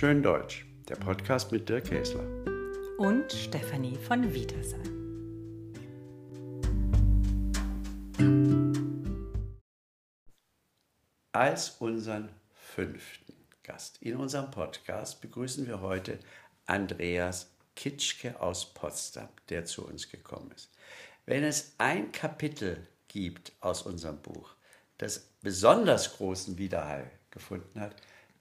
Schön 0.00 0.22
Deutsch, 0.22 0.64
der 0.88 0.96
Podcast 0.96 1.52
mit 1.52 1.68
Dirk 1.68 1.84
Käsler. 1.84 2.24
Und 2.96 3.30
Stefanie 3.30 3.98
von 3.98 4.32
Wietersheim. 4.32 4.80
Als 11.32 11.76
unseren 11.80 12.30
fünften 12.54 13.34
Gast 13.62 14.00
in 14.00 14.16
unserem 14.16 14.50
Podcast 14.50 15.20
begrüßen 15.20 15.66
wir 15.66 15.82
heute 15.82 16.18
Andreas 16.64 17.50
Kitschke 17.76 18.40
aus 18.40 18.72
Potsdam, 18.72 19.28
der 19.50 19.66
zu 19.66 19.86
uns 19.86 20.08
gekommen 20.08 20.50
ist. 20.52 20.72
Wenn 21.26 21.44
es 21.44 21.74
ein 21.76 22.10
Kapitel 22.10 22.88
gibt 23.08 23.52
aus 23.60 23.82
unserem 23.82 24.16
Buch, 24.22 24.54
das 24.96 25.28
besonders 25.42 26.16
großen 26.16 26.56
Widerhall 26.56 27.10
gefunden 27.30 27.82
hat, 27.82 27.96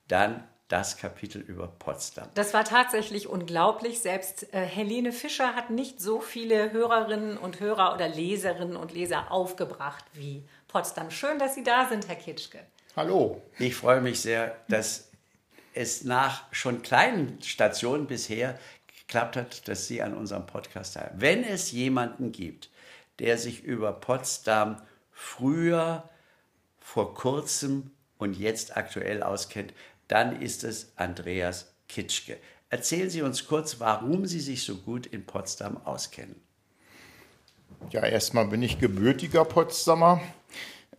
dann 0.07 0.47
das 0.69 0.97
Kapitel 0.97 1.41
über 1.41 1.67
Potsdam. 1.67 2.29
Das 2.35 2.53
war 2.53 2.63
tatsächlich 2.63 3.27
unglaublich. 3.27 3.99
Selbst 3.99 4.53
äh, 4.53 4.61
Helene 4.61 5.11
Fischer 5.11 5.55
hat 5.55 5.71
nicht 5.71 5.99
so 5.99 6.21
viele 6.21 6.71
Hörerinnen 6.71 7.37
und 7.37 7.59
Hörer 7.59 7.93
oder 7.93 8.07
Leserinnen 8.07 8.77
und 8.77 8.93
Leser 8.93 9.31
aufgebracht 9.31 10.05
wie 10.13 10.43
Potsdam. 10.67 11.09
Schön, 11.09 11.39
dass 11.39 11.55
Sie 11.55 11.63
da 11.63 11.89
sind, 11.89 12.07
Herr 12.07 12.15
Kitschke. 12.15 12.59
Hallo. 12.95 13.41
Ich 13.57 13.75
freue 13.75 13.99
mich 13.99 14.21
sehr, 14.21 14.55
dass 14.67 15.09
es 15.73 16.03
nach 16.03 16.43
schon 16.51 16.83
kleinen 16.83 17.41
Stationen 17.41 18.05
bisher 18.05 18.57
geklappt 18.99 19.37
hat, 19.37 19.67
dass 19.67 19.87
Sie 19.87 20.03
an 20.03 20.15
unserem 20.15 20.45
Podcast 20.45 20.93
teilnehmen. 20.93 21.21
Wenn 21.21 21.43
es 21.43 21.71
jemanden 21.71 22.31
gibt, 22.31 22.69
der 23.17 23.39
sich 23.39 23.63
über 23.63 23.91
Potsdam 23.91 24.81
früher, 25.11 26.07
vor 26.79 27.15
kurzem 27.15 27.91
und 28.19 28.37
jetzt 28.37 28.77
aktuell 28.77 29.23
auskennt, 29.23 29.73
dann 30.09 30.41
ist 30.41 30.65
es 30.65 30.91
Andreas 30.97 31.73
Kitschke. 31.87 32.37
Erzählen 32.69 33.09
Sie 33.09 33.21
uns 33.21 33.47
kurz, 33.47 33.79
warum 33.79 34.25
Sie 34.25 34.41
sich 34.41 34.63
so 34.63 34.75
gut 34.75 35.05
in 35.05 35.25
Potsdam 35.25 35.77
auskennen. 35.85 36.35
Ja, 37.91 38.05
erstmal 38.05 38.47
bin 38.47 38.61
ich 38.61 38.79
gebürtiger 38.79 39.45
Potsdamer. 39.45 40.19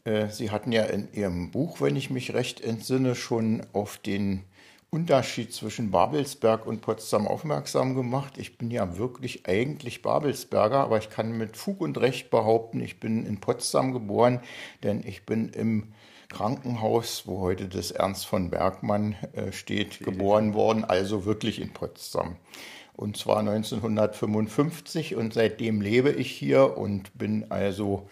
Äh, 0.04 0.28
Sie 0.28 0.50
hatten 0.50 0.72
ja 0.72 0.84
in 0.84 1.12
Ihrem 1.12 1.50
Buch, 1.50 1.80
wenn 1.80 1.96
ich 1.96 2.08
mich 2.08 2.32
recht 2.32 2.60
entsinne, 2.60 3.14
schon 3.14 3.62
auf 3.72 3.98
den 3.98 4.44
Unterschied 4.90 5.52
zwischen 5.52 5.90
Babelsberg 5.90 6.66
und 6.66 6.80
Potsdam 6.80 7.28
aufmerksam 7.28 7.94
gemacht. 7.94 8.38
Ich 8.38 8.58
bin 8.58 8.70
ja 8.70 8.96
wirklich 8.96 9.46
eigentlich 9.46 10.02
Babelsberger, 10.02 10.78
aber 10.78 10.98
ich 10.98 11.10
kann 11.10 11.36
mit 11.36 11.56
Fug 11.56 11.80
und 11.80 11.98
Recht 11.98 12.30
behaupten, 12.30 12.80
ich 12.80 12.98
bin 12.98 13.24
in 13.24 13.38
Potsdam 13.38 13.92
geboren, 13.92 14.40
denn 14.82 15.04
ich 15.06 15.26
bin 15.26 15.50
im 15.50 15.92
Krankenhaus, 16.30 17.26
wo 17.26 17.40
heute 17.40 17.68
das 17.68 17.90
Ernst 17.90 18.26
von 18.26 18.48
Bergmann 18.48 19.16
äh, 19.34 19.52
steht, 19.52 20.00
geboren 20.00 20.54
worden, 20.54 20.84
also 20.84 21.26
wirklich 21.26 21.60
in 21.60 21.72
Potsdam. 21.72 22.36
Und 22.94 23.16
zwar 23.16 23.38
1955 23.38 25.16
und 25.16 25.34
seitdem 25.34 25.80
lebe 25.80 26.10
ich 26.10 26.30
hier 26.30 26.76
und 26.78 27.16
bin 27.16 27.50
also 27.50 28.08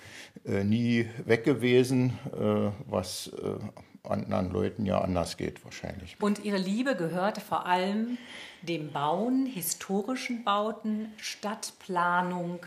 äh, 0.46 0.64
nie 0.64 1.06
weg 1.24 1.44
gewesen, 1.44 2.18
äh, 2.32 2.70
was 2.90 3.30
äh, 3.42 4.08
anderen 4.08 4.50
Leuten 4.50 4.86
ja 4.86 5.00
anders 5.00 5.36
geht 5.36 5.64
wahrscheinlich. 5.64 6.16
Und 6.20 6.44
Ihre 6.44 6.56
Liebe 6.56 6.96
gehörte 6.96 7.40
vor 7.40 7.66
allem 7.66 8.16
dem 8.62 8.90
Bauen, 8.90 9.46
historischen 9.46 10.44
Bauten, 10.44 11.12
Stadtplanung 11.18 12.60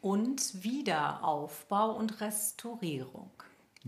und 0.00 0.64
Wiederaufbau 0.64 1.90
und 1.92 2.20
Restaurierung. 2.20 3.30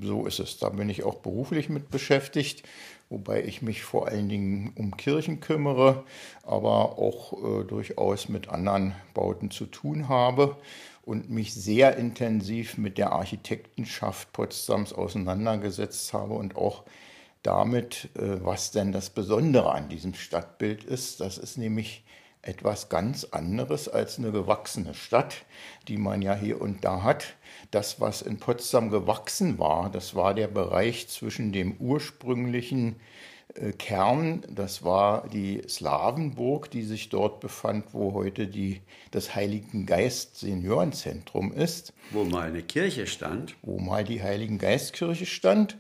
So 0.01 0.27
ist 0.27 0.39
es. 0.39 0.59
Da 0.59 0.69
bin 0.69 0.89
ich 0.89 1.03
auch 1.03 1.17
beruflich 1.17 1.69
mit 1.69 1.91
beschäftigt, 1.91 2.63
wobei 3.09 3.43
ich 3.43 3.63
mich 3.63 3.83
vor 3.83 4.09
allen 4.09 4.29
Dingen 4.29 4.73
um 4.77 4.97
Kirchen 4.97 5.41
kümmere, 5.41 6.05
aber 6.45 6.99
auch 6.99 7.33
äh, 7.33 7.65
durchaus 7.65 8.29
mit 8.29 8.49
anderen 8.49 8.95
Bauten 9.15 9.51
zu 9.51 9.67
tun 9.67 10.09
habe 10.09 10.57
und 11.03 11.31
mich 11.31 11.55
sehr 11.55 11.97
intensiv 11.97 12.79
mit 12.79 12.99
der 12.99 13.13
Architektenschaft 13.13 14.33
Potsdams 14.33 14.93
auseinandergesetzt 14.93 16.13
habe 16.13 16.35
und 16.35 16.55
auch 16.55 16.85
damit, 17.43 18.11
äh, 18.15 18.45
was 18.45 18.71
denn 18.71 18.93
das 18.93 19.11
Besondere 19.11 19.73
an 19.73 19.89
diesem 19.89 20.15
Stadtbild 20.15 20.85
ist. 20.85 21.21
Das 21.21 21.39
ist 21.39 21.57
nämlich 21.57 22.05
etwas 22.43 22.89
ganz 22.89 23.25
anderes 23.25 23.89
als 23.89 24.19
eine 24.19 24.31
gewachsene 24.31 24.95
Stadt, 24.95 25.45
die 25.89 25.97
man 25.97 26.23
ja 26.23 26.35
hier 26.35 26.61
und 26.61 26.85
da 26.85 27.03
hat. 27.03 27.35
Das, 27.71 28.01
was 28.01 28.23
in 28.23 28.39
Potsdam 28.39 28.91
gewachsen 28.91 29.59
war, 29.59 29.91
das 29.91 30.15
war 30.15 30.35
der 30.35 30.49
Bereich 30.49 31.09
zwischen 31.09 31.53
dem 31.53 31.77
ursprünglichen 31.79 32.97
äh, 33.55 33.73
Kern, 33.73 34.43
das 34.51 34.85
war 34.85 35.29
die 35.29 35.63
Slawenburg, 35.69 36.71
die 36.71 36.83
sich 36.83 37.09
dort 37.09 37.41
befand, 37.41 37.93
wo 37.93 38.13
heute 38.13 38.47
die, 38.47 38.81
das 39.11 39.35
Heiligen 39.35 39.87
Geist 39.87 40.39
Seniorenzentrum 40.39 41.53
ist. 41.53 41.93
Wo 42.11 42.25
mal 42.25 42.49
eine 42.49 42.63
Kirche 42.63 43.07
stand. 43.07 43.57
Wo 43.63 43.79
mal 43.79 44.05
die 44.05 44.23
Heiligen 44.23 44.59
Geistkirche 44.59 45.27
stand 45.27 45.79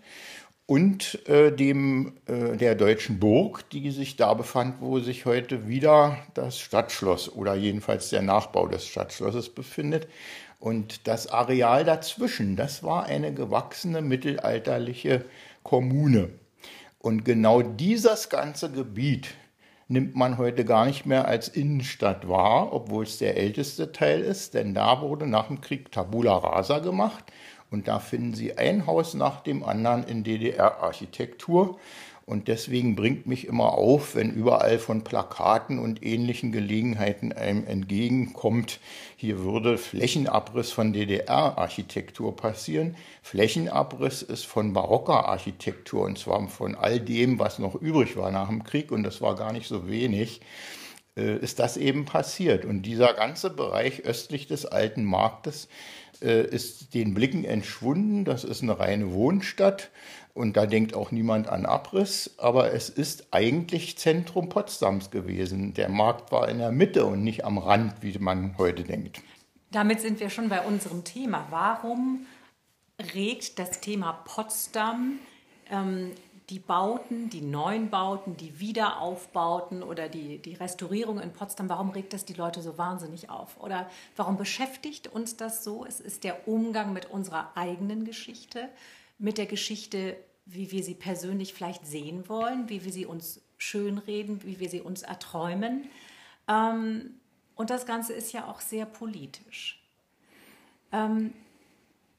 und 0.69 1.26
äh, 1.26 1.50
dem 1.50 2.19
äh, 2.26 2.56
der 2.59 2.75
deutschen 2.75 3.19
Burg, 3.19 3.70
die 3.70 3.91
sich 3.91 4.16
da 4.16 4.34
befand, 4.34 4.82
wo 4.82 5.00
sich 5.00 5.25
heute 5.25 5.66
wieder 5.66 6.19
das 6.34 6.59
Stadtschloss 6.59 7.32
oder 7.32 7.55
jedenfalls 7.55 8.10
der 8.10 8.20
Nachbau 8.20 8.69
des 8.69 8.87
Stadtschlosses 8.87 9.49
befindet. 9.49 10.09
Und 10.58 11.06
das 11.06 11.28
Areal 11.28 11.84
dazwischen, 11.84 12.56
das 12.56 12.82
war 12.82 13.04
eine 13.04 13.32
gewachsene 13.32 14.02
mittelalterliche 14.02 15.24
Kommune. 15.62 16.30
Und 16.98 17.24
genau 17.24 17.62
dieses 17.62 18.28
ganze 18.28 18.70
Gebiet 18.70 19.34
nimmt 19.86 20.16
man 20.16 20.36
heute 20.36 20.64
gar 20.64 20.84
nicht 20.84 21.06
mehr 21.06 21.26
als 21.26 21.48
Innenstadt 21.48 22.28
wahr, 22.28 22.72
obwohl 22.72 23.04
es 23.04 23.19
der 23.19 23.36
älteste 23.36 23.92
Teil 23.92 24.20
ist, 24.20 24.54
denn 24.54 24.74
da 24.74 25.00
wurde 25.00 25.26
nach 25.26 25.46
dem 25.46 25.60
Krieg 25.60 25.92
Tabula 25.92 26.36
Rasa 26.36 26.80
gemacht 26.80 27.25
und 27.70 27.88
da 27.88 27.98
finden 27.98 28.34
Sie 28.34 28.56
ein 28.56 28.86
Haus 28.86 29.14
nach 29.14 29.40
dem 29.40 29.62
anderen 29.62 30.04
in 30.04 30.25
DDR-Architektur. 30.25 31.78
Und 32.28 32.46
deswegen 32.46 32.94
bringt 32.94 33.26
mich 33.26 33.46
immer 33.46 33.72
auf, 33.72 34.14
wenn 34.14 34.30
überall 34.30 34.78
von 34.78 35.02
Plakaten 35.02 35.78
und 35.78 36.04
ähnlichen 36.04 36.52
Gelegenheiten 36.52 37.32
einem 37.32 37.66
entgegenkommt, 37.66 38.80
hier 39.16 39.38
würde 39.38 39.78
Flächenabriss 39.78 40.70
von 40.70 40.92
DDR-Architektur 40.92 42.36
passieren. 42.36 42.96
Flächenabriss 43.22 44.20
ist 44.20 44.44
von 44.44 44.74
barocker 44.74 45.26
Architektur 45.26 46.04
und 46.04 46.18
zwar 46.18 46.46
von 46.48 46.74
all 46.74 47.00
dem, 47.00 47.38
was 47.38 47.58
noch 47.58 47.74
übrig 47.74 48.14
war 48.18 48.30
nach 48.30 48.48
dem 48.48 48.62
Krieg 48.62 48.92
und 48.92 49.04
das 49.04 49.22
war 49.22 49.34
gar 49.34 49.54
nicht 49.54 49.66
so 49.66 49.88
wenig 49.88 50.42
äh, 51.16 51.38
ist 51.38 51.58
das 51.60 51.78
eben 51.78 52.04
passiert. 52.04 52.66
Und 52.66 52.82
dieser 52.82 53.14
ganze 53.14 53.48
Bereich 53.48 54.04
östlich 54.04 54.46
des 54.46 54.66
alten 54.66 55.02
Marktes 55.02 55.68
äh, 56.20 56.42
ist 56.42 56.92
den 56.92 57.14
Blicken 57.14 57.44
entschwunden. 57.44 58.26
Das 58.26 58.44
ist 58.44 58.62
eine 58.62 58.78
reine 58.78 59.14
Wohnstadt 59.14 59.90
und 60.38 60.56
da 60.56 60.66
denkt 60.66 60.94
auch 60.94 61.10
niemand 61.10 61.49
an 61.49 61.66
Abriss, 61.66 62.34
aber 62.38 62.72
es 62.72 62.88
ist 62.88 63.26
eigentlich 63.32 63.99
Zentrum 63.99 64.49
Potsdams 64.49 65.10
gewesen. 65.10 65.75
Der 65.75 65.88
Markt 65.88 66.31
war 66.31 66.49
in 66.49 66.59
der 66.59 66.71
Mitte 66.71 67.04
und 67.04 67.25
nicht 67.25 67.44
am 67.44 67.59
Rand, 67.59 67.94
wie 68.00 68.16
man 68.19 68.56
heute 68.56 68.84
denkt. 68.84 69.21
Damit 69.72 70.00
sind 70.00 70.21
wir 70.21 70.31
schon 70.31 70.49
bei 70.49 70.62
unserem 70.62 71.04
Thema. 71.04 71.47
Warum 71.50 72.26
regt 73.15 73.59
das 73.59 73.81
Thema 73.81 74.12
Potsdam 74.25 75.19
ähm, 75.71 76.12
die 76.50 76.59
Bauten, 76.59 77.28
die 77.28 77.43
neuen 77.43 77.91
Bauten, 77.91 78.37
die 78.37 78.59
Wiederaufbauten 78.59 79.82
oder 79.82 80.09
die, 80.09 80.38
die 80.38 80.55
Restaurierung 80.55 81.20
in 81.20 81.32
Potsdam, 81.32 81.69
warum 81.69 81.91
regt 81.91 82.15
das 82.15 82.25
die 82.25 82.32
Leute 82.32 82.62
so 82.62 82.78
wahnsinnig 82.78 83.28
auf? 83.28 83.60
Oder 83.60 83.91
warum 84.16 84.37
beschäftigt 84.38 85.09
uns 85.09 85.37
das 85.37 85.62
so? 85.62 85.84
Es 85.84 86.00
ist 86.00 86.25
der 86.25 86.49
Umgang 86.49 86.93
mit 86.94 87.11
unserer 87.11 87.52
eigenen 87.55 88.05
Geschichte, 88.05 88.69
mit 89.19 89.37
der 89.37 89.46
Geschichte, 89.46 90.17
wie 90.50 90.70
wir 90.70 90.82
sie 90.82 90.94
persönlich 90.94 91.52
vielleicht 91.52 91.86
sehen 91.86 92.28
wollen, 92.28 92.68
wie 92.68 92.84
wir 92.84 92.92
sie 92.92 93.06
uns 93.06 93.40
schönreden, 93.58 94.42
wie 94.44 94.58
wir 94.60 94.70
sie 94.70 94.80
uns 94.80 95.02
erträumen. 95.02 95.88
Ähm, 96.48 97.20
und 97.54 97.70
das 97.70 97.86
Ganze 97.86 98.14
ist 98.14 98.32
ja 98.32 98.46
auch 98.46 98.60
sehr 98.60 98.86
politisch. 98.86 99.82
Ähm, 100.90 101.34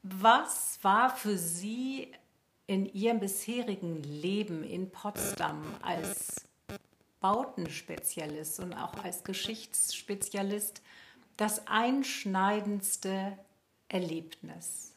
was 0.02 0.78
war 0.82 1.14
für 1.14 1.36
Sie 1.36 2.08
in 2.66 2.86
Ihrem 2.92 3.20
bisherigen 3.20 4.02
Leben 4.02 4.62
in 4.62 4.90
Potsdam 4.90 5.62
als 5.82 6.48
Bautenspezialist 7.20 8.60
und 8.60 8.74
auch 8.74 8.94
als 9.02 9.24
Geschichtsspezialist 9.24 10.82
das 11.36 11.66
einschneidendste 11.66 13.36
Erlebnis? 13.88 14.89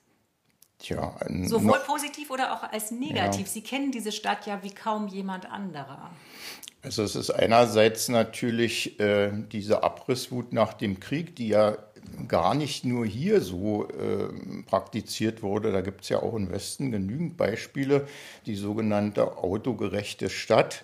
Tja, 0.84 1.16
Sowohl 1.46 1.80
positiv 1.88 2.30
oder 2.30 2.54
auch 2.54 2.64
als 2.70 2.92
negativ. 2.92 3.46
Ja. 3.48 3.54
Sie 3.54 3.62
kennen 3.62 3.94
diese 3.94 4.12
Stadt 4.12 4.46
ja 4.46 4.62
wie 4.64 4.70
kaum 4.70 5.08
jemand 5.08 5.50
anderer. 5.50 6.12
Also 6.82 7.04
es 7.04 7.16
ist 7.16 7.30
einerseits 7.30 8.10
natürlich 8.10 9.00
äh, 9.00 9.32
diese 9.32 9.82
Abrisswut 9.82 10.52
nach 10.52 10.74
dem 10.74 11.00
Krieg, 11.00 11.38
die 11.38 11.48
ja 11.48 11.78
gar 12.28 12.54
nicht 12.54 12.84
nur 12.84 13.06
hier 13.06 13.40
so 13.40 13.88
äh, 13.88 14.28
praktiziert 14.66 15.42
wurde. 15.42 15.72
Da 15.72 15.80
gibt 15.80 16.02
es 16.02 16.10
ja 16.10 16.22
auch 16.22 16.34
im 16.36 16.52
Westen 16.52 16.92
genügend 16.92 17.38
Beispiele. 17.38 18.06
Die 18.46 18.56
sogenannte 18.56 19.38
autogerechte 19.38 20.30
Stadt 20.30 20.84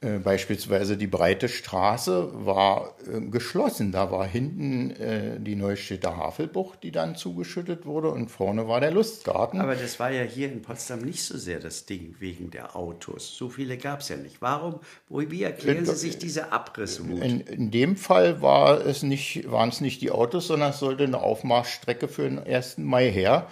Äh, 0.00 0.18
beispielsweise 0.18 0.96
die 0.96 1.08
breite 1.08 1.48
Straße 1.48 2.30
war 2.46 2.94
äh, 3.12 3.20
geschlossen. 3.20 3.90
Da 3.90 4.12
war 4.12 4.24
hinten 4.28 4.92
äh, 4.92 5.40
die 5.40 5.56
Neustädter 5.56 6.16
Havelbucht, 6.16 6.84
die 6.84 6.92
dann 6.92 7.16
zugeschüttet 7.16 7.84
wurde, 7.84 8.10
und 8.10 8.30
vorne 8.30 8.68
war 8.68 8.78
der 8.78 8.92
Lustgarten. 8.92 9.60
Aber 9.60 9.74
das 9.74 9.98
war 9.98 10.12
ja 10.12 10.22
hier 10.22 10.52
in 10.52 10.62
Potsdam 10.62 11.00
nicht 11.00 11.24
so 11.24 11.36
sehr 11.36 11.58
das 11.58 11.84
Ding 11.84 12.14
wegen 12.20 12.52
der 12.52 12.76
Autos. 12.76 13.36
So 13.36 13.48
viele 13.48 13.76
gab 13.76 13.98
es 13.98 14.08
ja 14.08 14.16
nicht. 14.16 14.40
Warum, 14.40 14.78
wie 15.08 15.42
erklären 15.42 15.84
Sie 15.84 15.96
sich 15.96 16.16
diese 16.16 16.52
Abrisswut? 16.52 17.20
In, 17.20 17.40
in 17.40 17.72
dem 17.72 17.96
Fall 17.96 18.40
war 18.40 18.86
es 18.86 19.02
nicht, 19.02 19.50
waren 19.50 19.70
es 19.70 19.80
nicht 19.80 20.00
die 20.00 20.12
Autos, 20.12 20.46
sondern 20.46 20.70
es 20.70 20.78
sollte 20.78 21.02
eine 21.02 21.18
Aufmarschstrecke 21.18 22.06
für 22.06 22.22
den 22.22 22.38
1. 22.38 22.78
Mai 22.78 23.10
her. 23.10 23.48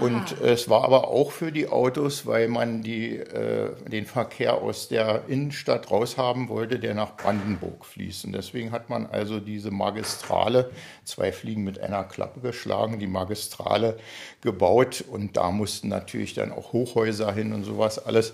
Und 0.00 0.36
ah. 0.40 0.46
es 0.46 0.70
war 0.70 0.84
aber 0.84 1.08
auch 1.08 1.32
für 1.32 1.52
die 1.52 1.68
Autos, 1.68 2.24
weil 2.24 2.48
man 2.48 2.82
die, 2.82 3.18
äh, 3.18 3.74
den 3.86 4.06
Verkehr 4.06 4.54
aus 4.54 4.88
der 4.88 5.24
Innenstadt 5.28 5.81
raushaben 5.90 6.48
wollte, 6.48 6.78
der 6.78 6.94
nach 6.94 7.16
Brandenburg 7.16 7.84
fließt. 7.84 8.24
Und 8.26 8.32
deswegen 8.32 8.72
hat 8.72 8.90
man 8.90 9.06
also 9.06 9.40
diese 9.40 9.70
Magistrale, 9.70 10.70
zwei 11.04 11.32
Fliegen 11.32 11.64
mit 11.64 11.80
einer 11.80 12.04
Klappe 12.04 12.40
geschlagen, 12.40 12.98
die 12.98 13.06
Magistrale 13.06 13.96
gebaut. 14.40 15.04
Und 15.10 15.36
da 15.36 15.50
mussten 15.50 15.88
natürlich 15.88 16.34
dann 16.34 16.52
auch 16.52 16.72
Hochhäuser 16.72 17.32
hin 17.32 17.52
und 17.52 17.64
sowas 17.64 17.98
alles. 17.98 18.32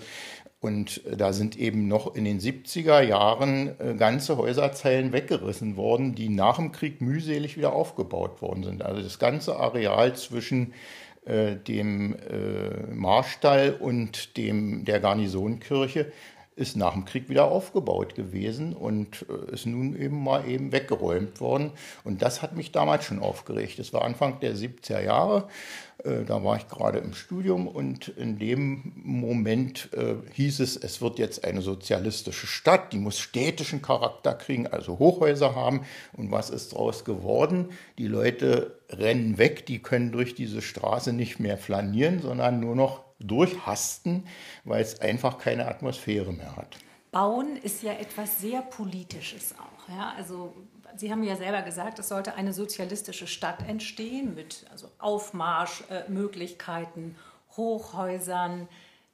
Und 0.61 1.05
äh, 1.05 1.15
da 1.15 1.33
sind 1.33 1.57
eben 1.57 1.87
noch 1.87 2.15
in 2.15 2.25
den 2.25 2.39
70er 2.39 3.01
Jahren 3.01 3.79
äh, 3.79 3.95
ganze 3.95 4.37
Häuserzeilen 4.37 5.13
weggerissen 5.13 5.77
worden, 5.77 6.15
die 6.15 6.29
nach 6.29 6.57
dem 6.57 6.71
Krieg 6.71 7.01
mühselig 7.01 7.57
wieder 7.57 7.73
aufgebaut 7.73 8.41
worden 8.41 8.63
sind. 8.63 8.83
Also 8.83 9.01
das 9.01 9.19
ganze 9.19 9.55
Areal 9.55 10.15
zwischen 10.15 10.73
äh, 11.25 11.55
dem 11.55 12.15
äh, 12.15 12.93
Marstall 12.93 13.77
und 13.79 14.35
dem, 14.37 14.83
der 14.85 14.99
Garnisonkirche 14.99 16.11
ist 16.59 16.75
nach 16.75 16.93
dem 16.93 17.05
Krieg 17.05 17.29
wieder 17.29 17.45
aufgebaut 17.45 18.15
gewesen 18.15 18.73
und 18.73 19.25
äh, 19.29 19.53
ist 19.53 19.65
nun 19.65 19.99
eben 19.99 20.21
mal 20.21 20.47
eben 20.47 20.71
weggeräumt 20.73 21.39
worden. 21.39 21.71
Und 22.03 22.21
das 22.21 22.41
hat 22.41 22.55
mich 22.55 22.71
damals 22.71 23.05
schon 23.05 23.19
aufgeregt. 23.19 23.79
Das 23.79 23.93
war 23.93 24.03
Anfang 24.03 24.41
der 24.41 24.55
70er 24.55 25.01
Jahre. 25.01 25.47
Äh, 26.03 26.25
da 26.25 26.43
war 26.43 26.57
ich 26.57 26.67
gerade 26.67 26.99
im 26.99 27.13
Studium 27.13 27.67
und 27.67 28.09
in 28.09 28.37
dem 28.37 28.91
Moment 28.95 29.89
äh, 29.93 30.15
hieß 30.33 30.59
es, 30.59 30.75
es 30.75 31.01
wird 31.01 31.17
jetzt 31.17 31.45
eine 31.45 31.61
sozialistische 31.61 32.47
Stadt, 32.47 32.91
die 32.91 32.99
muss 32.99 33.19
städtischen 33.19 33.81
Charakter 33.81 34.33
kriegen, 34.33 34.67
also 34.67 34.99
Hochhäuser 34.99 35.55
haben. 35.55 35.81
Und 36.13 36.31
was 36.31 36.49
ist 36.49 36.73
daraus 36.73 37.05
geworden? 37.05 37.69
Die 37.97 38.07
Leute 38.07 38.79
rennen 38.89 39.37
weg, 39.37 39.65
die 39.65 39.79
können 39.79 40.11
durch 40.11 40.35
diese 40.35 40.61
Straße 40.61 41.13
nicht 41.13 41.39
mehr 41.39 41.57
flanieren, 41.57 42.21
sondern 42.21 42.59
nur 42.59 42.75
noch 42.75 43.08
durchhasten, 43.19 44.25
weil 44.63 44.81
es 44.81 45.01
einfach 45.01 45.37
keine 45.37 45.67
Atmosphäre 45.67 46.31
mehr 46.31 46.55
hat. 46.55 46.77
Bauen 47.11 47.57
ist 47.57 47.83
ja 47.83 47.93
etwas 47.93 48.39
sehr 48.39 48.61
Politisches 48.61 49.55
auch. 49.57 49.89
Ja? 49.89 50.13
Also 50.15 50.53
Sie 50.95 51.11
haben 51.11 51.23
ja 51.23 51.35
selber 51.35 51.61
gesagt, 51.61 51.99
es 51.99 52.07
sollte 52.09 52.33
eine 52.35 52.53
sozialistische 52.53 53.27
Stadt 53.27 53.67
entstehen 53.67 54.33
mit 54.35 54.65
also 54.71 54.87
Aufmarschmöglichkeiten, 54.97 57.15
Hochhäusern. 57.55 58.67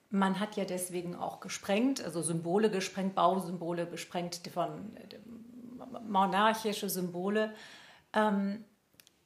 Man 0.10 0.40
hat 0.40 0.56
ja 0.56 0.64
deswegen 0.66 1.16
auch 1.16 1.42
gesprengt, 1.42 2.04
also 2.04 2.22
Symbole 2.22 2.70
gesprengt, 2.70 3.16
Bausymbole 3.16 3.88
gesprengt 3.88 4.40
von 4.54 4.96
äh, 4.98 5.18
monarchische 6.08 6.88
Symbole. 6.90 7.56
Ähm, 8.14 8.64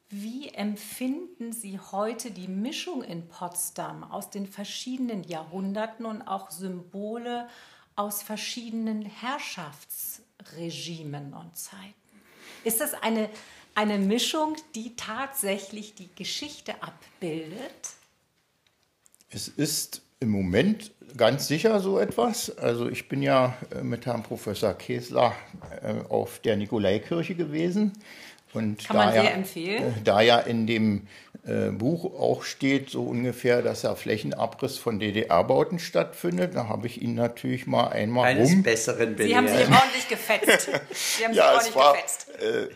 wie 0.09 0.50
empfinden 0.50 1.53
Sie 1.53 1.79
heute 1.79 2.31
die 2.31 2.47
Mischung 2.47 3.03
in 3.03 3.27
Potsdam 3.27 4.03
aus 4.03 4.31
den 4.31 4.47
verschiedenen 4.47 5.23
Jahrhunderten 5.23 6.06
und 6.06 6.23
auch 6.23 6.50
Symbole 6.50 7.47
aus 7.95 8.23
verschiedenen 8.23 9.03
Herrschaftsregimen 9.03 11.33
und 11.33 11.56
Zeiten? 11.56 11.94
Ist 12.63 12.81
das 12.81 12.95
eine, 12.95 13.29
eine 13.75 14.00
Mischung, 14.00 14.56
die 14.73 14.95
tatsächlich 14.95 15.94
die 15.94 16.09
Geschichte 16.15 16.81
abbildet? 16.81 17.94
Es 19.29 19.47
ist 19.47 20.01
im 20.19 20.29
Moment 20.29 20.91
ganz 21.15 21.47
sicher 21.47 21.79
so 21.79 22.00
etwas. 22.00 22.57
Also 22.57 22.89
ich 22.89 23.07
bin 23.07 23.21
ja 23.21 23.56
äh, 23.71 23.83
mit 23.83 24.06
Herrn 24.06 24.23
Professor 24.23 24.73
Kesler 24.73 25.33
äh, 25.81 26.01
auf 26.09 26.39
der 26.39 26.57
Nikolaikirche 26.57 27.35
gewesen. 27.35 27.94
Und 28.54 28.86
Kann 28.86 28.98
man 28.98 29.13
sehr 29.13 29.24
ja, 29.24 29.30
empfehlen. 29.30 29.84
Äh, 29.84 30.04
da 30.04 30.22
ja 30.22 30.40
in 30.40 30.66
dem 30.66 31.07
äh, 31.46 31.69
Buch 31.72 32.06
auch 32.19 32.44
steht, 32.44 32.90
so 32.90 33.04
ungefähr, 33.04 33.62
dass 33.62 33.84
ja 33.84 33.96
Flächenabriss 33.96 34.78
von 34.78 35.00
DDR-Bauten 35.00 35.80
stattfindet. 35.80 36.56
Da 36.56 36.68
habe 36.68 36.88
ich 36.88 37.01
ihn 37.01 37.16
natürlich 37.16 37.66
mal 37.66 37.88
einmal 37.88 38.25
Eines 38.25 38.50
rum. 38.50 38.63
Besseren 38.63 39.16
belehrt. 39.16 39.30
Sie 39.30 39.36
haben 39.36 39.48
sich 39.48 39.75
ordentlich 39.75 40.07
gefetzt. 40.10 40.69
Sie 41.18 41.25
haben 41.25 41.34
ja, 41.34 41.60
sich 41.60 41.75
ordentlich 41.75 41.75
war, 41.75 41.94
gefetzt. 41.94 42.28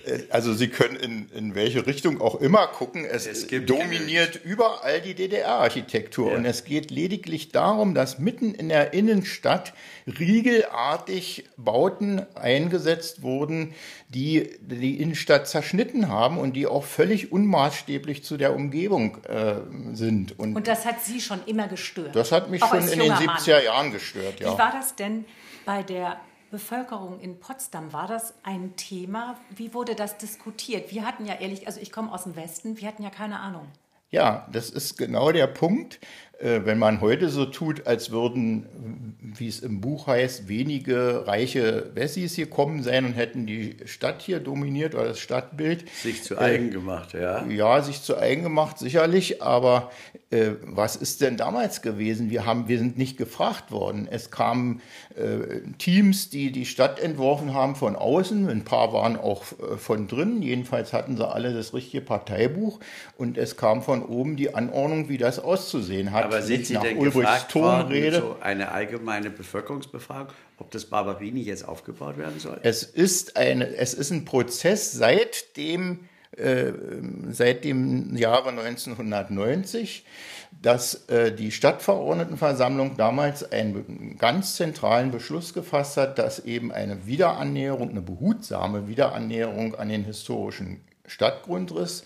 Äh, 0.07 0.23
also 0.29 0.53
Sie 0.53 0.69
können 0.69 0.95
in, 0.95 1.29
in 1.35 1.55
welche 1.55 1.85
Richtung 1.85 2.21
auch 2.21 2.39
immer 2.39 2.67
gucken. 2.67 3.05
Es, 3.05 3.27
es 3.27 3.47
dominiert 3.47 4.33
genügend. 4.33 4.41
überall 4.45 5.01
die 5.01 5.13
DDR-Architektur. 5.13 6.31
Ja. 6.31 6.37
Und 6.37 6.45
es 6.45 6.63
geht 6.63 6.89
lediglich 6.89 7.51
darum, 7.51 7.93
dass 7.93 8.17
mitten 8.17 8.55
in 8.55 8.69
der 8.69 8.93
Innenstadt 8.93 9.73
riegelartig 10.07 11.45
Bauten 11.57 12.25
eingesetzt 12.35 13.23
wurden, 13.23 13.73
die 14.13 14.57
die 14.61 15.01
Innenstadt 15.01 15.47
zerschnitten 15.47 16.09
haben 16.09 16.37
und 16.37 16.53
die 16.53 16.67
auch 16.67 16.83
völlig 16.83 17.31
unmaßstäblich 17.31 18.23
zu 18.23 18.37
der 18.37 18.55
Umgebung 18.55 19.17
äh, 19.23 19.55
sind. 19.93 20.37
Und, 20.39 20.55
und, 20.55 20.67
das 20.67 20.85
hat 20.85 21.01
Sie 21.01 21.21
schon 21.21 21.39
immer 21.45 21.67
gestört? 21.67 22.15
Das 22.15 22.31
hat 22.31 22.49
mich 22.49 22.61
auch 22.63 22.69
schon 22.69 22.87
in 22.87 22.99
den 22.99 23.11
70er 23.11 23.25
Mann. 23.25 23.63
Jahren 23.63 23.91
gestört, 23.91 24.39
ja. 24.39 24.53
Wie 24.53 24.57
war 24.57 24.71
das 24.71 24.95
denn 24.95 25.25
bei 25.65 25.83
der 25.83 26.19
Bevölkerung 26.51 27.19
in 27.19 27.39
Potsdam? 27.39 27.93
War 27.93 28.07
das 28.07 28.33
ein 28.43 28.75
Thema? 28.75 29.37
Wie 29.49 29.73
wurde 29.73 29.95
das 29.95 30.17
diskutiert? 30.17 30.91
Wir 30.91 31.05
hatten 31.05 31.25
ja 31.25 31.35
ehrlich, 31.35 31.67
also 31.67 31.81
ich 31.81 31.91
komme 31.91 32.11
aus 32.11 32.23
dem 32.23 32.35
Westen, 32.35 32.79
wir 32.79 32.87
hatten 32.87 33.03
ja 33.03 33.09
keine 33.09 33.39
Ahnung. 33.39 33.67
Ja, 34.13 34.47
das 34.51 34.69
ist 34.69 34.95
genau 34.95 35.31
der 35.31 35.47
Punkt. 35.47 35.99
Äh, 36.43 36.65
wenn 36.65 36.77
man 36.77 36.99
heute 36.99 37.29
so 37.29 37.45
tut, 37.45 37.87
als 37.87 38.11
würden, 38.11 39.15
wie 39.21 39.47
es 39.47 39.61
im 39.61 39.79
Buch 39.79 40.07
heißt, 40.07 40.49
wenige 40.49 41.25
reiche 41.25 41.91
Wessis 41.93 42.33
hier 42.33 42.49
kommen 42.49 42.83
sein 42.83 43.05
und 43.05 43.13
hätten 43.13 43.45
die 43.45 43.77
Stadt 43.85 44.21
hier 44.21 44.41
dominiert 44.41 44.93
oder 44.93 45.05
das 45.05 45.19
Stadtbild. 45.19 45.89
Sich 45.89 46.21
zu 46.23 46.37
eigen 46.37 46.67
äh, 46.67 46.71
gemacht, 46.71 47.13
ja. 47.13 47.45
Ja, 47.45 47.81
sich 47.81 48.01
zu 48.01 48.17
eigen 48.17 48.43
gemacht, 48.43 48.77
sicherlich. 48.77 49.41
Aber 49.41 49.89
äh, 50.31 50.55
was 50.63 50.95
ist 50.95 51.21
denn 51.21 51.37
damals 51.37 51.81
gewesen? 51.81 52.29
Wir, 52.29 52.45
haben, 52.45 52.67
wir 52.67 52.77
sind 52.77 52.97
nicht 52.97 53.17
gefragt 53.17 53.71
worden. 53.71 54.07
Es 54.09 54.29
kamen 54.29 54.81
äh, 55.15 55.61
Teams, 55.77 56.29
die 56.29 56.51
die 56.51 56.65
Stadt 56.65 56.99
entworfen 56.99 57.53
haben 57.53 57.75
von 57.75 57.95
außen. 57.95 58.49
Ein 58.49 58.65
paar 58.65 58.91
waren 58.91 59.15
auch 59.15 59.43
äh, 59.43 59.77
von 59.77 60.07
drin. 60.07 60.41
Jedenfalls 60.41 60.91
hatten 60.91 61.15
sie 61.15 61.27
alle 61.27 61.53
das 61.53 61.73
richtige 61.73 62.03
Parteibuch. 62.03 62.79
Und 63.17 63.37
es 63.37 63.55
kam 63.57 63.81
von 63.81 64.03
oben 64.03 64.35
die 64.35 64.53
Anordnung, 64.55 65.07
wie 65.07 65.17
das 65.17 65.39
auszusehen 65.39 66.11
hat. 66.11 66.25
Aber 66.25 66.32
sind 66.41 66.65
Sie 66.65 66.77
denn 66.77 66.99
gefragt 66.99 67.53
worden, 67.55 68.13
so 68.13 68.37
eine 68.41 68.71
allgemeine 68.71 69.29
Bevölkerungsbefragung, 69.29 70.33
ob 70.57 70.71
das 70.71 70.85
Barberini 70.85 71.41
jetzt 71.41 71.67
aufgebaut 71.67 72.17
werden 72.17 72.39
soll? 72.39 72.59
Es 72.63 72.83
ist, 72.83 73.37
eine, 73.37 73.75
es 73.75 73.93
ist 73.93 74.11
ein 74.11 74.25
Prozess 74.25 74.91
seit 74.91 75.57
dem, 75.57 76.07
äh, 76.37 76.71
seit 77.29 77.63
dem 77.63 78.15
Jahre 78.15 78.49
1990, 78.49 80.05
dass 80.61 81.07
äh, 81.09 81.31
die 81.31 81.51
Stadtverordnetenversammlung 81.51 82.97
damals 82.97 83.51
einen 83.51 84.17
ganz 84.17 84.55
zentralen 84.55 85.11
Beschluss 85.11 85.53
gefasst 85.53 85.97
hat, 85.97 86.19
dass 86.19 86.39
eben 86.39 86.71
eine 86.71 87.05
Wiederannäherung, 87.05 87.89
eine 87.89 88.01
behutsame 88.01 88.87
Wiederannäherung 88.87 89.75
an 89.75 89.89
den 89.89 90.05
historischen 90.05 90.81
Stadtgrundriss 91.05 92.01
äh, 92.01 92.05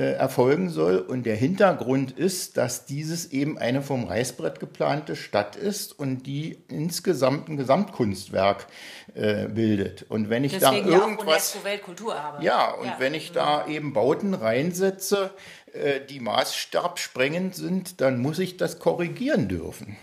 erfolgen 0.00 0.70
soll. 0.70 0.98
Und 0.98 1.24
der 1.24 1.36
Hintergrund 1.36 2.12
ist, 2.12 2.56
dass 2.56 2.84
dieses 2.84 3.30
eben 3.32 3.58
eine 3.58 3.82
vom 3.82 4.04
Reißbrett 4.04 4.60
geplante 4.60 5.14
Stadt 5.16 5.56
ist 5.56 5.96
und 5.98 6.26
die 6.26 6.58
insgesamt 6.68 7.48
ein 7.48 7.56
Gesamtkunstwerk 7.56 8.66
äh, 9.14 9.46
bildet. 9.46 10.04
Und 10.08 10.30
wenn 10.30 10.44
ich 10.44 10.58
Deswegen 10.58 10.90
da 10.90 10.98
irgendwas, 10.98 11.56
ja, 12.04 12.40
ja, 12.40 12.70
und 12.72 12.86
ja. 12.86 12.96
wenn 12.98 13.14
ich 13.14 13.32
da 13.32 13.66
eben 13.66 13.92
Bauten 13.92 14.34
reinsetze, 14.34 15.30
äh, 15.72 16.00
die 16.00 16.20
maßstabsprengend 16.20 17.54
sind, 17.54 18.00
dann 18.00 18.20
muss 18.20 18.38
ich 18.38 18.56
das 18.56 18.78
korrigieren 18.78 19.48
dürfen. 19.48 19.96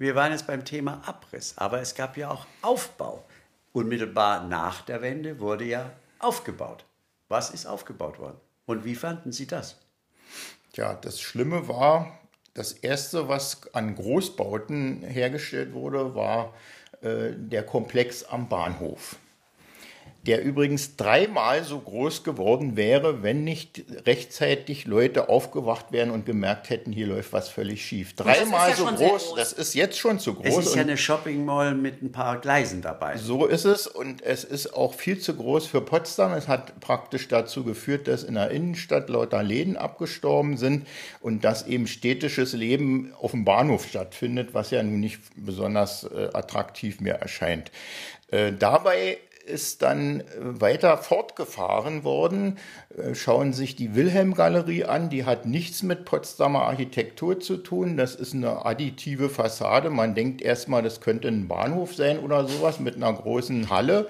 Wir 0.00 0.14
waren 0.14 0.32
jetzt 0.32 0.46
beim 0.46 0.64
Thema 0.64 1.02
Abriss, 1.04 1.52
aber 1.58 1.82
es 1.82 1.94
gab 1.94 2.16
ja 2.16 2.30
auch 2.30 2.46
Aufbau. 2.62 3.22
Unmittelbar 3.74 4.44
nach 4.44 4.80
der 4.80 5.02
Wende 5.02 5.40
wurde 5.40 5.64
ja 5.66 5.92
aufgebaut. 6.20 6.86
Was 7.28 7.50
ist 7.50 7.66
aufgebaut 7.66 8.18
worden? 8.18 8.38
Und 8.64 8.86
wie 8.86 8.94
fanden 8.94 9.30
Sie 9.30 9.46
das? 9.46 9.76
Ja, 10.72 10.94
das 10.94 11.20
Schlimme 11.20 11.68
war, 11.68 12.18
Das 12.54 12.72
erste, 12.72 13.28
was 13.28 13.74
an 13.74 13.94
Großbauten 13.94 15.02
hergestellt 15.02 15.74
wurde, 15.74 16.14
war 16.14 16.54
äh, 17.02 17.32
der 17.36 17.64
Komplex 17.66 18.24
am 18.24 18.48
Bahnhof 18.48 19.16
der 20.22 20.42
übrigens 20.42 20.96
dreimal 20.96 21.64
so 21.64 21.78
groß 21.78 22.24
geworden 22.24 22.76
wäre, 22.76 23.22
wenn 23.22 23.42
nicht 23.42 23.84
rechtzeitig 24.04 24.84
Leute 24.84 25.30
aufgewacht 25.30 25.92
wären 25.92 26.10
und 26.10 26.26
gemerkt 26.26 26.68
hätten, 26.68 26.92
hier 26.92 27.06
läuft 27.06 27.32
was 27.32 27.48
völlig 27.48 27.84
schief. 27.84 28.14
Dreimal 28.16 28.70
ja 28.70 28.76
so 28.76 28.84
groß, 28.84 28.98
groß, 28.98 29.34
das 29.36 29.52
ist 29.54 29.74
jetzt 29.74 29.98
schon 29.98 30.18
zu 30.18 30.34
groß. 30.34 30.46
Es 30.46 30.66
ist 30.66 30.74
ja 30.74 30.82
eine 30.82 30.98
Shopping 30.98 31.44
Mall 31.46 31.74
mit 31.74 32.02
ein 32.02 32.12
paar 32.12 32.38
Gleisen 32.38 32.82
dabei. 32.82 33.16
So 33.16 33.46
ist 33.46 33.64
es 33.64 33.86
und 33.86 34.22
es 34.22 34.44
ist 34.44 34.74
auch 34.74 34.92
viel 34.92 35.18
zu 35.18 35.34
groß 35.34 35.66
für 35.66 35.80
Potsdam. 35.80 36.32
Es 36.32 36.48
hat 36.48 36.78
praktisch 36.80 37.28
dazu 37.28 37.64
geführt, 37.64 38.06
dass 38.06 38.22
in 38.22 38.34
der 38.34 38.50
Innenstadt 38.50 39.08
lauter 39.08 39.42
Läden 39.42 39.78
abgestorben 39.78 40.58
sind 40.58 40.86
und 41.20 41.44
dass 41.44 41.66
eben 41.66 41.86
städtisches 41.86 42.52
Leben 42.52 43.14
auf 43.18 43.30
dem 43.30 43.46
Bahnhof 43.46 43.86
stattfindet, 43.88 44.52
was 44.52 44.70
ja 44.70 44.82
nun 44.82 45.00
nicht 45.00 45.20
besonders 45.34 46.04
äh, 46.04 46.28
attraktiv 46.34 47.00
mehr 47.00 47.22
erscheint. 47.22 47.70
Äh, 48.28 48.52
dabei 48.52 49.18
ist 49.50 49.82
dann 49.82 50.20
äh, 50.20 50.24
weiter 50.40 50.96
fortgefahren 50.96 52.04
worden. 52.04 52.58
Äh, 52.96 53.14
schauen 53.14 53.52
sich 53.52 53.76
die 53.76 53.94
Wilhelm-Galerie 53.94 54.84
an, 54.84 55.10
die 55.10 55.24
hat 55.24 55.46
nichts 55.46 55.82
mit 55.82 56.04
Potsdamer 56.04 56.62
Architektur 56.62 57.40
zu 57.40 57.56
tun. 57.58 57.96
Das 57.96 58.14
ist 58.14 58.34
eine 58.34 58.64
additive 58.64 59.28
Fassade. 59.28 59.90
Man 59.90 60.14
denkt 60.14 60.40
erstmal, 60.40 60.82
das 60.82 61.00
könnte 61.00 61.28
ein 61.28 61.48
Bahnhof 61.48 61.94
sein 61.94 62.20
oder 62.20 62.46
sowas 62.46 62.80
mit 62.80 62.96
einer 62.96 63.12
großen 63.12 63.68
Halle. 63.70 64.08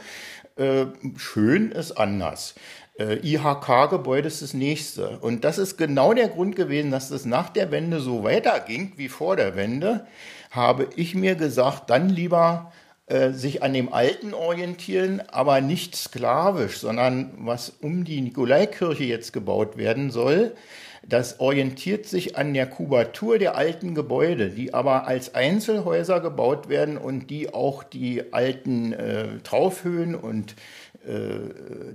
Äh, 0.57 0.87
schön 1.17 1.73
ist 1.73 1.93
anders. 1.93 2.55
IHK-Gebäude 2.99 4.29
ist 4.29 4.43
das 4.43 4.53
nächste. 4.53 5.21
Und 5.21 5.45
das 5.45 5.57
ist 5.57 5.79
genau 5.79 6.13
der 6.13 6.29
Grund 6.29 6.55
gewesen, 6.55 6.91
dass 6.91 7.09
das 7.09 7.25
nach 7.25 7.49
der 7.49 7.71
Wende 7.71 7.99
so 7.99 8.25
weiterging 8.25 8.93
wie 8.97 9.09
vor 9.09 9.37
der 9.37 9.57
Wende, 9.57 10.07
habe 10.51 10.89
ich 10.97 11.15
mir 11.15 11.35
gesagt, 11.35 11.89
dann 11.89 12.11
lieber 12.11 12.73
äh, 13.11 13.33
sich 13.33 13.62
an 13.62 13.73
dem 13.73 13.93
Alten 13.93 14.35
orientieren, 14.35 15.21
aber 15.33 15.61
nicht 15.61 15.97
sklavisch, 15.97 16.79
sondern 16.79 17.33
was 17.38 17.71
um 17.83 18.05
die 18.05 18.21
Nikolaikirche 18.21 19.05
jetzt 19.05 19.33
gebaut 19.33 19.76
werden 19.76 20.11
soll, 20.11 20.55
das 21.02 21.40
orientiert 21.40 22.07
sich 22.07 22.37
an 22.37 22.55
der 22.55 22.67
Kubatur 22.67 23.38
der 23.38 23.57
alten 23.57 23.95
Gebäude, 23.95 24.50
die 24.50 24.75
aber 24.75 25.09
als 25.09 25.35
Einzelhäuser 25.35 26.21
gebaut 26.21 26.69
werden 26.69 26.99
und 26.99 27.31
die 27.31 27.52
auch 27.52 27.83
die 27.83 28.33
alten 28.33 28.93
äh, 28.93 29.38
Traufhöhen 29.43 30.14
und 30.14 30.55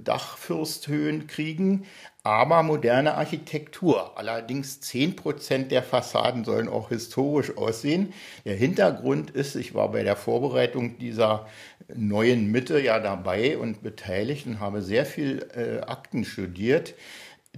Dachfürsthöhen 0.03 1.27
kriegen, 1.27 1.85
aber 2.23 2.63
moderne 2.63 3.13
Architektur. 3.13 4.17
Allerdings 4.17 4.81
10% 4.81 5.67
der 5.67 5.83
Fassaden 5.83 6.43
sollen 6.43 6.67
auch 6.67 6.89
historisch 6.89 7.55
aussehen. 7.55 8.13
Der 8.45 8.55
Hintergrund 8.55 9.29
ist, 9.29 9.55
ich 9.55 9.75
war 9.75 9.91
bei 9.91 10.03
der 10.03 10.15
Vorbereitung 10.15 10.97
dieser 10.97 11.45
neuen 11.93 12.51
Mitte 12.51 12.79
ja 12.79 12.99
dabei 12.99 13.59
und 13.59 13.83
beteiligt 13.83 14.47
und 14.47 14.59
habe 14.59 14.81
sehr 14.81 15.05
viel 15.05 15.47
äh, 15.55 15.81
Akten 15.85 16.25
studiert 16.25 16.95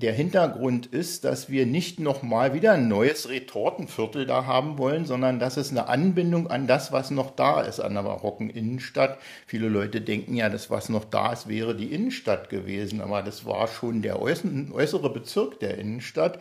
der 0.01 0.13
Hintergrund 0.13 0.85
ist, 0.85 1.23
dass 1.23 1.49
wir 1.49 1.65
nicht 1.65 1.99
nochmal 1.99 2.53
wieder 2.53 2.73
ein 2.73 2.87
neues 2.87 3.29
Retortenviertel 3.29 4.25
da 4.25 4.45
haben 4.45 4.77
wollen, 4.77 5.05
sondern 5.05 5.39
dass 5.39 5.57
es 5.57 5.71
eine 5.71 5.87
Anbindung 5.87 6.47
an 6.47 6.67
das, 6.67 6.91
was 6.91 7.11
noch 7.11 7.31
da 7.31 7.61
ist, 7.61 7.79
an 7.79 7.95
der 7.95 8.03
barocken 8.03 8.49
Innenstadt. 8.49 9.17
Viele 9.45 9.69
Leute 9.69 10.01
denken 10.01 10.35
ja, 10.35 10.49
das, 10.49 10.69
was 10.69 10.89
noch 10.89 11.05
da 11.05 11.33
ist, 11.33 11.47
wäre 11.47 11.75
die 11.75 11.93
Innenstadt 11.93 12.49
gewesen, 12.49 13.01
aber 13.01 13.23
das 13.23 13.45
war 13.45 13.67
schon 13.67 14.01
der 14.01 14.21
äußere 14.21 15.09
Bezirk 15.11 15.59
der 15.59 15.77
Innenstadt. 15.77 16.39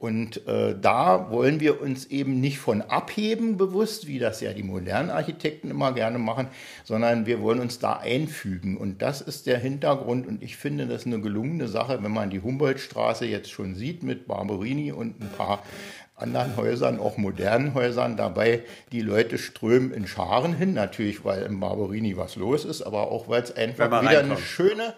Und 0.00 0.46
äh, 0.46 0.74
da 0.80 1.30
wollen 1.30 1.60
wir 1.60 1.82
uns 1.82 2.06
eben 2.06 2.40
nicht 2.40 2.58
von 2.58 2.80
abheben 2.80 3.58
bewusst, 3.58 4.06
wie 4.06 4.18
das 4.18 4.40
ja 4.40 4.54
die 4.54 4.62
modernen 4.62 5.10
Architekten 5.10 5.70
immer 5.70 5.92
gerne 5.92 6.18
machen, 6.18 6.48
sondern 6.84 7.26
wir 7.26 7.42
wollen 7.42 7.60
uns 7.60 7.80
da 7.80 7.98
einfügen. 7.98 8.78
Und 8.78 9.02
das 9.02 9.20
ist 9.20 9.46
der 9.46 9.58
Hintergrund. 9.58 10.26
Und 10.26 10.42
ich 10.42 10.56
finde 10.56 10.86
das 10.86 11.04
eine 11.04 11.20
gelungene 11.20 11.68
Sache, 11.68 12.02
wenn 12.02 12.12
man 12.12 12.30
die 12.30 12.40
Humboldtstraße 12.40 13.26
jetzt 13.26 13.50
schon 13.50 13.74
sieht 13.74 14.02
mit 14.02 14.26
Barberini 14.26 14.90
und 14.90 15.20
ein 15.20 15.28
paar 15.36 15.62
anderen 16.16 16.56
Häusern, 16.56 16.98
auch 16.98 17.18
modernen 17.18 17.74
Häusern 17.74 18.16
dabei. 18.16 18.62
Die 18.92 19.02
Leute 19.02 19.36
strömen 19.36 19.92
in 19.92 20.06
Scharen 20.06 20.54
hin, 20.54 20.72
natürlich, 20.72 21.26
weil 21.26 21.42
im 21.42 21.60
Barberini 21.60 22.16
was 22.16 22.36
los 22.36 22.64
ist, 22.64 22.80
aber 22.82 23.10
auch, 23.10 23.28
weil 23.28 23.42
es 23.42 23.54
einfach 23.54 23.86
wieder 23.86 24.00
reinkommt. 24.00 24.32
eine 24.32 24.40
schöne 24.40 24.94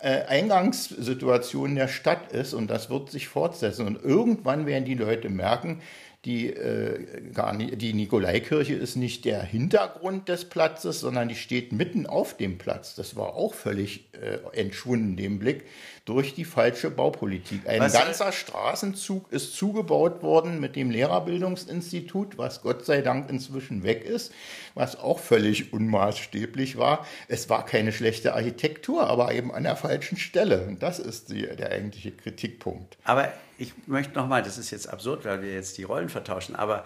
äh, 0.00 0.24
Eingangssituation 0.26 1.74
der 1.74 1.88
Stadt 1.88 2.32
ist 2.32 2.54
und 2.54 2.68
das 2.68 2.90
wird 2.90 3.10
sich 3.10 3.28
fortsetzen. 3.28 3.86
Und 3.86 4.02
irgendwann 4.02 4.66
werden 4.66 4.84
die 4.84 4.94
Leute 4.94 5.28
merken, 5.28 5.80
die, 6.24 6.48
äh, 6.48 7.30
gar 7.32 7.54
nicht, 7.54 7.80
die 7.80 7.94
Nikolaikirche 7.94 8.74
ist 8.74 8.96
nicht 8.96 9.24
der 9.24 9.42
Hintergrund 9.42 10.28
des 10.28 10.46
Platzes, 10.46 11.00
sondern 11.00 11.28
die 11.28 11.36
steht 11.36 11.72
mitten 11.72 12.06
auf 12.06 12.36
dem 12.36 12.58
Platz. 12.58 12.96
Das 12.96 13.14
war 13.14 13.34
auch 13.34 13.54
völlig 13.54 14.08
äh, 14.12 14.38
entschwunden, 14.58 15.16
dem 15.16 15.38
Blick, 15.38 15.64
durch 16.04 16.34
die 16.34 16.44
falsche 16.44 16.90
Baupolitik. 16.90 17.68
Ein 17.68 17.80
was 17.80 17.92
ganzer 17.92 18.32
Straßenzug 18.32 19.30
ist 19.30 19.54
zugebaut 19.54 20.22
worden 20.22 20.58
mit 20.58 20.74
dem 20.74 20.90
Lehrerbildungsinstitut, 20.90 22.36
was 22.36 22.62
Gott 22.62 22.84
sei 22.84 23.00
Dank 23.00 23.30
inzwischen 23.30 23.84
weg 23.84 24.04
ist, 24.04 24.32
was 24.78 24.96
auch 24.96 25.18
völlig 25.18 25.72
unmaßstäblich 25.72 26.78
war. 26.78 27.06
Es 27.26 27.50
war 27.50 27.66
keine 27.66 27.92
schlechte 27.92 28.34
Architektur, 28.34 29.06
aber 29.06 29.34
eben 29.34 29.52
an 29.52 29.64
der 29.64 29.76
falschen 29.76 30.16
Stelle. 30.16 30.66
Und 30.66 30.82
das 30.82 30.98
ist 30.98 31.30
die, 31.30 31.42
der 31.42 31.70
eigentliche 31.70 32.12
Kritikpunkt. 32.12 32.96
Aber 33.04 33.32
ich 33.58 33.74
möchte 33.86 34.14
nochmal, 34.14 34.42
das 34.42 34.56
ist 34.56 34.70
jetzt 34.70 34.88
absurd, 34.88 35.24
weil 35.24 35.42
wir 35.42 35.52
jetzt 35.52 35.76
die 35.76 35.82
Rollen 35.82 36.08
vertauschen, 36.08 36.56
aber 36.56 36.84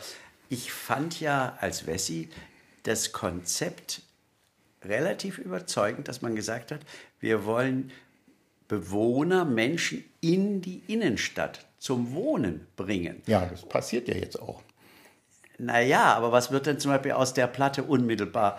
ich 0.48 0.72
fand 0.72 1.20
ja 1.20 1.56
als 1.60 1.86
Wessi 1.86 2.28
das 2.82 3.12
Konzept 3.12 4.02
relativ 4.84 5.38
überzeugend, 5.38 6.08
dass 6.08 6.22
man 6.22 6.34
gesagt 6.34 6.72
hat, 6.72 6.80
wir 7.20 7.44
wollen 7.44 7.92
Bewohner, 8.68 9.44
Menschen 9.44 10.04
in 10.20 10.60
die 10.62 10.82
Innenstadt 10.86 11.66
zum 11.78 12.12
Wohnen 12.14 12.66
bringen. 12.76 13.22
Ja, 13.26 13.44
das 13.46 13.68
passiert 13.68 14.08
ja 14.08 14.14
jetzt 14.14 14.40
auch. 14.40 14.62
Naja, 15.62 16.14
aber 16.14 16.32
was 16.32 16.50
wird 16.50 16.66
denn 16.66 16.80
zum 16.80 16.90
Beispiel 16.90 17.12
aus 17.12 17.34
der 17.34 17.46
Platte 17.46 17.84
unmittelbar 17.84 18.58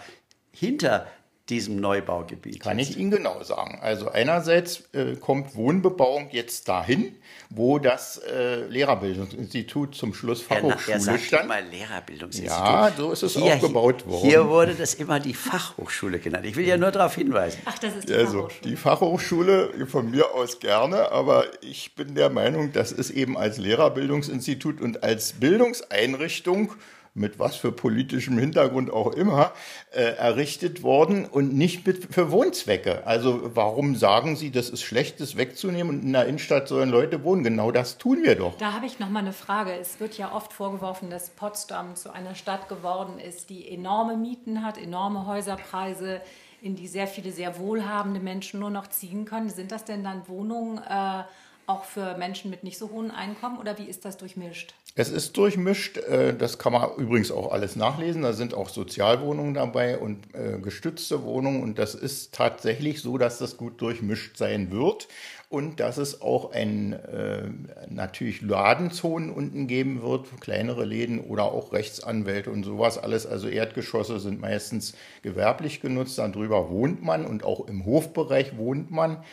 hinter 0.53 1.05
diesem 1.50 1.76
Neubaugebiet? 1.76 2.62
Kann 2.62 2.80
ich 2.80 2.98
Ihnen 2.98 3.12
genau 3.12 3.44
sagen. 3.44 3.80
Also 3.82 4.10
einerseits 4.10 4.84
äh, 4.94 5.16
kommt 5.16 5.56
Wohnbebauung 5.56 6.30
jetzt 6.32 6.70
dahin, 6.70 7.16
wo 7.50 7.80
das 7.80 8.18
äh, 8.18 8.66
Lehrerbildungsinstitut 8.68 9.94
zum 9.94 10.14
Schluss 10.14 10.42
Fachhochschule 10.42 10.98
er, 10.98 11.12
er 11.12 11.20
stand. 11.20 11.46
immer 11.46 11.62
Lehrerbildungsinstitut. 11.62 12.58
Ja, 12.58 12.92
so 12.96 13.12
ist 13.12 13.24
es 13.24 13.34
hier, 13.34 13.56
aufgebaut 13.56 14.08
worden. 14.08 14.22
Hier 14.30 14.48
wurde 14.48 14.74
das 14.74 14.94
immer 14.94 15.20
die 15.20 15.34
Fachhochschule 15.34 16.20
genannt. 16.20 16.46
Ich 16.46 16.56
will 16.56 16.66
ja 16.66 16.78
nur 16.78 16.92
darauf 16.92 17.16
hinweisen. 17.16 17.62
Ach, 17.66 17.78
das 17.78 17.98
ist 17.98 18.08
die 18.08 18.14
also, 18.14 18.44
Fachhochschule. 18.44 18.70
Die 18.70 18.76
Fachhochschule 18.78 19.88
von 19.88 20.10
mir 20.10 20.34
aus 20.34 20.60
gerne, 20.60 21.12
aber 21.12 21.46
ich 21.62 21.96
bin 21.96 22.16
der 22.16 22.30
Meinung, 22.30 22.72
das 22.72 22.94
ist 22.94 23.10
eben 23.10 23.38
als 23.38 23.58
Lehrerbildungsinstitut 23.58 24.80
und 24.80 25.04
als 25.04 25.34
Bildungseinrichtung 25.34 26.74
mit 27.15 27.38
was 27.38 27.55
für 27.55 27.72
politischem 27.72 28.38
Hintergrund 28.38 28.91
auch 28.91 29.13
immer, 29.13 29.53
äh, 29.91 30.01
errichtet 30.01 30.82
worden 30.82 31.25
und 31.25 31.53
nicht 31.53 31.86
mit, 31.86 32.13
für 32.13 32.32
Wohnzwecke. 32.32 33.05
Also 33.05 33.51
warum 33.53 33.96
sagen 33.96 34.36
Sie, 34.36 34.50
das 34.50 34.70
ist 34.70 34.82
schlecht, 34.82 35.20
das 35.20 35.38
wegzunehmen 35.38 35.96
und 35.96 36.03
in 36.03 36.13
der 36.13 36.25
Innenstadt 36.25 36.67
sollen 36.67 36.89
Leute 36.89 37.24
wohnen? 37.24 37.43
Genau 37.43 37.72
das 37.72 38.00
tun 38.00 38.24
wir 38.24 38.36
doch. 38.36 38.58
Da 38.58 38.74
habe 38.74 38.88
ich 38.88 39.00
noch 39.00 39.10
mal 39.10 39.20
eine 39.20 39.34
Frage. 39.34 39.74
Es 39.74 40.00
wird 40.00 40.17
ja 40.17 40.34
oft 40.34 40.53
vorgeworfen, 40.53 41.12
dass 41.12 41.29
Potsdam 41.29 41.96
zu 41.96 42.12
einer 42.12 42.34
Stadt 42.34 42.67
geworden 42.67 43.20
ist, 43.20 43.50
die 43.51 43.70
enorme 43.70 44.17
Mieten 44.17 44.65
hat, 44.65 44.79
enorme 44.79 45.27
Häuserpreise, 45.27 46.22
in 46.63 46.75
die 46.75 46.88
sehr 46.88 47.08
viele 47.08 47.32
sehr 47.32 47.60
wohlhabende 47.60 48.22
Menschen 48.22 48.60
nur 48.60 48.72
noch 48.72 48.88
ziehen 48.88 49.25
können. 49.25 49.50
Sind 49.50 49.72
das 49.72 49.86
denn 49.86 50.03
dann 50.03 50.27
Wohnungen 50.27 50.79
äh, 50.79 51.24
auch 51.65 51.86
für 51.86 52.17
Menschen 52.17 52.51
mit 52.51 52.63
nicht 52.63 52.77
so 52.77 52.91
hohen 52.91 53.12
Einkommen 53.12 53.58
oder 53.58 53.77
wie 53.77 53.86
ist 53.86 54.05
das 54.05 54.17
durchmischt? 54.17 54.74
Es 54.96 55.10
ist 55.10 55.36
durchmischt. 55.38 55.98
Äh, 55.98 56.36
das 56.36 56.60
kann 56.60 56.74
man 56.74 56.96
übrigens 56.98 57.32
auch 57.32 57.51
alles 57.51 57.75
nachlesen. 57.75 58.22
Da 58.22 58.34
sind 58.34 58.53
auch 58.53 58.70
Sozialwohnungen 58.70 59.55
dabei 59.55 59.98
und 59.98 60.36
äh, 60.36 60.60
gestützte 60.60 61.24
Wohnungen. 61.24 61.63
Und 61.63 61.79
das 61.79 61.96
ist 61.96 62.34
tatsächlich 62.34 63.01
so, 63.01 63.17
dass 63.17 63.39
das 63.39 63.58
gut 63.58 63.82
durchmischt 63.82 64.38
sein 64.38 64.72
wird. 64.72 65.08
Und 65.50 65.79
dass 65.79 65.98
es 65.98 66.22
auch 66.22 66.51
ein, 66.51 66.93
äh, 66.93 67.43
natürlich 67.88 68.41
Ladenzonen 68.41 69.29
unten 69.32 69.67
geben 69.67 70.01
wird, 70.01 70.27
kleinere 70.41 70.84
Läden 70.84 71.20
oder 71.20 71.46
auch 71.46 71.74
Rechtsanwälte 71.74 72.51
und 72.51 72.63
sowas 72.63 72.98
alles. 72.98 73.25
Also 73.25 73.48
Erdgeschosse 73.48 74.20
sind 74.20 74.41
meistens 74.41 74.93
gewerblich 75.22 75.82
genutzt. 75.82 76.17
Darüber 76.17 76.70
wohnt 76.70 77.03
man 77.03 77.25
und 77.25 77.43
auch 77.43 77.67
im 77.67 77.86
Hofbereich 77.86 78.58
wohnt 78.58 78.91
man. 78.91 79.24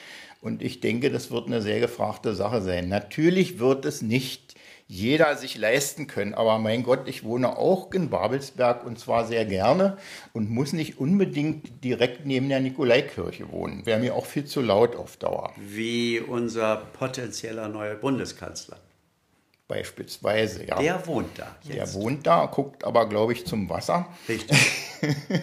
Und 0.40 0.62
ich 0.62 0.80
denke, 0.80 1.10
das 1.10 1.30
wird 1.30 1.46
eine 1.46 1.60
sehr 1.60 1.80
gefragte 1.80 2.34
Sache 2.34 2.62
sein. 2.62 2.88
Natürlich 2.88 3.58
wird 3.58 3.84
es 3.84 4.00
nicht 4.00 4.54
jeder 4.86 5.36
sich 5.36 5.56
leisten 5.56 6.08
können. 6.08 6.34
Aber 6.34 6.58
mein 6.58 6.82
Gott, 6.82 7.06
ich 7.06 7.22
wohne 7.22 7.56
auch 7.56 7.92
in 7.92 8.10
Babelsberg 8.10 8.84
und 8.84 8.98
zwar 8.98 9.24
sehr 9.24 9.44
gerne 9.44 9.98
und 10.32 10.50
muss 10.50 10.72
nicht 10.72 10.98
unbedingt 10.98 11.84
direkt 11.84 12.26
neben 12.26 12.48
der 12.48 12.58
Nikolaikirche 12.60 13.52
wohnen. 13.52 13.86
Wäre 13.86 14.00
mir 14.00 14.14
auch 14.16 14.26
viel 14.26 14.46
zu 14.46 14.60
laut 14.60 14.96
auf 14.96 15.16
Dauer. 15.16 15.52
Wie 15.56 16.18
unser 16.18 16.76
potenzieller 16.76 17.68
neuer 17.68 17.94
Bundeskanzler. 17.94 18.78
beispielsweise. 19.68 20.66
Ja. 20.66 20.80
Der 20.80 21.06
wohnt 21.06 21.38
da. 21.38 21.54
Der 21.68 21.76
Jetzt. 21.76 21.94
wohnt 21.94 22.26
da, 22.26 22.46
guckt 22.46 22.82
aber, 22.82 23.08
glaube 23.08 23.32
ich, 23.32 23.46
zum 23.46 23.70
Wasser. 23.70 24.08
Richtig. 24.28 24.58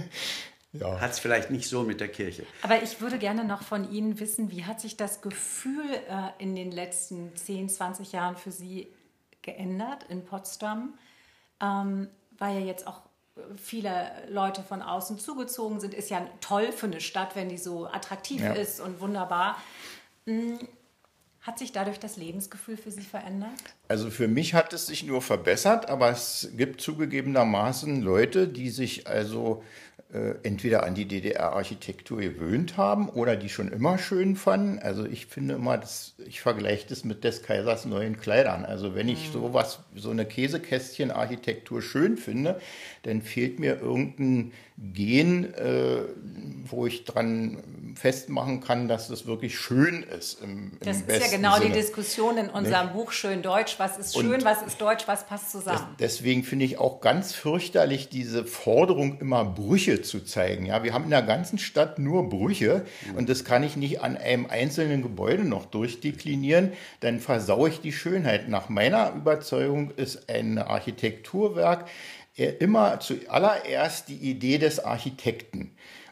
Ja. 0.73 0.99
Hat 0.99 1.11
es 1.11 1.19
vielleicht 1.19 1.49
nicht 1.49 1.67
so 1.69 1.83
mit 1.83 2.01
der 2.01 2.09
Kirche. 2.09 2.45
Aber 2.61 2.81
ich 2.83 2.99
würde 3.01 3.17
gerne 3.17 3.45
noch 3.45 3.63
von 3.63 3.89
Ihnen 3.91 4.19
wissen, 4.19 4.51
wie 4.51 4.65
hat 4.65 4.81
sich 4.81 4.97
das 4.97 5.21
Gefühl 5.21 5.85
äh, 6.09 6.29
in 6.43 6.55
den 6.55 6.71
letzten 6.71 7.35
10, 7.35 7.69
20 7.69 8.11
Jahren 8.11 8.35
für 8.35 8.51
Sie 8.51 8.87
geändert 9.41 10.03
in 10.09 10.25
Potsdam? 10.25 10.93
Ähm, 11.61 12.09
weil 12.37 12.59
ja 12.59 12.65
jetzt 12.65 12.85
auch 12.85 13.01
viele 13.55 14.11
Leute 14.29 14.61
von 14.63 14.81
außen 14.81 15.19
zugezogen 15.19 15.79
sind. 15.79 15.93
Ist 15.93 16.09
ja 16.09 16.27
toll 16.41 16.71
für 16.71 16.87
eine 16.87 17.01
Stadt, 17.01 17.35
wenn 17.35 17.49
die 17.49 17.57
so 17.57 17.87
attraktiv 17.87 18.41
Ja. 18.41 18.53
ist 18.53 18.79
und 18.79 18.99
wunderbar. 18.99 19.57
Hm, 20.25 20.59
Hat 21.41 21.59
sich 21.59 21.71
dadurch 21.71 21.97
das 21.99 22.17
Lebensgefühl 22.17 22.75
für 22.75 22.91
Sie 22.91 23.03
verändert? 23.03 23.51
Also 23.87 24.09
für 24.09 24.27
mich 24.27 24.53
hat 24.53 24.73
es 24.73 24.85
sich 24.87 25.03
nur 25.05 25.21
verbessert, 25.21 25.87
aber 25.89 26.09
es 26.09 26.49
gibt 26.57 26.81
zugegebenermaßen 26.81 28.01
Leute, 28.01 28.49
die 28.49 28.69
sich 28.69 29.07
also 29.07 29.63
äh, 29.63 29.86
entweder 30.43 30.83
an 30.83 30.95
die 30.95 31.05
DDR-Architektur 31.05 32.19
gewöhnt 32.21 32.77
haben 32.77 33.09
oder 33.09 33.35
die 33.35 33.49
schon 33.49 33.71
immer 33.71 33.97
schön 33.97 34.35
fanden. 34.37 34.79
Also 34.79 35.05
ich 35.05 35.25
finde 35.25 35.55
immer, 35.55 35.77
das, 35.77 36.15
ich 36.25 36.39
vergleiche 36.39 36.87
das 36.87 37.03
mit 37.03 37.23
des 37.25 37.43
Kaisers 37.43 37.85
neuen 37.85 38.17
Kleidern. 38.17 38.63
Also 38.63 38.95
wenn 38.95 39.09
ich 39.09 39.29
sowas, 39.33 39.79
so 39.95 40.09
eine 40.11 40.25
Käsekästchen-Architektur 40.25 41.81
schön 41.81 42.17
finde, 42.17 42.59
dann 43.03 43.21
fehlt 43.21 43.59
mir 43.59 43.79
irgendein 43.81 44.53
Gen, 44.79 45.53
äh, 45.55 46.03
wo 46.65 46.85
ich 46.85 47.03
dran 47.03 47.93
festmachen 47.95 48.61
kann, 48.61 48.87
dass 48.87 49.07
das 49.07 49.25
wirklich 49.25 49.57
schön 49.57 50.03
ist. 50.03 50.39
Im, 50.43 50.73
im 50.73 50.79
Das 50.81 51.01
ist 51.01 51.31
ja 51.31 51.35
genau 51.35 51.55
die 51.57 51.63
Sinne. 51.63 51.73
Diskussion 51.73 52.37
in 52.37 52.49
unserem 52.49 52.93
Buch 52.93 53.11
Schön 53.11 53.41
Deutsch. 53.41 53.79
Was 53.79 53.97
ist 53.97 54.13
schön, 54.13 54.33
Und- 54.35 54.45
was 54.45 54.61
ist 54.61 54.79
deutsch, 54.79 55.07
was 55.07 55.25
passt 55.25 55.45
Das, 55.55 55.63
zusammen? 55.63 55.95
deswegen 55.99 56.43
finde 56.43 56.65
ich 56.65 56.77
auch 56.77 57.01
ganz 57.01 57.33
fürchterlich 57.33 58.09
diese 58.09 58.45
Forderung, 58.45 59.19
immer 59.19 59.45
Brüche 59.45 59.96
zu 60.01 60.21
zeigen. 60.21 60.65
Ja, 60.65 60.83
wir 60.83 60.93
haben 60.93 61.05
in 61.05 61.09
der 61.09 61.21
ganzen 61.21 61.57
Stadt 61.57 61.99
nur 61.99 62.29
Brüche 62.29 62.85
und 63.15 63.29
das 63.29 63.43
kann 63.43 63.63
ich 63.63 63.75
nicht 63.75 64.01
an 64.01 64.17
einem 64.17 64.45
einzelnen 64.47 65.01
Gebäude 65.01 65.43
noch 65.43 65.65
durchdeklinieren, 65.65 66.73
dann 66.99 67.19
versaue 67.19 67.69
ich 67.69 67.81
die 67.81 67.91
Schönheit. 67.91 68.49
Nach 68.49 68.69
meiner 68.69 69.13
Überzeugung 69.13 69.91
ist 69.91 70.29
ein 70.29 70.57
Architekturwerk 70.57 71.87
äh, 72.37 72.49
immer 72.59 72.99
zuallererst 72.99 74.09
die 74.09 74.17
Idee 74.17 74.57
des 74.57 74.79
Architekten. 74.79 75.71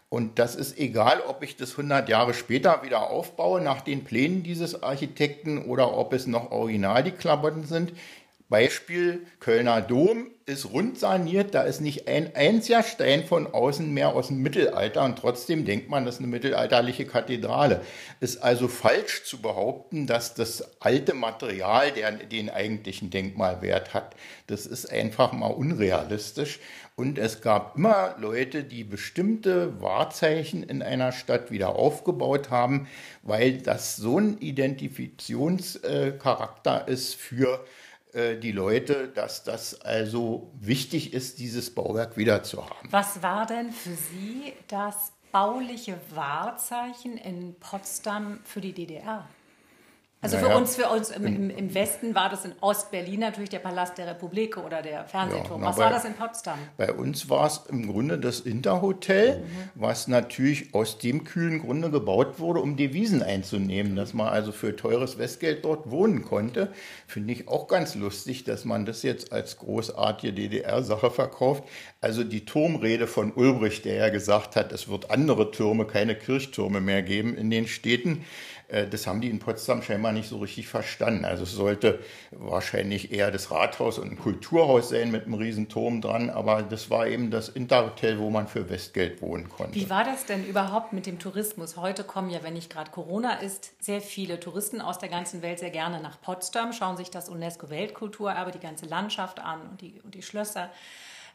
Und 0.10 0.40
das 0.40 0.56
ist 0.56 0.78
egal, 0.78 1.22
ob 1.28 1.44
ich 1.44 1.58
das 1.58 1.72
100 1.72 2.08
Jahre 2.10 2.34
später 2.34 2.84
wieder 2.84 3.10
aufbaue 3.10 3.60
nach 3.62 3.82
den 3.82 4.04
Plänen 4.04 4.44
dieses 4.44 4.82
Architekten 4.82 5.66
oder 5.66 5.98
ob 5.98 6.14
es 6.14 6.26
noch 6.26 6.52
original 6.52 7.04
die 7.04 7.12
Klamotten 7.12 7.66
sind. 7.66 7.92
Beispiel 8.48 9.26
Kölner 9.40 9.82
Dom 9.82 10.30
ist 10.46 10.72
rund 10.72 11.00
saniert, 11.00 11.56
da 11.56 11.64
ist 11.64 11.82
nicht 11.82 12.08
ein 12.08 12.36
einziger 12.36 12.84
Stein 12.84 13.26
von 13.26 13.48
außen 13.48 13.92
mehr 13.92 14.10
aus 14.10 14.28
dem 14.28 14.44
Mittelalter 14.44 15.04
und 15.04 15.18
trotzdem 15.18 15.66
denkt 15.66 15.90
man, 15.90 16.06
das 16.06 16.14
ist 16.16 16.20
eine 16.20 16.28
mittelalterliche 16.28 17.08
Kathedrale. 17.08 17.82
Ist 18.20 18.44
also 18.44 18.68
falsch 18.68 19.24
zu 19.24 19.42
behaupten, 19.42 20.06
dass 20.06 20.36
das 20.36 20.80
alte 20.80 21.16
Material 21.16 21.92
der, 21.92 22.12
den 22.12 22.52
eigentlichen 22.52 23.10
Denkmalwert 23.10 23.96
hat. 23.96 24.16
Das 24.46 24.68
ist 24.68 24.92
einfach 24.92 25.32
mal 25.32 25.48
unrealistisch. 25.48 26.60
Und 26.96 27.18
es 27.18 27.42
gab 27.42 27.76
immer 27.76 28.14
Leute, 28.20 28.64
die 28.64 28.84
bestimmte 28.84 29.82
Wahrzeichen 29.82 30.62
in 30.62 30.84
einer 30.84 31.12
Stadt 31.12 31.50
wieder 31.50 31.70
aufgebaut 31.70 32.52
haben, 32.52 32.88
weil 33.24 33.58
das 33.58 33.96
so 33.96 34.20
ein 34.20 34.38
Identifikationscharakter 34.38 36.88
ist 36.88 37.16
für 37.16 37.56
äh, 37.56 37.60
die 38.16 38.52
Leute, 38.52 39.10
dass 39.10 39.44
das 39.44 39.82
also 39.82 40.52
wichtig 40.60 41.14
ist, 41.14 41.40
dieses 41.40 41.74
Bauwerk 41.76 42.16
wieder 42.16 42.44
zu 42.44 42.64
haben. 42.64 42.88
Was 42.92 43.22
war 43.22 43.46
denn 43.46 43.72
für 43.72 43.96
Sie 43.96 44.54
das 44.68 45.12
bauliche 45.32 45.98
Wahrzeichen 46.14 47.18
in 47.18 47.56
Potsdam 47.60 48.40
für 48.46 48.62
die 48.62 48.72
DDR? 48.72 49.28
Also 50.22 50.38
für 50.38 50.46
Naja, 50.46 50.58
uns, 50.58 50.76
für 50.76 50.90
uns 50.90 51.10
im, 51.12 51.26
im, 51.26 51.50
im 51.52 51.74
Westen 51.76 52.16
war 52.16 52.30
das 52.30 52.46
in 52.46 52.54
Ostberlin 52.60 53.20
natürlich 53.20 53.52
der 53.52 53.60
Palast 53.60 54.00
der 54.00 54.08
Republik 54.08 54.58
oder 54.58 54.82
der 54.82 55.06
Fernsehturm. 55.06 55.62
Ja, 55.62 55.68
Was 55.68 55.78
war 55.78 55.90
bei- 55.90 55.94
das 55.96 56.06
in 56.06 56.14
Potsdam? 56.14 56.58
Bei 56.78 56.92
uns 56.94 57.30
war 57.30 57.46
es 57.46 57.62
im 57.70 57.86
Grunde 57.92 58.18
das 58.18 58.40
Interhotel, 58.40 59.44
was 59.76 60.08
natürlich 60.08 60.74
aus 60.74 60.98
dem 60.98 61.26
kühlen 61.26 61.60
Grunde 61.60 61.92
gebaut 61.92 62.40
wurde, 62.40 62.60
um 62.62 62.76
Devisen 62.76 63.22
einzunehmen, 63.22 63.96
dass 63.96 64.16
man 64.16 64.30
also 64.30 64.52
für 64.52 64.76
teures 64.76 65.20
Westgeld 65.20 65.64
dort 65.64 65.92
wohnen 65.92 66.26
konnte. 66.26 66.72
Finde 67.06 67.32
ich 67.34 67.48
auch 67.48 67.68
ganz 67.68 67.94
lustig, 67.94 68.44
dass 68.46 68.66
man 68.66 68.88
das 68.88 69.04
jetzt 69.04 69.32
als 69.32 69.58
großartige 69.58 70.34
DDR-Sache 70.34 71.12
verkauft. 71.12 71.66
Also 72.02 72.24
die 72.24 72.46
Turmrede 72.46 73.06
von 73.06 73.32
Ulbricht, 73.32 73.86
der 73.86 73.96
ja 73.96 74.10
gesagt 74.10 74.56
hat, 74.56 74.72
es 74.72 74.88
wird 74.88 75.12
andere 75.12 75.52
Türme, 75.52 75.86
keine 75.86 76.16
Kirchtürme 76.16 76.82
mehr 76.82 77.04
geben 77.04 77.38
in 77.38 77.52
den 77.52 77.68
Städten. 77.68 78.26
Äh, 78.68 78.88
Das 78.88 79.08
haben 79.08 79.22
die 79.22 79.30
in 79.30 79.40
Potsdam 79.40 79.82
scheinbar 79.82 80.12
nicht 80.12 80.30
so 80.30 80.38
richtig 80.40 80.68
verstanden. 80.68 81.26
Also 81.26 81.44
es 81.44 81.52
sollte 81.52 82.00
wahrscheinlich 82.32 83.12
eher 83.12 83.32
das 83.32 83.52
Rathaus 83.52 84.00
und 84.00 84.12
ein 84.12 84.18
Kulturhaus 84.20 84.90
sein 84.90 85.12
mit 85.12 85.26
einem 85.26 85.36
riesen 85.36 85.70
Turm 85.70 86.02
dran, 86.02 86.30
aber 86.30 86.64
das 86.64 86.90
war 86.90 87.08
eben 87.08 87.32
das 87.32 87.50
Interhotel, 87.50 88.20
wo 88.20 88.30
man 88.30 88.48
für 88.48 88.70
Westgeld 88.70 89.22
wohnen 89.22 89.50
konnte. 89.50 89.76
Wie 89.76 89.90
war 89.90 90.04
das 90.04 90.26
denn 90.26 90.46
überhaupt 90.46 90.94
mit 90.94 91.06
dem 91.06 91.20
Tourismus? 91.20 91.78
Heute 91.78 92.04
kommen 92.04 92.30
ja, 92.30 92.44
wenn 92.44 92.54
nicht 92.54 92.70
gerade 92.72 92.92
Corona 92.92 93.36
ist, 93.36 93.74
sehr 93.84 94.02
viele 94.02 94.40
Touristen 94.40 94.82
aus 94.82 95.00
der 95.00 95.10
ganzen 95.10 95.42
Welt 95.42 95.60
sehr 95.60 95.72
gerne 95.72 96.02
nach 96.02 96.22
Potsdam, 96.22 96.74
schauen 96.74 96.98
sich 96.98 97.10
das 97.10 97.30
UNESCO-Weltkulturerbe, 97.30 98.52
die 98.52 98.60
ganze 98.60 98.86
Landschaft 98.86 99.40
an 99.40 99.62
und 99.70 99.82
die, 99.82 100.02
und 100.04 100.16
die 100.16 100.22
Schlösser. 100.22 100.70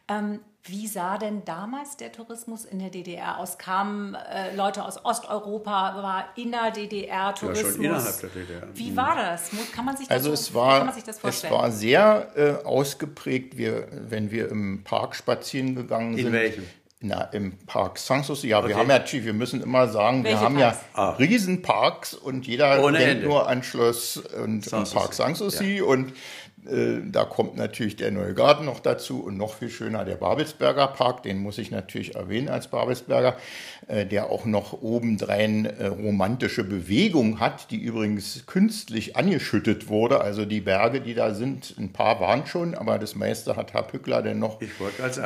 Ähm, 0.08 0.40
wie 0.64 0.86
sah 0.86 1.16
denn 1.16 1.42
damals 1.46 1.96
der 1.96 2.12
Tourismus 2.12 2.66
in 2.66 2.80
der 2.80 2.90
DDR 2.90 3.38
aus? 3.38 3.56
Kamen 3.56 4.14
äh, 4.14 4.54
Leute 4.54 4.84
aus 4.84 5.02
Osteuropa, 5.04 6.02
war 6.02 6.24
inner-DDR-Tourismus? 6.36 7.74
schon 7.76 7.84
innerhalb 7.84 8.20
der 8.20 8.28
DDR. 8.30 8.62
Wie 8.74 8.96
war 8.96 9.16
das? 9.16 9.50
Kann 9.74 9.84
man 9.86 9.96
sich 9.96 10.06
das, 10.08 10.16
Also 10.18 10.28
so, 10.30 10.34
es 10.34 10.54
war, 10.54 10.84
man 10.84 10.94
sich 10.94 11.04
das 11.04 11.16
es 11.16 11.20
vorstellen? 11.22 11.54
war 11.54 11.70
sehr 11.70 12.28
äh, 12.36 12.66
ausgeprägt, 12.66 13.56
wir, 13.56 13.88
wenn 13.90 14.30
wir 14.30 14.50
im 14.50 14.84
Park 14.84 15.16
spazieren 15.16 15.74
gegangen 15.74 16.12
In 16.18 16.24
sind. 16.24 16.32
welchem? 16.32 16.66
Na, 17.02 17.22
im 17.32 17.56
Park 17.66 17.96
Sanssouci. 17.98 18.48
Ja, 18.48 18.58
wir 18.62 18.74
Okay. 18.74 18.74
haben 18.74 18.90
ja, 18.90 19.24
wir 19.24 19.32
müssen 19.32 19.62
immer 19.62 19.88
sagen, 19.88 20.22
Welche 20.22 20.36
wir 20.38 20.44
haben 20.44 20.56
Parks? 20.58 20.80
ja 20.94 21.10
Riesenparks 21.12 22.12
und 22.12 22.46
jeder 22.46 22.84
Ohne 22.84 22.98
denkt 22.98 23.14
Ende. 23.14 23.26
nur 23.26 23.48
an 23.48 23.62
Schloss 23.62 24.18
und, 24.18 24.70
und. 24.70 24.92
Park 24.92 25.14
Sanssouci 25.14 25.80
und 25.80 26.10
äh, 26.10 26.12
da 26.62 27.24
kommt 27.24 27.56
natürlich 27.56 27.96
der 27.96 28.10
Neue 28.10 28.34
Garten 28.34 28.66
noch 28.66 28.80
dazu 28.80 29.22
und 29.22 29.38
noch 29.38 29.54
viel 29.54 29.70
schöner 29.70 30.04
der 30.04 30.16
Babelsberger 30.16 30.88
Park, 30.88 31.22
den 31.22 31.38
muss 31.38 31.56
ich 31.56 31.70
natürlich 31.70 32.16
erwähnen 32.16 32.50
als 32.50 32.68
Babelsberger, 32.68 33.36
äh, 33.88 34.04
der 34.04 34.30
auch 34.30 34.44
noch 34.44 34.82
obendrein 34.82 35.64
äh, 35.64 35.86
romantische 35.86 36.62
Bewegung 36.62 37.40
hat, 37.40 37.70
die 37.70 37.78
übrigens 37.78 38.44
künstlich 38.46 39.16
angeschüttet 39.16 39.88
wurde. 39.88 40.20
Also 40.20 40.44
die 40.44 40.60
Berge, 40.60 41.00
die 41.00 41.14
da 41.14 41.32
sind, 41.32 41.74
ein 41.78 41.92
paar 41.92 42.20
waren 42.20 42.46
schon, 42.46 42.74
aber 42.74 42.98
das 42.98 43.14
meiste 43.14 43.56
hat 43.56 43.72
Herr 43.72 43.82
Pückler 43.82 44.20
denn 44.20 44.38
noch 44.38 44.58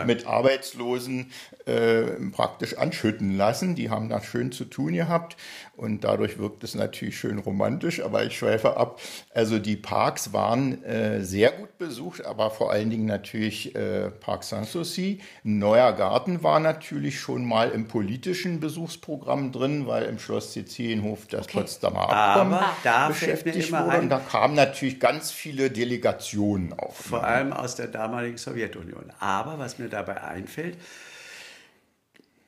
mit 0.07 0.27
Arbeitslosen 0.27 1.33
äh, 1.67 2.03
praktisch 2.31 2.79
anschütten 2.79 3.37
lassen. 3.37 3.75
Die 3.75 3.91
haben 3.91 4.09
da 4.09 4.21
schön 4.21 4.53
zu 4.53 4.67
tun 4.67 4.93
gehabt 4.93 5.37
und 5.77 6.05
dadurch 6.05 6.39
wirkt 6.39 6.65
es 6.65 6.75
natürlich 6.75 7.19
schön 7.19 7.39
romantisch, 7.39 8.03
aber 8.03 8.25
ich 8.25 8.39
schweife 8.39 8.77
ab. 8.77 9.01
Also 9.33 9.59
die 9.59 9.77
Parks 9.77 10.33
waren 10.33 10.83
äh, 10.85 11.23
sehr 11.23 11.53
gut 11.53 11.79
besucht, 11.79 12.25
aber 12.25 12.51
vor 12.51 12.71
allen 12.71 12.91
Dingen 12.91 13.07
natürlich 13.07 13.75
äh, 13.75 14.11
Park 14.11 14.45
Sanssouci. 14.45 15.21
Ein 15.45 15.59
neuer 15.59 15.93
Garten 15.93 16.43
war 16.43 16.61
natürlich 16.61 17.21
schon 17.21 17.45
mal 17.45 17.71
im 17.71 17.89
politischen 17.89 18.61
Besuchsprogramm 18.61 19.53
drin, 19.53 19.87
weil 19.87 20.05
im 20.05 20.19
Schloss 20.19 20.53
Sizilienhof 20.53 21.27
das 21.27 21.47
Potsdamer 21.47 22.11
Abkommen 22.11 22.59
Aber 22.85 23.09
beschäftigt 23.09 23.73
wurde. 23.73 23.99
Und 23.99 24.09
da 24.09 24.19
kamen 24.19 24.55
natürlich 24.55 25.01
ganz 25.01 25.31
viele 25.31 25.71
Delegationen 25.71 26.73
auch. 26.73 26.95
Vor 26.95 27.25
allem 27.25 27.53
aus 27.53 27.77
der 27.77 27.89
damaligen 27.89 28.37
Sowjetunion. 28.37 29.13
Aber 29.21 29.59
was 29.59 29.79
mir 29.79 29.89
dabei 29.89 30.23
einfällt, 30.23 30.77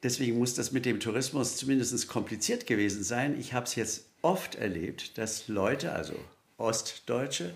deswegen 0.02 0.38
muss 0.38 0.54
das 0.54 0.72
mit 0.72 0.84
dem 0.84 1.00
Tourismus 1.00 1.56
zumindest 1.56 2.08
kompliziert 2.08 2.66
gewesen 2.66 3.02
sein. 3.02 3.38
Ich 3.38 3.52
habe 3.52 3.66
es 3.66 3.74
jetzt 3.74 4.06
oft 4.22 4.56
erlebt, 4.56 5.18
dass 5.18 5.48
Leute, 5.48 5.92
also 5.92 6.14
Ostdeutsche, 6.58 7.52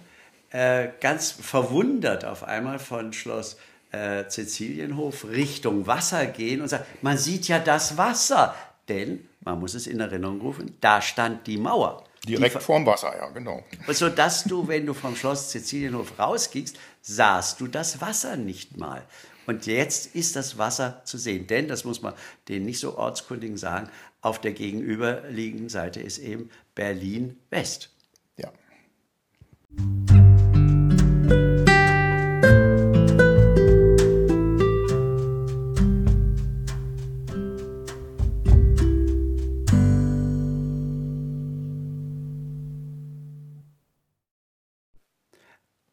äh, 0.50 0.88
ganz 1.00 1.30
verwundert 1.30 2.24
auf 2.24 2.44
einmal 2.44 2.78
von 2.78 3.12
Schloss 3.12 3.56
äh, 3.92 4.24
Sizilienhof 4.28 5.24
Richtung 5.24 5.86
Wasser 5.86 6.26
gehen 6.26 6.60
und 6.60 6.68
sagen, 6.68 6.84
man 7.02 7.18
sieht 7.18 7.48
ja 7.48 7.58
das 7.58 7.96
Wasser. 7.96 8.54
Denn, 8.88 9.28
man 9.40 9.60
muss 9.60 9.74
es 9.74 9.86
in 9.86 10.00
Erinnerung 10.00 10.40
rufen, 10.40 10.76
da 10.80 11.00
stand 11.00 11.46
die 11.46 11.58
Mauer. 11.58 12.04
Die 12.26 12.34
Direkt 12.34 12.62
vorm 12.62 12.84
Wasser, 12.84 13.16
ja, 13.16 13.28
genau. 13.30 13.64
so 13.88 14.08
dass 14.10 14.44
du, 14.44 14.68
wenn 14.68 14.84
du 14.84 14.92
vom 14.92 15.16
Schloss 15.16 15.50
Sizilienhof 15.52 16.18
rausgingst, 16.18 16.76
sahst 17.00 17.60
du 17.60 17.66
das 17.66 18.00
Wasser 18.00 18.36
nicht 18.36 18.76
mal. 18.76 19.02
Und 19.50 19.66
jetzt 19.66 20.14
ist 20.14 20.36
das 20.36 20.58
Wasser 20.58 21.02
zu 21.04 21.18
sehen. 21.18 21.48
Denn, 21.48 21.66
das 21.66 21.84
muss 21.84 22.02
man 22.02 22.14
den 22.46 22.64
nicht 22.64 22.78
so 22.78 22.96
ortskundigen 22.96 23.56
sagen, 23.56 23.90
auf 24.20 24.40
der 24.40 24.52
gegenüberliegenden 24.52 25.68
Seite 25.68 26.00
ist 26.00 26.18
eben 26.18 26.50
Berlin 26.76 27.36
West. 27.50 27.90
Ja. 28.36 28.52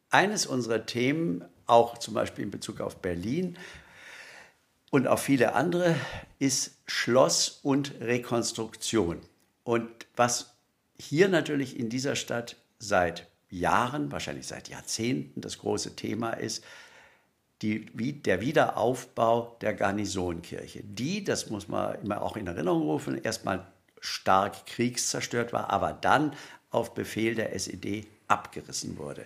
Eines 0.09 0.45
unserer 0.45 0.85
Themen, 0.85 1.43
auch 1.65 1.97
zum 1.97 2.13
Beispiel 2.13 2.43
in 2.43 2.51
Bezug 2.51 2.81
auf 2.81 2.97
Berlin 2.97 3.57
und 4.89 5.07
auf 5.07 5.21
viele 5.21 5.53
andere, 5.53 5.95
ist 6.39 6.77
Schloss 6.85 7.59
und 7.63 7.93
Rekonstruktion. 7.99 9.19
Und 9.63 9.89
was 10.15 10.55
hier 10.97 11.27
natürlich 11.27 11.77
in 11.77 11.89
dieser 11.89 12.15
Stadt 12.15 12.55
seit 12.79 13.27
Jahren, 13.49 14.11
wahrscheinlich 14.11 14.47
seit 14.47 14.69
Jahrzehnten 14.69 15.41
das 15.41 15.59
große 15.59 15.95
Thema 15.95 16.31
ist, 16.31 16.63
die, 17.61 17.85
der 18.21 18.41
Wiederaufbau 18.41 19.57
der 19.61 19.73
Garnisonkirche. 19.73 20.83
Die, 20.83 21.23
das 21.23 21.49
muss 21.49 21.67
man 21.67 21.99
immer 22.01 22.21
auch 22.21 22.37
in 22.37 22.47
Erinnerung 22.47 22.83
rufen, 22.83 23.17
erstmal 23.21 23.65
stark 23.99 24.65
kriegszerstört 24.67 25.53
war, 25.53 25.71
aber 25.71 25.93
dann 25.93 26.33
auf 26.69 26.93
Befehl 26.93 27.33
der 27.33 27.55
SED 27.55 28.05
abgerissen 28.27 28.97
wurde. 28.97 29.25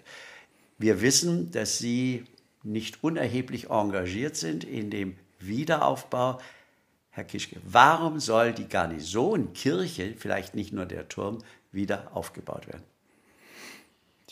Wir 0.81 1.01
wissen, 1.01 1.51
dass 1.51 1.77
Sie 1.77 2.25
nicht 2.63 3.03
unerheblich 3.03 3.69
engagiert 3.69 4.35
sind 4.35 4.63
in 4.63 4.89
dem 4.89 5.15
Wiederaufbau. 5.39 6.39
Herr 7.11 7.23
Kischke, 7.23 7.57
warum 7.63 8.19
soll 8.19 8.51
die 8.51 8.67
Garnisonkirche, 8.67 10.15
vielleicht 10.17 10.55
nicht 10.55 10.73
nur 10.73 10.87
der 10.87 11.07
Turm, 11.07 11.43
wieder 11.71 12.15
aufgebaut 12.15 12.67
werden? 12.67 12.83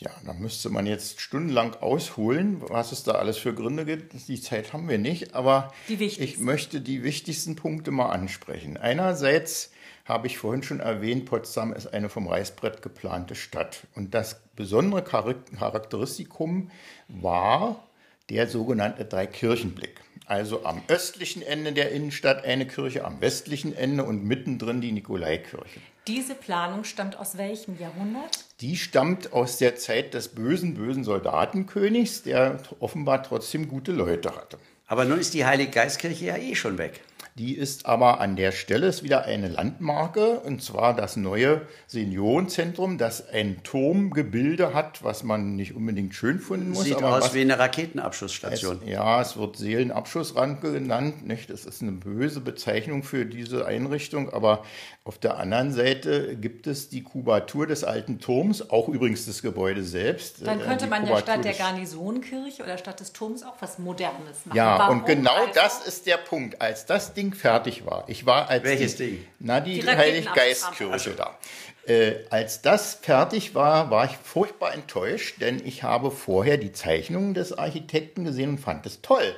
Ja, 0.00 0.10
da 0.26 0.32
müsste 0.32 0.70
man 0.70 0.86
jetzt 0.86 1.20
stundenlang 1.20 1.74
ausholen, 1.74 2.62
was 2.62 2.90
es 2.90 3.04
da 3.04 3.12
alles 3.12 3.36
für 3.36 3.54
Gründe 3.54 3.84
gibt. 3.84 4.14
Die 4.26 4.40
Zeit 4.40 4.72
haben 4.72 4.88
wir 4.88 4.98
nicht, 4.98 5.34
aber 5.34 5.72
ich 5.86 6.38
möchte 6.38 6.80
die 6.80 7.04
wichtigsten 7.04 7.54
Punkte 7.54 7.92
mal 7.92 8.10
ansprechen. 8.10 8.76
Einerseits 8.76 9.70
habe 10.04 10.26
ich 10.26 10.38
vorhin 10.38 10.62
schon 10.62 10.80
erwähnt, 10.80 11.26
Potsdam 11.26 11.72
ist 11.72 11.88
eine 11.88 12.08
vom 12.08 12.26
Reißbrett 12.26 12.82
geplante 12.82 13.34
Stadt. 13.34 13.86
Und 13.94 14.14
das 14.14 14.40
besondere 14.56 15.02
Charakteristikum 15.02 16.70
war 17.08 17.84
der 18.28 18.48
sogenannte 18.48 19.04
Dreikirchenblick. 19.04 20.00
Also 20.26 20.64
am 20.64 20.80
östlichen 20.86 21.42
Ende 21.42 21.72
der 21.72 21.90
Innenstadt 21.90 22.44
eine 22.44 22.66
Kirche, 22.66 23.04
am 23.04 23.20
westlichen 23.20 23.76
Ende 23.76 24.04
und 24.04 24.24
mittendrin 24.24 24.80
die 24.80 24.92
Nikolaikirche. 24.92 25.80
Diese 26.06 26.34
Planung 26.34 26.84
stammt 26.84 27.18
aus 27.18 27.36
welchem 27.36 27.78
Jahrhundert? 27.78 28.44
Die 28.60 28.76
stammt 28.76 29.32
aus 29.32 29.58
der 29.58 29.76
Zeit 29.76 30.14
des 30.14 30.28
bösen, 30.28 30.74
bösen 30.74 31.02
Soldatenkönigs, 31.02 32.22
der 32.22 32.58
offenbar 32.78 33.24
trotzdem 33.24 33.68
gute 33.68 33.92
Leute 33.92 34.34
hatte. 34.34 34.58
Aber 34.86 35.04
nun 35.04 35.18
ist 35.18 35.34
die 35.34 35.44
Heilige 35.44 35.72
Geistkirche 35.72 36.26
ja 36.26 36.36
eh 36.36 36.54
schon 36.54 36.78
weg. 36.78 37.00
Die 37.36 37.56
ist 37.56 37.86
aber 37.86 38.20
an 38.20 38.36
der 38.36 38.52
Stelle 38.52 38.86
ist 38.86 39.02
wieder 39.02 39.24
eine 39.24 39.48
Landmarke 39.48 40.40
und 40.40 40.62
zwar 40.62 40.94
das 40.94 41.16
neue 41.16 41.62
Seniorenzentrum, 41.86 42.98
das 42.98 43.28
ein 43.28 43.62
Turmgebilde 43.62 44.74
hat, 44.74 45.02
was 45.04 45.22
man 45.22 45.56
nicht 45.56 45.74
unbedingt 45.74 46.14
schön 46.14 46.38
finden 46.38 46.70
muss. 46.70 46.84
Sieht 46.84 47.02
aus 47.02 47.24
was, 47.24 47.34
wie 47.34 47.40
eine 47.42 47.58
Raketenabschussstation. 47.58 48.80
Es, 48.82 48.88
ja, 48.88 49.20
es 49.20 49.36
wird 49.36 49.56
Seelenabschussranke 49.56 50.72
genannt. 50.72 51.26
Nicht? 51.26 51.50
Das 51.50 51.64
ist 51.64 51.82
eine 51.82 51.92
böse 51.92 52.40
Bezeichnung 52.40 53.02
für 53.02 53.24
diese 53.26 53.66
Einrichtung, 53.66 54.32
aber 54.32 54.64
auf 55.04 55.18
der 55.18 55.38
anderen 55.38 55.72
Seite 55.72 56.36
gibt 56.36 56.66
es 56.66 56.88
die 56.88 57.02
Kubatur 57.02 57.66
des 57.66 57.84
alten 57.84 58.18
Turms, 58.18 58.70
auch 58.70 58.88
übrigens 58.88 59.26
das 59.26 59.42
Gebäude 59.42 59.82
selbst. 59.82 60.46
Dann 60.46 60.60
äh, 60.60 60.64
könnte 60.64 60.86
man 60.86 61.06
ja 61.06 61.18
statt 61.18 61.44
der 61.44 61.54
Garnisonkirche 61.54 62.62
oder 62.62 62.76
statt 62.76 63.00
des 63.00 63.12
Turms 63.12 63.42
auch 63.42 63.56
was 63.60 63.78
Modernes 63.78 64.44
machen. 64.44 64.56
Ja, 64.56 64.78
Warum 64.78 65.00
und 65.00 65.06
genau 65.06 65.34
also? 65.34 65.52
das 65.54 65.86
ist 65.86 66.06
der 66.06 66.18
Punkt. 66.18 66.60
Als 66.60 66.86
das 66.86 67.14
Ding 67.20 67.34
fertig 67.34 67.84
war, 67.84 68.04
ich 68.08 68.24
war 68.24 68.48
als 68.48 68.64
Welches 68.64 68.96
die, 68.96 69.04
Ding? 69.04 69.26
Na, 69.38 69.60
die, 69.60 69.80
die 69.80 69.86
Heiliggeistkirche 69.86 71.10
da. 71.10 71.38
Äh, 71.86 72.24
als 72.30 72.62
das 72.62 72.94
fertig 72.94 73.54
war, 73.54 73.90
war 73.90 74.06
ich 74.06 74.16
furchtbar 74.16 74.72
enttäuscht, 74.74 75.40
denn 75.40 75.60
ich 75.64 75.82
habe 75.82 76.10
vorher 76.10 76.56
die 76.56 76.72
Zeichnungen 76.72 77.34
des 77.34 77.52
Architekten 77.52 78.24
gesehen 78.24 78.50
und 78.50 78.58
fand 78.58 78.86
es 78.86 79.02
toll. 79.02 79.34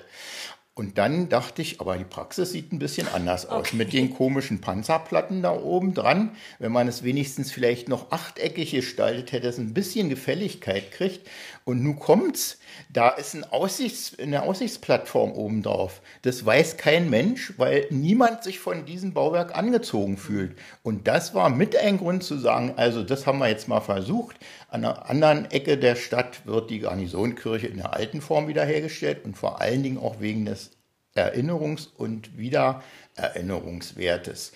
Und 0.74 0.96
dann 0.96 1.28
dachte 1.28 1.60
ich, 1.60 1.82
aber 1.82 1.98
die 1.98 2.04
Praxis 2.04 2.52
sieht 2.52 2.72
ein 2.72 2.78
bisschen 2.78 3.06
anders 3.06 3.44
aus. 3.44 3.68
Okay. 3.68 3.76
Mit 3.76 3.92
den 3.92 4.14
komischen 4.14 4.62
Panzerplatten 4.62 5.42
da 5.42 5.52
oben 5.52 5.92
dran. 5.92 6.34
Wenn 6.58 6.72
man 6.72 6.88
es 6.88 7.02
wenigstens 7.02 7.52
vielleicht 7.52 7.90
noch 7.90 8.10
achteckig 8.10 8.70
gestaltet 8.70 9.32
hätte, 9.32 9.48
es 9.48 9.58
ein 9.58 9.74
bisschen 9.74 10.08
Gefälligkeit 10.08 10.90
kriegt. 10.90 11.28
Und 11.64 11.82
nun 11.82 11.98
kommt's, 11.98 12.58
da 12.92 13.10
ist 13.10 13.34
ein 13.34 13.44
Aussichts-, 13.44 14.18
eine 14.18 14.42
Aussichtsplattform 14.42 15.32
oben 15.32 15.62
drauf. 15.62 16.00
Das 16.22 16.44
weiß 16.44 16.76
kein 16.76 17.10
Mensch, 17.10 17.54
weil 17.56 17.86
niemand 17.90 18.42
sich 18.42 18.58
von 18.58 18.84
diesem 18.84 19.12
Bauwerk 19.12 19.56
angezogen 19.56 20.16
fühlt. 20.16 20.56
Und 20.82 21.06
das 21.06 21.34
war 21.34 21.50
mit 21.50 21.76
ein 21.76 21.98
Grund 21.98 22.24
zu 22.24 22.38
sagen, 22.38 22.74
also 22.76 23.02
das 23.02 23.26
haben 23.26 23.38
wir 23.38 23.48
jetzt 23.48 23.68
mal 23.68 23.80
versucht. 23.80 24.36
An 24.68 24.84
einer 24.84 25.08
anderen 25.08 25.50
Ecke 25.50 25.78
der 25.78 25.96
Stadt 25.96 26.46
wird 26.46 26.70
die 26.70 26.80
Garnisonkirche 26.80 27.68
in 27.68 27.78
der 27.78 27.94
alten 27.94 28.20
Form 28.20 28.48
wiederhergestellt 28.48 29.24
und 29.24 29.36
vor 29.36 29.60
allen 29.60 29.82
Dingen 29.82 29.98
auch 29.98 30.20
wegen 30.20 30.44
des 30.44 30.70
Erinnerungs- 31.14 31.88
und 31.94 32.38
Wiedererinnerungswertes. 32.38 34.52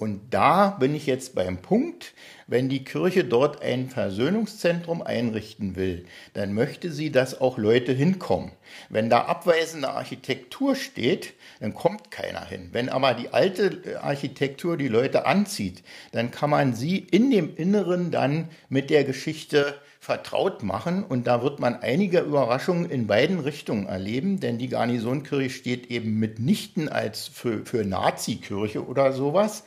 Und 0.00 0.30
da 0.30 0.70
bin 0.80 0.94
ich 0.94 1.04
jetzt 1.04 1.34
beim 1.34 1.58
Punkt, 1.58 2.14
wenn 2.46 2.70
die 2.70 2.84
Kirche 2.84 3.22
dort 3.22 3.60
ein 3.60 3.90
Versöhnungszentrum 3.90 5.02
einrichten 5.02 5.76
will, 5.76 6.06
dann 6.32 6.54
möchte 6.54 6.90
sie, 6.90 7.12
dass 7.12 7.38
auch 7.38 7.58
Leute 7.58 7.92
hinkommen. 7.92 8.52
Wenn 8.88 9.10
da 9.10 9.22
abweisende 9.22 9.90
Architektur 9.90 10.76
steht, 10.76 11.34
dann 11.60 11.74
kommt 11.74 12.10
keiner 12.10 12.44
hin. 12.44 12.70
Wenn 12.72 12.88
aber 12.88 13.14
die 13.14 13.32
alte 13.32 14.00
Architektur 14.02 14.76
die 14.76 14.88
Leute 14.88 15.26
anzieht, 15.26 15.82
dann 16.12 16.30
kann 16.30 16.50
man 16.50 16.74
sie 16.74 16.98
in 16.98 17.30
dem 17.30 17.56
Inneren 17.56 18.10
dann 18.10 18.48
mit 18.68 18.90
der 18.90 19.04
Geschichte 19.04 19.80
vertraut 20.00 20.62
machen. 20.62 21.04
Und 21.04 21.26
da 21.26 21.42
wird 21.42 21.60
man 21.60 21.76
einige 21.76 22.20
Überraschungen 22.20 22.90
in 22.90 23.06
beiden 23.06 23.38
Richtungen 23.38 23.86
erleben, 23.86 24.40
denn 24.40 24.58
die 24.58 24.68
Garnisonkirche 24.68 25.50
steht 25.50 25.90
eben 25.90 26.18
mitnichten 26.18 26.88
als 26.88 27.28
für, 27.28 27.64
für 27.66 27.84
Nazi-Kirche 27.84 28.84
oder 28.86 29.12
sowas, 29.12 29.64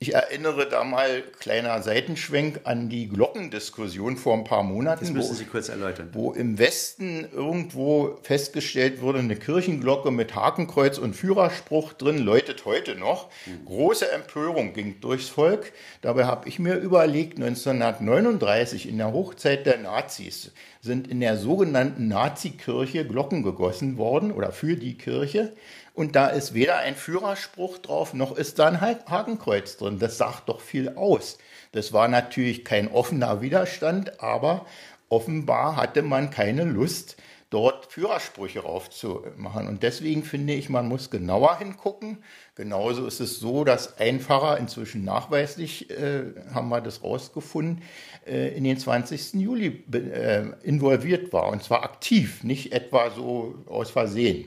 ich 0.00 0.14
erinnere 0.14 0.68
da 0.68 0.84
mal, 0.84 1.22
kleiner 1.40 1.82
Seitenschwenk, 1.82 2.60
an 2.62 2.88
die 2.88 3.08
Glockendiskussion 3.08 4.16
vor 4.16 4.34
ein 4.34 4.44
paar 4.44 4.62
Monaten. 4.62 5.04
Das 5.04 5.12
müssen 5.12 5.34
Sie 5.34 5.44
kurz 5.44 5.68
erläutern. 5.68 6.10
Wo 6.12 6.32
im 6.32 6.56
Westen 6.56 7.26
irgendwo 7.32 8.16
festgestellt 8.22 9.00
wurde, 9.02 9.18
eine 9.18 9.34
Kirchenglocke 9.34 10.12
mit 10.12 10.36
Hakenkreuz 10.36 10.98
und 10.98 11.16
Führerspruch 11.16 11.94
drin 11.94 12.18
läutet 12.18 12.64
heute 12.64 12.94
noch. 12.94 13.28
Mhm. 13.46 13.64
Große 13.64 14.08
Empörung 14.12 14.72
ging 14.72 15.00
durchs 15.00 15.28
Volk. 15.28 15.72
Dabei 16.00 16.26
habe 16.26 16.48
ich 16.48 16.60
mir 16.60 16.76
überlegt, 16.76 17.40
1939 17.40 18.88
in 18.88 18.98
der 18.98 19.12
Hochzeit 19.12 19.66
der 19.66 19.78
Nazis 19.78 20.52
sind 20.80 21.08
in 21.08 21.18
der 21.18 21.36
sogenannten 21.36 22.06
Nazi-Kirche 22.06 23.04
Glocken 23.04 23.42
gegossen 23.42 23.96
worden 23.96 24.30
oder 24.30 24.52
für 24.52 24.76
die 24.76 24.96
Kirche. 24.96 25.54
Und 25.98 26.14
da 26.14 26.28
ist 26.28 26.54
weder 26.54 26.76
ein 26.76 26.94
Führerspruch 26.94 27.78
drauf, 27.78 28.14
noch 28.14 28.36
ist 28.36 28.60
da 28.60 28.68
ein 28.68 28.80
Hakenkreuz 28.80 29.78
drin. 29.78 29.98
Das 29.98 30.16
sagt 30.16 30.48
doch 30.48 30.60
viel 30.60 30.90
aus. 30.90 31.38
Das 31.72 31.92
war 31.92 32.06
natürlich 32.06 32.64
kein 32.64 32.86
offener 32.86 33.40
Widerstand, 33.40 34.22
aber 34.22 34.64
offenbar 35.08 35.74
hatte 35.74 36.02
man 36.02 36.30
keine 36.30 36.62
Lust, 36.62 37.16
dort 37.50 37.86
Führersprüche 37.86 38.60
raufzumachen. 38.60 39.66
Und 39.66 39.82
deswegen 39.82 40.22
finde 40.22 40.52
ich, 40.52 40.68
man 40.68 40.86
muss 40.86 41.10
genauer 41.10 41.58
hingucken. 41.58 42.18
Genauso 42.54 43.04
ist 43.04 43.18
es 43.18 43.40
so, 43.40 43.64
dass 43.64 43.98
ein 43.98 44.20
Pfarrer 44.20 44.58
inzwischen 44.58 45.02
nachweislich, 45.02 45.90
äh, 45.90 46.26
haben 46.54 46.68
wir 46.68 46.80
das 46.80 47.02
rausgefunden, 47.02 47.82
äh, 48.24 48.56
in 48.56 48.62
den 48.62 48.78
20. 48.78 49.34
Juli 49.34 49.82
äh, 49.92 50.44
involviert 50.62 51.32
war. 51.32 51.48
Und 51.48 51.64
zwar 51.64 51.82
aktiv, 51.82 52.44
nicht 52.44 52.72
etwa 52.72 53.10
so 53.10 53.56
aus 53.66 53.90
Versehen. 53.90 54.46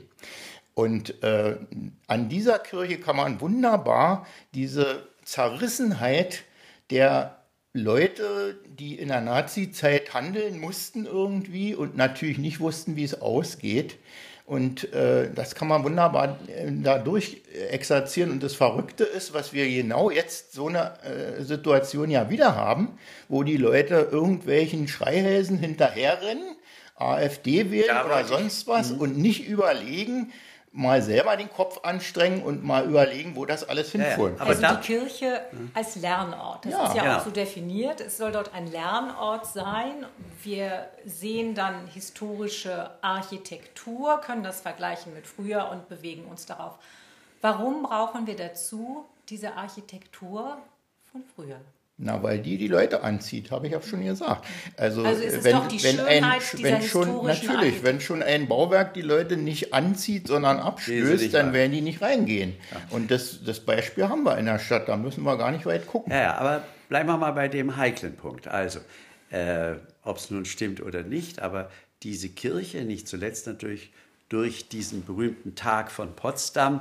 Und 0.74 1.22
äh, 1.22 1.56
an 2.06 2.28
dieser 2.28 2.58
Kirche 2.58 2.98
kann 2.98 3.16
man 3.16 3.40
wunderbar 3.40 4.26
diese 4.54 5.06
Zerrissenheit 5.24 6.44
der 6.90 7.38
Leute, 7.74 8.58
die 8.66 8.96
in 8.96 9.08
der 9.08 9.20
Nazi-Zeit 9.22 10.12
handeln 10.12 10.60
mussten 10.60 11.06
irgendwie 11.06 11.74
und 11.74 11.96
natürlich 11.96 12.38
nicht 12.38 12.60
wussten, 12.60 12.96
wie 12.96 13.04
es 13.04 13.20
ausgeht. 13.20 13.98
Und 14.44 14.92
äh, 14.92 15.30
das 15.32 15.54
kann 15.54 15.68
man 15.68 15.84
wunderbar 15.84 16.38
äh, 16.48 16.70
dadurch 16.70 17.42
exerzieren. 17.70 18.30
Und 18.30 18.42
das 18.42 18.54
Verrückte 18.54 19.04
ist, 19.04 19.32
was 19.32 19.52
wir 19.52 19.66
genau 19.66 20.10
jetzt 20.10 20.52
so 20.52 20.68
eine 20.68 20.98
äh, 21.02 21.42
Situation 21.42 22.10
ja 22.10 22.28
wieder 22.28 22.56
haben, 22.56 22.98
wo 23.28 23.44
die 23.44 23.56
Leute 23.56 24.08
irgendwelchen 24.10 24.88
Schreihälsen 24.88 25.58
hinterherrennen, 25.58 26.56
AfD 26.96 27.70
wählen 27.70 27.86
ja, 27.86 28.04
oder 28.04 28.24
sonst 28.24 28.66
was 28.66 28.90
mhm. 28.90 28.98
und 28.98 29.18
nicht 29.18 29.46
überlegen, 29.48 30.32
mal 30.72 31.02
selber 31.02 31.36
den 31.36 31.50
Kopf 31.50 31.80
anstrengen 31.82 32.42
und 32.42 32.64
mal 32.64 32.86
überlegen, 32.86 33.36
wo 33.36 33.44
das 33.44 33.62
alles 33.62 33.92
hinführt. 33.92 34.38
Ja, 34.38 34.46
also 34.46 34.66
die 34.66 34.80
Kirche 34.80 35.42
als 35.74 35.96
Lernort, 35.96 36.64
das 36.64 36.72
ja. 36.72 36.86
ist 36.86 36.96
ja, 36.96 37.04
ja, 37.04 37.18
auch 37.18 37.24
so 37.24 37.30
definiert. 37.30 38.00
Es 38.00 38.16
soll 38.16 38.32
dort 38.32 38.54
ein 38.54 38.66
Lernort 38.66 39.46
sein. 39.46 40.06
Wir 40.42 40.88
sehen 41.04 41.54
dann 41.54 41.86
historische 41.88 42.90
Architektur, 43.02 44.20
können 44.22 44.42
das 44.42 44.62
vergleichen 44.62 45.12
mit 45.12 45.26
früher 45.26 45.68
und 45.70 45.88
bewegen 45.88 46.24
uns 46.24 46.46
darauf. 46.46 46.78
Warum 47.42 47.82
brauchen 47.82 48.26
wir 48.26 48.36
dazu 48.36 49.04
diese 49.28 49.54
Architektur 49.54 50.56
von 51.10 51.22
früher? 51.34 51.60
Na, 52.04 52.20
weil 52.20 52.40
die 52.40 52.58
die 52.58 52.66
Leute 52.66 53.04
anzieht, 53.04 53.52
habe 53.52 53.68
ich 53.68 53.76
auch 53.76 53.82
schon 53.84 54.04
gesagt. 54.04 54.44
Also, 54.76 55.04
Also 55.04 55.22
ist 55.22 55.34
es 55.34 55.44
wenn, 55.44 55.52
doch 55.52 55.68
die 55.68 55.80
wenn 55.84 56.00
ein, 56.00 56.22
Schönheit 56.24 56.42
dieser 56.52 56.62
wenn 56.64 56.82
schon 56.82 57.08
natürlich, 57.24 57.48
Architektur. 57.48 57.84
wenn 57.84 58.00
schon 58.00 58.22
ein 58.24 58.48
Bauwerk 58.48 58.92
die 58.94 59.02
Leute 59.02 59.36
nicht 59.36 59.72
anzieht, 59.72 60.26
sondern 60.26 60.58
abstößt, 60.58 61.32
dann 61.32 61.52
werden 61.52 61.70
die 61.70 61.80
nicht 61.80 62.02
reingehen. 62.02 62.54
Und 62.90 63.12
das, 63.12 63.44
das 63.44 63.60
Beispiel 63.60 64.08
haben 64.08 64.24
wir 64.24 64.36
in 64.36 64.46
der 64.46 64.58
Stadt. 64.58 64.88
Da 64.88 64.96
müssen 64.96 65.22
wir 65.22 65.38
gar 65.38 65.52
nicht 65.52 65.64
weit 65.64 65.86
gucken. 65.86 66.12
Ja, 66.12 66.20
ja, 66.22 66.34
aber 66.38 66.64
bleiben 66.88 67.08
wir 67.08 67.16
mal 67.18 67.30
bei 67.30 67.46
dem 67.46 67.76
heiklen 67.76 68.16
Punkt. 68.16 68.48
Also, 68.48 68.80
äh, 69.30 69.74
ob 70.02 70.16
es 70.16 70.28
nun 70.28 70.44
stimmt 70.44 70.82
oder 70.82 71.04
nicht, 71.04 71.40
aber 71.40 71.70
diese 72.02 72.28
Kirche, 72.30 72.82
nicht 72.82 73.06
zuletzt 73.06 73.46
natürlich 73.46 73.92
durch 74.28 74.68
diesen 74.68 75.04
berühmten 75.04 75.54
Tag 75.54 75.92
von 75.92 76.16
Potsdam, 76.16 76.80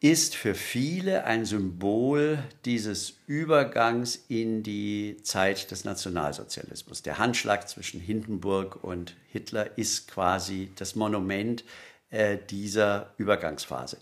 ist 0.00 0.34
für 0.34 0.54
viele 0.54 1.24
ein 1.24 1.44
Symbol 1.44 2.42
dieses 2.64 3.18
Übergangs 3.26 4.24
in 4.28 4.62
die 4.62 5.18
Zeit 5.22 5.70
des 5.70 5.84
Nationalsozialismus. 5.84 7.02
Der 7.02 7.18
Handschlag 7.18 7.68
zwischen 7.68 8.00
Hindenburg 8.00 8.82
und 8.82 9.14
Hitler 9.28 9.76
ist 9.76 10.08
quasi 10.08 10.70
das 10.76 10.96
Monument 10.96 11.64
äh, 12.08 12.38
dieser 12.48 13.12
Übergangsphase. 13.18 13.98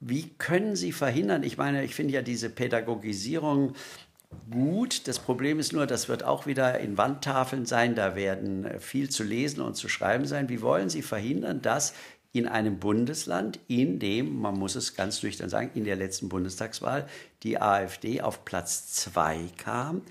Wie 0.00 0.30
können 0.36 0.74
Sie 0.74 0.92
verhindern? 0.92 1.44
Ich 1.44 1.58
meine, 1.58 1.84
ich 1.84 1.94
finde 1.94 2.14
ja 2.14 2.22
diese 2.22 2.50
Pädagogisierung 2.50 3.74
gut. 4.50 5.06
Das 5.06 5.20
Problem 5.20 5.58
ist 5.58 5.72
nur, 5.72 5.86
das 5.86 6.08
wird 6.08 6.24
auch 6.24 6.46
wieder 6.46 6.78
in 6.80 6.98
Wandtafeln 6.98 7.66
sein. 7.66 7.94
Da 7.94 8.16
werden 8.16 8.64
äh, 8.64 8.80
viel 8.80 9.10
zu 9.10 9.22
lesen 9.22 9.60
und 9.60 9.74
zu 9.74 9.88
schreiben 9.88 10.26
sein. 10.26 10.48
Wie 10.48 10.60
wollen 10.60 10.88
Sie 10.88 11.02
verhindern, 11.02 11.62
dass 11.62 11.94
in 12.32 12.46
einem 12.46 12.78
Bundesland, 12.78 13.58
in 13.68 13.98
dem, 13.98 14.40
man 14.40 14.54
muss 14.58 14.74
es 14.74 14.94
ganz 14.94 15.22
nüchtern 15.22 15.48
sagen, 15.48 15.70
in 15.74 15.84
der 15.84 15.96
letzten 15.96 16.28
Bundestagswahl 16.28 17.08
die 17.42 17.60
AfD 17.60 18.20
auf 18.20 18.44
Platz 18.44 18.92
zwei 18.92 19.48
kam, 19.56 20.02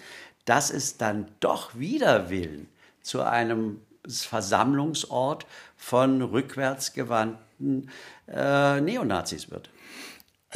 dass 0.46 0.72
es 0.72 0.98
dann 0.98 1.28
doch 1.40 1.76
wider 1.76 2.30
Willen 2.30 2.68
zu 3.02 3.22
einem 3.22 3.82
Versammlungsort 4.08 5.46
von 5.76 6.22
rückwärtsgewandten 6.22 7.90
äh, 8.28 8.82
Neonazis 8.82 9.52
wird? 9.52 9.70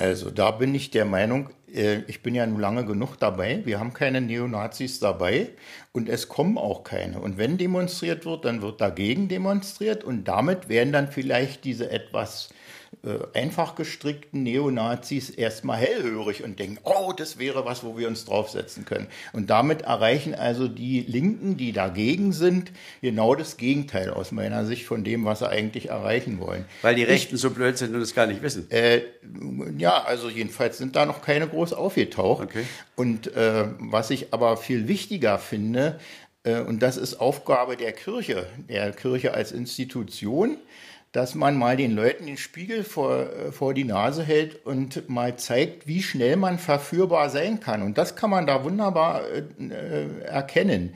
Also 0.02 0.32
da 0.32 0.50
bin 0.50 0.74
ich 0.74 0.90
der 0.90 1.06
Meinung, 1.06 1.50
äh, 1.72 2.00
ich 2.08 2.24
bin 2.24 2.34
ja 2.34 2.44
nun 2.48 2.60
lange 2.60 2.86
genug 2.86 3.18
dabei, 3.18 3.62
wir 3.66 3.80
haben 3.80 3.94
keine 3.94 4.20
Neonazis 4.20 5.00
dabei 5.00 5.50
und 5.92 6.10
es 6.10 6.28
kommen 6.28 6.58
auch 6.58 6.84
keine. 6.84 7.20
Und 7.20 7.38
wenn 7.38 7.60
demonstriert 7.60 8.26
wird, 8.26 8.46
dann 8.46 8.64
wird 8.64 8.82
dagegen 8.82 9.28
demonstriert 9.28 10.04
und 10.04 10.24
damit 10.24 10.70
werden 10.70 10.92
dann 10.92 11.08
vielleicht 11.08 11.66
diese 11.66 11.92
etwas 11.92 12.50
äh, 13.04 13.38
einfach 13.38 13.74
gestrickten 13.74 14.44
Neonazis 14.44 15.32
erstmal 15.32 15.78
hellhörig 15.78 16.44
und 16.44 16.60
denken, 16.60 16.78
oh, 16.84 17.14
das 17.16 17.40
wäre 17.40 17.66
was, 17.66 17.84
wo 17.84 17.98
wir 17.98 18.08
uns 18.08 18.26
draufsetzen 18.26 18.86
können. 18.86 19.08
Und 19.34 19.50
damit 19.50 19.82
erreichen 19.82 20.36
also 20.36 20.68
die 20.68 21.02
Linken, 21.02 21.58
die 21.58 21.72
dagegen 21.72 22.32
sind, 22.32 22.72
genau 23.02 23.34
das 23.34 23.58
Gegenteil 23.58 24.12
aus 24.12 24.32
meiner 24.32 24.66
Sicht 24.66 24.86
von 24.86 25.04
dem, 25.04 25.26
was 25.26 25.40
sie 25.40 25.50
eigentlich 25.50 25.90
erreichen 25.90 26.40
wollen. 26.40 26.66
Weil 26.84 26.94
die 26.94 27.04
Rechten 27.04 27.38
so 27.38 27.50
blöd 27.50 27.76
sind 27.76 27.96
und 27.96 28.02
es 28.02 28.14
gar 28.14 28.28
nicht 28.28 28.44
wissen. 28.44 28.70
Äh, 28.70 29.02
ja, 29.80 30.04
also 30.04 30.30
jedenfalls 30.30 30.78
sind 30.78 30.96
da 30.96 31.08
noch 31.08 31.24
keine 31.24 31.48
groß 31.48 31.74
aufgetaucht. 31.74 32.44
Okay. 32.44 32.66
Und 32.96 33.36
äh, 33.36 33.66
was 33.80 34.12
ich 34.12 34.32
aber 34.32 34.58
viel 34.58 34.88
wichtiger 34.88 35.40
finde, 35.40 36.00
äh, 36.44 36.60
und 36.60 36.82
das 36.82 36.98
ist 36.98 37.16
Aufgabe 37.16 37.78
der 37.78 37.94
Kirche, 37.94 38.46
der 38.70 38.92
Kirche 38.92 39.34
als 39.34 39.52
Institution, 39.52 40.58
dass 41.12 41.36
man 41.36 41.58
mal 41.58 41.76
den 41.76 41.92
Leuten 41.92 42.26
den 42.26 42.38
Spiegel 42.38 42.84
vor, 42.84 43.20
äh, 43.20 43.52
vor 43.52 43.74
die 43.74 43.84
Nase 43.84 44.24
hält 44.24 44.66
und 44.66 45.10
mal 45.10 45.36
zeigt, 45.36 45.88
wie 45.88 46.02
schnell 46.02 46.38
man 46.38 46.58
verführbar 46.58 47.30
sein 47.30 47.60
kann. 47.60 47.82
Und 47.82 47.98
das 47.98 48.16
kann 48.16 48.30
man 48.30 48.48
da 48.48 48.64
wunderbar 48.64 49.24
äh, 49.30 49.44
äh, 49.64 50.22
erkennen. 50.22 50.94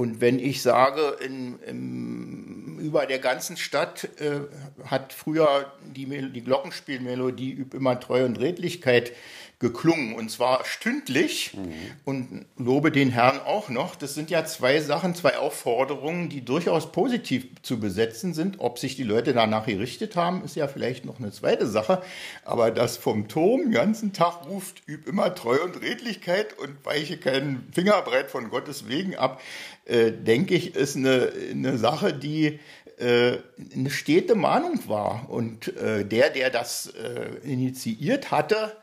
Und 0.00 0.20
wenn 0.20 0.38
ich 0.38 0.62
sage, 0.62 1.16
in, 1.24 1.58
im, 1.66 2.78
über 2.78 3.06
der 3.06 3.18
ganzen 3.18 3.56
Stadt 3.56 4.08
äh, 4.20 4.42
hat 4.84 5.12
früher 5.12 5.72
die, 5.82 6.06
Mel 6.06 6.30
die 6.30 6.44
Glockenspielmelodie 6.44 7.52
Üb 7.52 7.74
immer 7.74 7.98
Treue 7.98 8.24
und 8.24 8.38
Redlichkeit 8.38 9.12
geklungen 9.60 10.14
und 10.14 10.30
zwar 10.30 10.64
stündlich 10.64 11.56
und 12.04 12.46
lobe 12.56 12.92
den 12.92 13.10
Herrn 13.10 13.40
auch 13.40 13.68
noch. 13.68 13.96
Das 13.96 14.14
sind 14.14 14.30
ja 14.30 14.44
zwei 14.44 14.80
Sachen, 14.80 15.16
zwei 15.16 15.36
Aufforderungen, 15.38 16.28
die 16.28 16.44
durchaus 16.44 16.92
positiv 16.92 17.48
zu 17.62 17.80
besetzen 17.80 18.34
sind. 18.34 18.60
Ob 18.60 18.78
sich 18.78 18.94
die 18.94 19.02
Leute 19.02 19.32
danach 19.32 19.66
gerichtet 19.66 20.14
haben, 20.14 20.44
ist 20.44 20.54
ja 20.54 20.68
vielleicht 20.68 21.04
noch 21.04 21.18
eine 21.18 21.32
zweite 21.32 21.66
Sache. 21.66 22.02
Aber 22.44 22.70
das 22.70 22.98
vom 22.98 23.26
Turm 23.26 23.62
den 23.62 23.72
ganzen 23.72 24.12
Tag 24.12 24.46
ruft, 24.48 24.82
üb 24.86 25.08
immer 25.08 25.34
Treue 25.34 25.62
und 25.62 25.82
Redlichkeit 25.82 26.56
und 26.56 26.84
weiche 26.84 27.18
keinen 27.18 27.68
Fingerbreit 27.72 28.30
von 28.30 28.50
Gottes 28.50 28.86
wegen 28.86 29.16
ab, 29.16 29.40
äh, 29.88 30.12
denke 30.12 30.54
ich, 30.54 30.74
ist 30.74 30.96
eine, 30.96 31.32
eine 31.50 31.78
Sache, 31.78 32.12
die 32.12 32.60
äh, 32.98 33.38
eine 33.74 33.90
stete 33.90 34.34
Mahnung 34.34 34.80
war. 34.86 35.30
Und 35.30 35.76
äh, 35.76 36.04
der, 36.04 36.30
der 36.30 36.50
das 36.50 36.92
äh, 36.94 37.46
initiiert 37.48 38.30
hatte, 38.30 38.76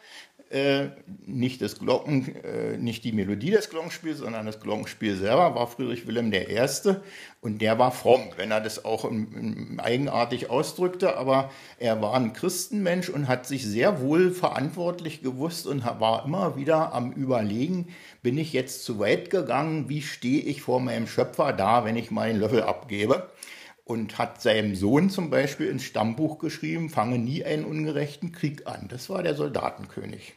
äh, 0.51 0.89
nicht 1.25 1.61
das 1.61 1.79
Glocken, 1.79 2.35
äh, 2.43 2.77
nicht 2.77 3.03
die 3.03 3.11
Melodie 3.11 3.51
des 3.51 3.69
Glockenspiels, 3.69 4.19
sondern 4.19 4.45
das 4.45 4.59
Glockenspiel 4.59 5.15
selber 5.15 5.55
war 5.55 5.67
Friedrich 5.67 6.07
Wilhelm 6.07 6.31
I. 6.31 6.45
Und 7.41 7.61
der 7.61 7.77
war 7.79 7.91
fromm, 7.91 8.21
wenn 8.37 8.51
er 8.51 8.61
das 8.61 8.85
auch 8.85 9.05
im, 9.05 9.33
im 9.35 9.79
eigenartig 9.79 10.49
ausdrückte, 10.49 11.17
aber 11.17 11.51
er 11.77 12.01
war 12.01 12.13
ein 12.15 12.33
Christenmensch 12.33 13.09
und 13.09 13.27
hat 13.27 13.45
sich 13.45 13.65
sehr 13.65 14.01
wohl 14.01 14.31
verantwortlich 14.31 15.21
gewusst 15.21 15.67
und 15.67 15.85
war 15.85 16.25
immer 16.25 16.55
wieder 16.55 16.93
am 16.93 17.11
Überlegen, 17.11 17.87
bin 18.21 18.37
ich 18.37 18.53
jetzt 18.53 18.85
zu 18.85 18.99
weit 18.99 19.29
gegangen, 19.29 19.89
wie 19.89 20.01
stehe 20.01 20.41
ich 20.41 20.61
vor 20.61 20.79
meinem 20.79 21.07
Schöpfer 21.07 21.53
da, 21.53 21.85
wenn 21.85 21.95
ich 21.95 22.11
meinen 22.11 22.39
Löffel 22.39 22.63
abgebe? 22.63 23.29
Und 23.85 24.17
hat 24.17 24.41
seinem 24.41 24.75
Sohn 24.75 25.09
zum 25.09 25.29
Beispiel 25.29 25.67
ins 25.67 25.83
Stammbuch 25.83 26.39
geschrieben, 26.39 26.89
fange 26.89 27.19
nie 27.19 27.45
einen 27.45 27.65
ungerechten 27.65 28.31
Krieg 28.31 28.67
an. 28.67 28.87
Das 28.89 29.09
war 29.09 29.23
der 29.23 29.35
Soldatenkönig. 29.35 30.33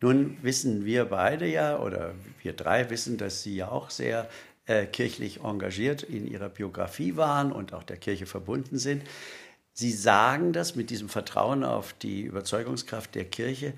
Nun 0.00 0.36
wissen 0.42 0.84
wir 0.84 1.04
beide 1.04 1.46
ja, 1.46 1.78
oder 1.78 2.14
wir 2.42 2.52
drei 2.52 2.90
wissen, 2.90 3.18
dass 3.18 3.44
Sie 3.44 3.54
ja 3.54 3.70
auch 3.70 3.90
sehr 3.90 4.28
äh, 4.66 4.84
kirchlich 4.84 5.44
engagiert 5.44 6.02
in 6.02 6.26
Ihrer 6.26 6.48
Biografie 6.48 7.16
waren 7.16 7.52
und 7.52 7.72
auch 7.72 7.84
der 7.84 7.98
Kirche 7.98 8.26
verbunden 8.26 8.78
sind. 8.78 9.04
Sie 9.72 9.92
sagen 9.92 10.52
das 10.52 10.74
mit 10.74 10.90
diesem 10.90 11.08
Vertrauen 11.08 11.62
auf 11.62 11.92
die 11.92 12.22
Überzeugungskraft 12.22 13.14
der 13.14 13.26
Kirche 13.26 13.74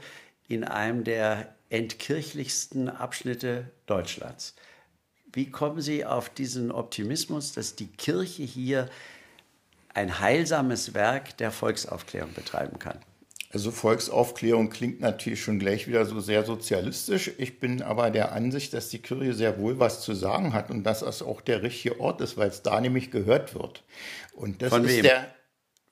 in 0.49 0.65
einem 0.65 1.05
der 1.05 1.55
entkirchlichsten 1.69 2.89
Abschnitte 2.89 3.71
Deutschlands. 3.87 4.55
Wie 5.35 5.51
kommen 5.51 5.81
Sie 5.81 6.05
auf 6.05 6.31
diesen 6.31 6.71
Optimismus, 6.71 7.53
dass 7.53 7.75
die 7.75 7.89
Kirche 7.89 8.45
hier 8.45 8.89
ein 9.93 10.21
heilsames 10.21 10.95
Werk 10.95 11.37
der 11.39 11.51
Volksaufklärung 11.51 12.33
betreiben 12.35 12.79
kann? 12.79 12.99
Also 13.53 13.71
Volksaufklärung 13.71 14.71
klingt 14.71 15.01
natürlich 15.01 15.43
schon 15.43 15.61
gleich 15.61 15.87
wieder 15.87 16.07
so 16.07 16.19
sehr 16.19 16.45
sozialistisch. 16.45 17.31
Ich 17.39 17.61
bin 17.61 17.83
aber 17.83 18.11
der 18.11 18.33
Ansicht, 18.33 18.75
dass 18.75 18.89
die 18.89 18.99
Kirche 18.99 19.33
sehr 19.33 19.59
wohl 19.59 19.79
was 19.79 20.03
zu 20.03 20.13
sagen 20.15 20.53
hat 20.53 20.71
und 20.71 20.83
dass 20.83 21.01
das 21.01 21.23
auch 21.23 21.41
der 21.41 21.63
richtige 21.63 22.01
Ort 22.01 22.21
ist, 22.21 22.37
weil 22.37 22.49
es 22.49 22.63
da 22.63 22.81
nämlich 22.81 23.13
gehört 23.13 23.55
wird. 23.55 23.85
Und 24.35 24.61
das 24.61 24.71
Von 24.71 24.85
ist 24.85 24.97
wem? 24.97 25.03
der 25.05 25.33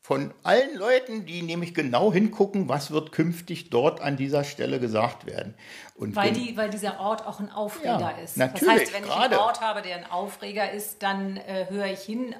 von 0.04 0.34
allen 0.42 0.76
Leuten, 0.76 1.26
die 1.26 1.42
nämlich 1.42 1.74
genau 1.74 2.12
hingucken, 2.12 2.68
was 2.68 2.90
wird 2.90 3.12
künftig 3.12 3.70
dort 3.70 4.00
an 4.00 4.16
dieser 4.16 4.42
Stelle 4.42 4.80
gesagt 4.80 5.26
werden. 5.26 5.54
Und 5.94 6.16
Weil, 6.16 6.26
wenn- 6.26 6.34
die, 6.34 6.56
weil 6.56 6.70
dieser 6.70 6.98
Ort 6.98 7.24
auch 7.24 7.38
ein 7.38 7.52
Aufreger 7.52 8.00
Ja, 8.00 8.10
ist. 8.10 8.36
natürlich, 8.36 8.64
das 8.64 8.80
heißt, 8.82 8.94
wenn 8.94 9.04
ich 9.04 9.08
gerade. 9.08 9.36
einen 9.36 9.44
Ort 9.46 9.60
habe, 9.60 9.80
der 9.80 9.96
ein 9.96 10.10
Aufreger 10.10 10.72
ist, 10.72 11.04
dann 11.04 11.36
äh, 11.36 11.66
höre 11.70 11.86
ich 11.86 12.00
hin, 12.00 12.32
äh, 12.32 12.36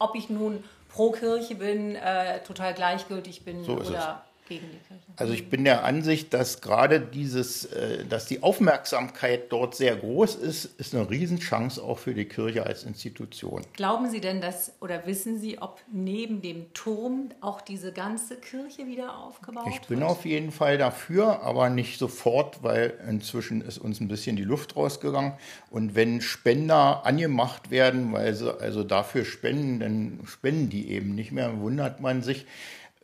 ob 0.00 0.16
ich 0.16 0.28
nun 0.28 0.64
pro 0.88 1.12
Kirche 1.12 1.54
bin, 1.54 1.94
äh, 1.94 2.40
total 2.42 2.74
gleichgültig 2.74 3.44
bin 3.44 3.62
So 3.62 3.74
oder 3.74 4.24
gegen 4.48 4.66
die 4.70 4.78
Kirche. 4.86 5.02
Also 5.16 5.32
ich 5.32 5.48
bin 5.48 5.64
der 5.64 5.84
Ansicht, 5.84 6.34
dass 6.34 6.60
gerade 6.60 7.00
dieses, 7.00 7.64
äh, 7.66 8.04
dass 8.04 8.26
die 8.26 8.42
Aufmerksamkeit 8.42 9.50
dort 9.52 9.74
sehr 9.74 9.96
groß 9.96 10.34
ist, 10.36 10.64
ist 10.78 10.94
eine 10.94 11.08
Riesenchance 11.08 11.82
auch 11.82 11.98
für 11.98 12.14
die 12.14 12.24
Kirche 12.26 12.66
als 12.66 12.84
Institution. 12.84 13.62
Glauben 13.72 14.10
Sie 14.10 14.20
denn, 14.20 14.40
dass 14.40 14.72
oder 14.80 15.06
wissen 15.06 15.38
Sie, 15.38 15.58
ob 15.60 15.80
neben 15.92 16.42
dem 16.42 16.72
Turm 16.74 17.30
auch 17.40 17.60
diese 17.60 17.92
ganze 17.92 18.36
Kirche 18.36 18.86
wieder 18.86 19.18
aufgebaut 19.18 19.64
Ich 19.68 19.80
bin 19.82 20.00
wird? 20.00 20.10
auf 20.10 20.24
jeden 20.24 20.50
Fall 20.52 20.78
dafür, 20.78 21.42
aber 21.42 21.70
nicht 21.70 21.98
sofort, 21.98 22.62
weil 22.62 22.94
inzwischen 23.08 23.60
ist 23.60 23.78
uns 23.78 24.00
ein 24.00 24.08
bisschen 24.08 24.36
die 24.36 24.44
Luft 24.44 24.76
rausgegangen. 24.76 25.34
Und 25.70 25.94
wenn 25.94 26.20
Spender 26.20 27.06
angemacht 27.06 27.70
werden, 27.70 28.12
weil 28.12 28.34
sie 28.34 28.52
also 28.60 28.84
dafür 28.84 29.24
spenden, 29.24 29.80
dann 29.80 30.20
spenden 30.26 30.68
die 30.70 30.90
eben 30.90 31.14
nicht 31.14 31.32
mehr, 31.32 31.60
wundert 31.60 32.00
man 32.00 32.22
sich. 32.22 32.46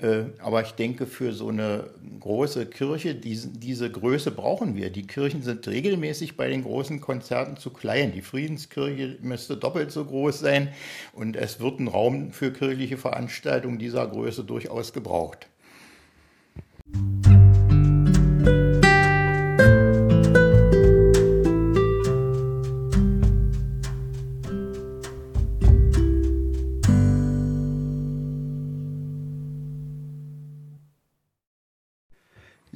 Äh, 0.01 0.25
Aber 0.39 0.63
ich 0.63 0.73
denke, 0.73 1.07
für 1.07 1.33
so 1.33 1.49
eine 1.49 1.91
große 2.21 2.67
Kirche, 2.67 3.15
diese, 3.15 3.49
diese 3.49 3.91
Größe 3.91 4.31
brauchen 4.31 4.75
wir. 4.75 4.91
Die 4.91 5.07
Kirchen 5.07 5.43
sind 5.43 5.67
regelmäßig 5.69 6.37
bei 6.37 6.49
den 6.49 6.63
großen 6.63 7.01
Konzerten 7.01 7.57
zu 7.57 7.71
klein. 7.71 8.13
Die 8.13 8.23
Friedenskirche 8.23 9.19
müsste 9.21 9.57
doppelt 9.57 9.91
so 9.91 10.05
groß 10.05 10.39
sein 10.39 10.69
und 11.13 11.37
es 11.37 11.61
wird 11.61 11.81
ein 11.81 11.89
Raum 11.89 12.33
für 12.33 12.53
kirchliche 12.53 12.97
Veranstaltungen 12.97 13.79
dieser 13.79 14.07
Größe 14.07 14.45
durchaus 14.45 14.93
gebraucht. 14.93 15.49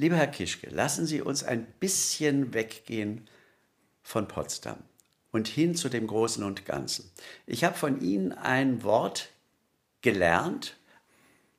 Lieber 0.05 0.17
Herr 0.17 0.27
Kischke, 0.27 0.69
lassen 0.69 1.07
Sie 1.07 1.19
uns 1.19 1.43
ein 1.43 1.65
bisschen 1.79 2.53
weggehen 2.53 3.27
von 4.03 4.27
Potsdam 4.27 4.77
und 5.31 5.47
hin 5.47 5.73
zu 5.73 5.89
dem 5.89 6.05
Großen 6.05 6.43
und 6.43 6.63
Ganzen. 6.63 7.09
Ich 7.47 7.63
habe 7.63 7.75
von 7.75 7.99
Ihnen 8.01 8.31
ein 8.31 8.83
Wort 8.83 9.29
gelernt 10.03 10.77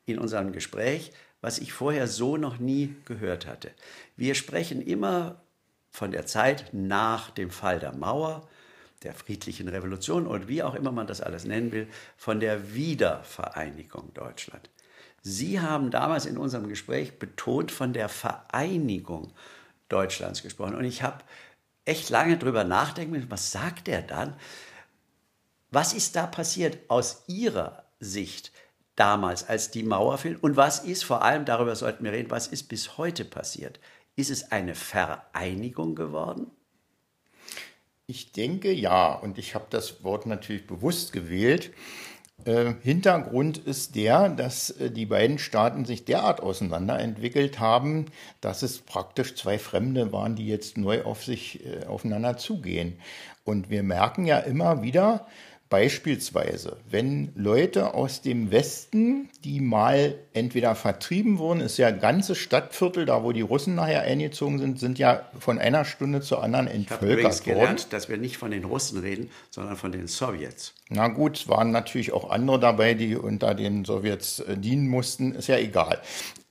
in 0.04 0.20
unserem 0.20 0.52
Gespräch, 0.52 1.10
was 1.40 1.58
ich 1.58 1.72
vorher 1.72 2.06
so 2.06 2.36
noch 2.36 2.58
nie 2.58 2.94
gehört 3.04 3.48
hatte. 3.48 3.72
Wir 4.16 4.36
sprechen 4.36 4.80
immer 4.80 5.42
von 5.90 6.12
der 6.12 6.26
Zeit 6.26 6.66
nach 6.72 7.30
dem 7.30 7.50
Fall 7.50 7.80
der 7.80 7.96
Mauer, 7.96 8.48
der 9.02 9.12
friedlichen 9.12 9.66
Revolution 9.66 10.24
und 10.24 10.46
wie 10.46 10.62
auch 10.62 10.76
immer 10.76 10.92
man 10.92 11.08
das 11.08 11.20
alles 11.20 11.46
nennen 11.46 11.72
will, 11.72 11.88
von 12.16 12.38
der 12.38 12.74
Wiedervereinigung 12.74 14.14
Deutschland. 14.14 14.70
Sie 15.28 15.58
haben 15.58 15.90
damals 15.90 16.24
in 16.24 16.38
unserem 16.38 16.68
Gespräch 16.68 17.18
betont 17.18 17.72
von 17.72 17.92
der 17.92 18.08
Vereinigung 18.08 19.32
Deutschlands 19.88 20.40
gesprochen. 20.40 20.76
Und 20.76 20.84
ich 20.84 21.02
habe 21.02 21.24
echt 21.84 22.10
lange 22.10 22.38
drüber 22.38 22.62
nachdenken 22.62 23.10
müssen, 23.10 23.30
was 23.32 23.50
sagt 23.50 23.88
er 23.88 24.02
dann? 24.02 24.36
Was 25.72 25.94
ist 25.94 26.14
da 26.14 26.28
passiert 26.28 26.78
aus 26.86 27.24
Ihrer 27.26 27.86
Sicht 27.98 28.52
damals, 28.94 29.48
als 29.48 29.72
die 29.72 29.82
Mauer 29.82 30.18
fiel? 30.18 30.36
Und 30.36 30.56
was 30.56 30.84
ist 30.84 31.02
vor 31.02 31.22
allem, 31.22 31.44
darüber 31.44 31.74
sollten 31.74 32.04
wir 32.04 32.12
reden, 32.12 32.30
was 32.30 32.46
ist 32.46 32.68
bis 32.68 32.96
heute 32.96 33.24
passiert? 33.24 33.80
Ist 34.14 34.30
es 34.30 34.52
eine 34.52 34.76
Vereinigung 34.76 35.96
geworden? 35.96 36.52
Ich 38.06 38.30
denke 38.30 38.70
ja, 38.70 39.12
und 39.12 39.38
ich 39.38 39.56
habe 39.56 39.66
das 39.70 40.04
Wort 40.04 40.26
natürlich 40.26 40.68
bewusst 40.68 41.12
gewählt, 41.12 41.66
äh, 41.66 42.15
Hintergrund 42.44 43.58
ist 43.58 43.96
der, 43.96 44.28
dass 44.28 44.70
äh, 44.70 44.90
die 44.90 45.06
beiden 45.06 45.38
Staaten 45.38 45.84
sich 45.84 46.04
derart 46.04 46.40
auseinanderentwickelt 46.40 47.58
haben, 47.58 48.06
dass 48.40 48.62
es 48.62 48.78
praktisch 48.78 49.34
zwei 49.34 49.58
Fremde 49.58 50.12
waren, 50.12 50.36
die 50.36 50.46
jetzt 50.46 50.78
neu 50.78 51.02
auf 51.02 51.24
sich 51.24 51.64
äh, 51.66 51.86
aufeinander 51.86 52.36
zugehen. 52.36 53.00
Und 53.44 53.70
wir 53.70 53.82
merken 53.82 54.26
ja 54.26 54.38
immer 54.38 54.82
wieder, 54.82 55.26
Beispielsweise, 55.68 56.76
wenn 56.88 57.32
Leute 57.34 57.94
aus 57.94 58.22
dem 58.22 58.52
Westen, 58.52 59.28
die 59.42 59.60
mal 59.60 60.14
entweder 60.32 60.76
vertrieben 60.76 61.38
wurden, 61.38 61.60
ist 61.60 61.76
ja 61.76 61.90
ganze 61.90 62.36
Stadtviertel, 62.36 63.04
da 63.04 63.24
wo 63.24 63.32
die 63.32 63.40
Russen 63.40 63.74
nachher 63.74 64.02
eingezogen 64.02 64.60
sind, 64.60 64.78
sind 64.78 65.00
ja 65.00 65.28
von 65.40 65.58
einer 65.58 65.84
Stunde 65.84 66.20
zur 66.20 66.44
anderen 66.44 66.68
entvölkert 66.68 67.18
ich 67.18 67.46
worden. 67.48 67.58
gelernt, 67.58 67.92
dass 67.92 68.08
wir 68.08 68.16
nicht 68.16 68.36
von 68.36 68.52
den 68.52 68.64
Russen 68.64 69.00
reden, 69.00 69.28
sondern 69.50 69.74
von 69.74 69.90
den 69.90 70.06
Sowjets. 70.06 70.72
Na 70.88 71.08
gut, 71.08 71.36
es 71.36 71.48
waren 71.48 71.72
natürlich 71.72 72.12
auch 72.12 72.30
andere 72.30 72.60
dabei, 72.60 72.94
die 72.94 73.16
unter 73.16 73.56
den 73.56 73.84
Sowjets 73.84 74.38
äh, 74.38 74.56
dienen 74.56 74.86
mussten, 74.86 75.34
ist 75.34 75.48
ja 75.48 75.58
egal. 75.58 76.00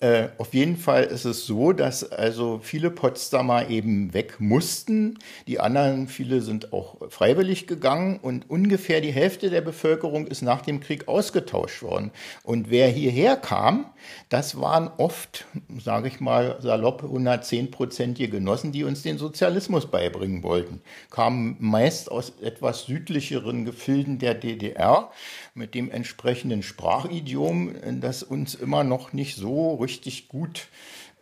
Äh, 0.01 0.27
auf 0.39 0.53
jeden 0.53 0.75
Fall 0.75 1.05
ist 1.05 1.23
es 1.23 1.45
so, 1.45 1.71
dass 1.71 2.11
also 2.11 2.59
viele 2.61 2.91
Potsdamer 2.91 3.69
eben 3.69 4.13
weg 4.13 4.35
mussten. 4.39 5.17
Die 5.47 5.61
anderen, 5.61 6.09
viele 6.09 6.41
sind 6.41 6.73
auch 6.73 7.09
freiwillig 7.09 7.65
gegangen 7.65 8.19
und 8.21 8.49
ungefähr 8.49 8.99
die 8.99 9.13
Hälfte 9.13 9.49
der 9.49 9.61
Bevölkerung 9.61 10.27
ist 10.27 10.41
nach 10.41 10.61
dem 10.61 10.81
Krieg 10.81 11.07
ausgetauscht 11.07 11.81
worden. 11.81 12.11
Und 12.43 12.69
wer 12.69 12.89
hierher 12.89 13.37
kam, 13.37 13.85
das 14.27 14.59
waren 14.59 14.91
oft, 14.97 15.45
sage 15.79 16.09
ich 16.09 16.19
mal 16.19 16.57
salopp, 16.59 17.03
110-prozentige 17.03 18.27
Genossen, 18.27 18.73
die 18.73 18.83
uns 18.83 19.01
den 19.01 19.17
Sozialismus 19.17 19.89
beibringen 19.89 20.43
wollten. 20.43 20.81
Kamen 21.09 21.55
meist 21.59 22.11
aus 22.11 22.33
etwas 22.41 22.85
südlicheren 22.85 23.63
Gefilden 23.63 24.19
der 24.25 24.33
DDR 24.33 25.11
mit 25.53 25.75
dem 25.75 25.91
entsprechenden 25.91 26.63
Sprachidiom, 26.63 27.75
das 28.01 28.23
uns 28.23 28.55
immer 28.55 28.83
noch 28.83 29.13
nicht 29.13 29.35
so 29.35 29.75
richtig 29.75 30.27
gut 30.27 30.67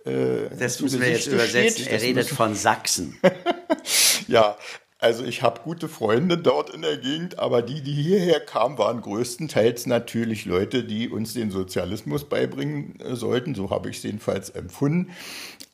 äh, 0.05 0.49
das 0.57 0.81
müssen 0.81 1.01
wir 1.01 1.11
jetzt 1.11 1.27
übersetzen. 1.27 1.87
Er 1.87 2.01
redet 2.01 2.27
von 2.27 2.55
Sachsen. 2.55 3.17
ja, 4.27 4.57
also 4.99 5.25
ich 5.25 5.41
habe 5.41 5.59
gute 5.65 5.89
Freunde 5.89 6.37
dort 6.37 6.69
in 6.69 6.81
der 6.81 6.97
Gegend, 6.97 7.37
aber 7.37 7.61
die, 7.61 7.81
die 7.81 7.93
hierher 7.93 8.39
kamen, 8.39 8.77
waren 8.77 9.01
größtenteils 9.01 9.85
natürlich 9.85 10.45
Leute, 10.45 10.85
die 10.85 11.09
uns 11.09 11.33
den 11.33 11.51
Sozialismus 11.51 12.23
beibringen 12.23 12.99
äh, 13.01 13.15
sollten. 13.15 13.53
So 13.55 13.69
habe 13.69 13.89
ich 13.89 13.97
es 13.97 14.03
jedenfalls 14.03 14.49
empfunden. 14.49 15.11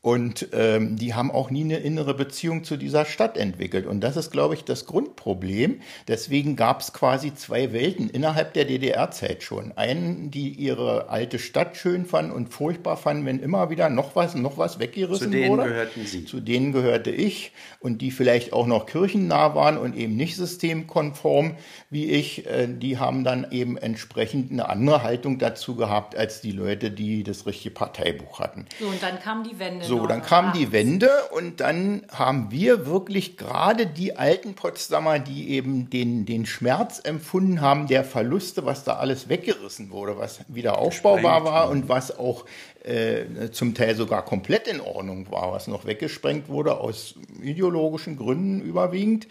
Und 0.01 0.47
ähm, 0.53 0.95
die 0.95 1.13
haben 1.13 1.29
auch 1.29 1.49
nie 1.49 1.65
eine 1.65 1.77
innere 1.77 2.13
Beziehung 2.13 2.63
zu 2.63 2.77
dieser 2.77 3.03
Stadt 3.03 3.35
entwickelt. 3.35 3.85
Und 3.85 3.99
das 3.99 4.15
ist, 4.15 4.31
glaube 4.31 4.53
ich, 4.53 4.63
das 4.63 4.85
Grundproblem. 4.85 5.81
Deswegen 6.07 6.55
gab 6.55 6.79
es 6.79 6.93
quasi 6.93 7.35
zwei 7.35 7.73
Welten 7.73 8.09
innerhalb 8.09 8.53
der 8.53 8.63
DDR-Zeit 8.63 9.43
schon. 9.43 9.73
Einen, 9.73 10.31
die 10.31 10.51
ihre 10.51 11.09
alte 11.09 11.37
Stadt 11.37 11.75
schön 11.75 12.05
fanden 12.05 12.31
und 12.31 12.53
furchtbar 12.53 12.95
fanden, 12.95 13.25
wenn 13.25 13.39
immer 13.39 13.69
wieder 13.69 13.89
noch 13.89 14.15
was, 14.15 14.35
noch 14.35 14.57
was 14.57 14.79
weggerissen 14.79 15.27
wurde. 15.27 15.31
Zu 15.31 15.37
denen 15.37 15.57
wurde. 15.57 15.69
gehörten 15.69 16.05
Sie. 16.05 16.25
Zu 16.25 16.39
denen 16.39 16.71
gehörte 16.71 17.11
ich. 17.11 17.51
Und 17.81 18.01
die 18.01 18.11
vielleicht 18.11 18.53
auch 18.53 18.67
noch 18.67 18.85
kirchennah 18.85 19.53
waren 19.53 19.77
und 19.77 19.97
eben 19.97 20.15
nicht 20.15 20.37
systemkonform 20.37 21.57
wie 21.89 22.05
ich. 22.05 22.45
Äh, 22.45 22.69
die 22.69 22.99
haben 22.99 23.25
dann 23.25 23.47
eben 23.51 23.75
entsprechend 23.75 24.49
eine 24.49 24.69
andere 24.69 25.03
Haltung 25.03 25.39
dazu 25.39 25.75
gehabt, 25.75 26.15
als 26.15 26.39
die 26.39 26.51
Leute, 26.51 26.89
die 26.89 27.23
das 27.23 27.45
richtige 27.45 27.73
Parteibuch 27.73 28.39
hatten. 28.39 28.65
So, 28.79 28.87
und 28.87 29.03
dann 29.03 29.19
kam 29.19 29.43
die 29.43 29.59
Wende. 29.59 29.88
So, 29.89 30.05
dann 30.05 30.21
kam 30.21 30.53
die 30.53 30.71
Wende 30.71 31.09
und 31.31 31.59
dann 31.61 32.03
haben 32.11 32.51
wir 32.51 32.85
wirklich 32.85 33.37
gerade 33.37 33.87
die 33.87 34.15
alten 34.17 34.53
Potsdamer, 34.53 35.17
die 35.17 35.49
eben 35.49 35.89
den, 35.89 36.27
den 36.27 36.45
Schmerz 36.45 37.01
empfunden 37.03 37.59
haben 37.59 37.87
der 37.87 38.03
Verluste, 38.03 38.65
was 38.65 38.83
da 38.83 38.97
alles 38.97 39.29
weggerissen 39.29 39.89
wurde, 39.89 40.17
was 40.17 40.41
wieder 40.47 40.77
aufbaubar 40.77 41.43
war 41.43 41.69
und 41.71 41.89
was 41.89 42.17
auch 42.17 42.45
äh, 42.83 43.49
zum 43.51 43.73
Teil 43.73 43.95
sogar 43.95 44.23
komplett 44.23 44.67
in 44.67 44.79
Ordnung 44.79 45.29
war, 45.31 45.51
was 45.51 45.67
noch 45.67 45.85
weggesprengt 45.85 46.49
wurde 46.49 46.77
aus 46.77 47.15
ideologischen 47.41 48.15
Gründen 48.15 48.61
überwiegend. 48.61 49.27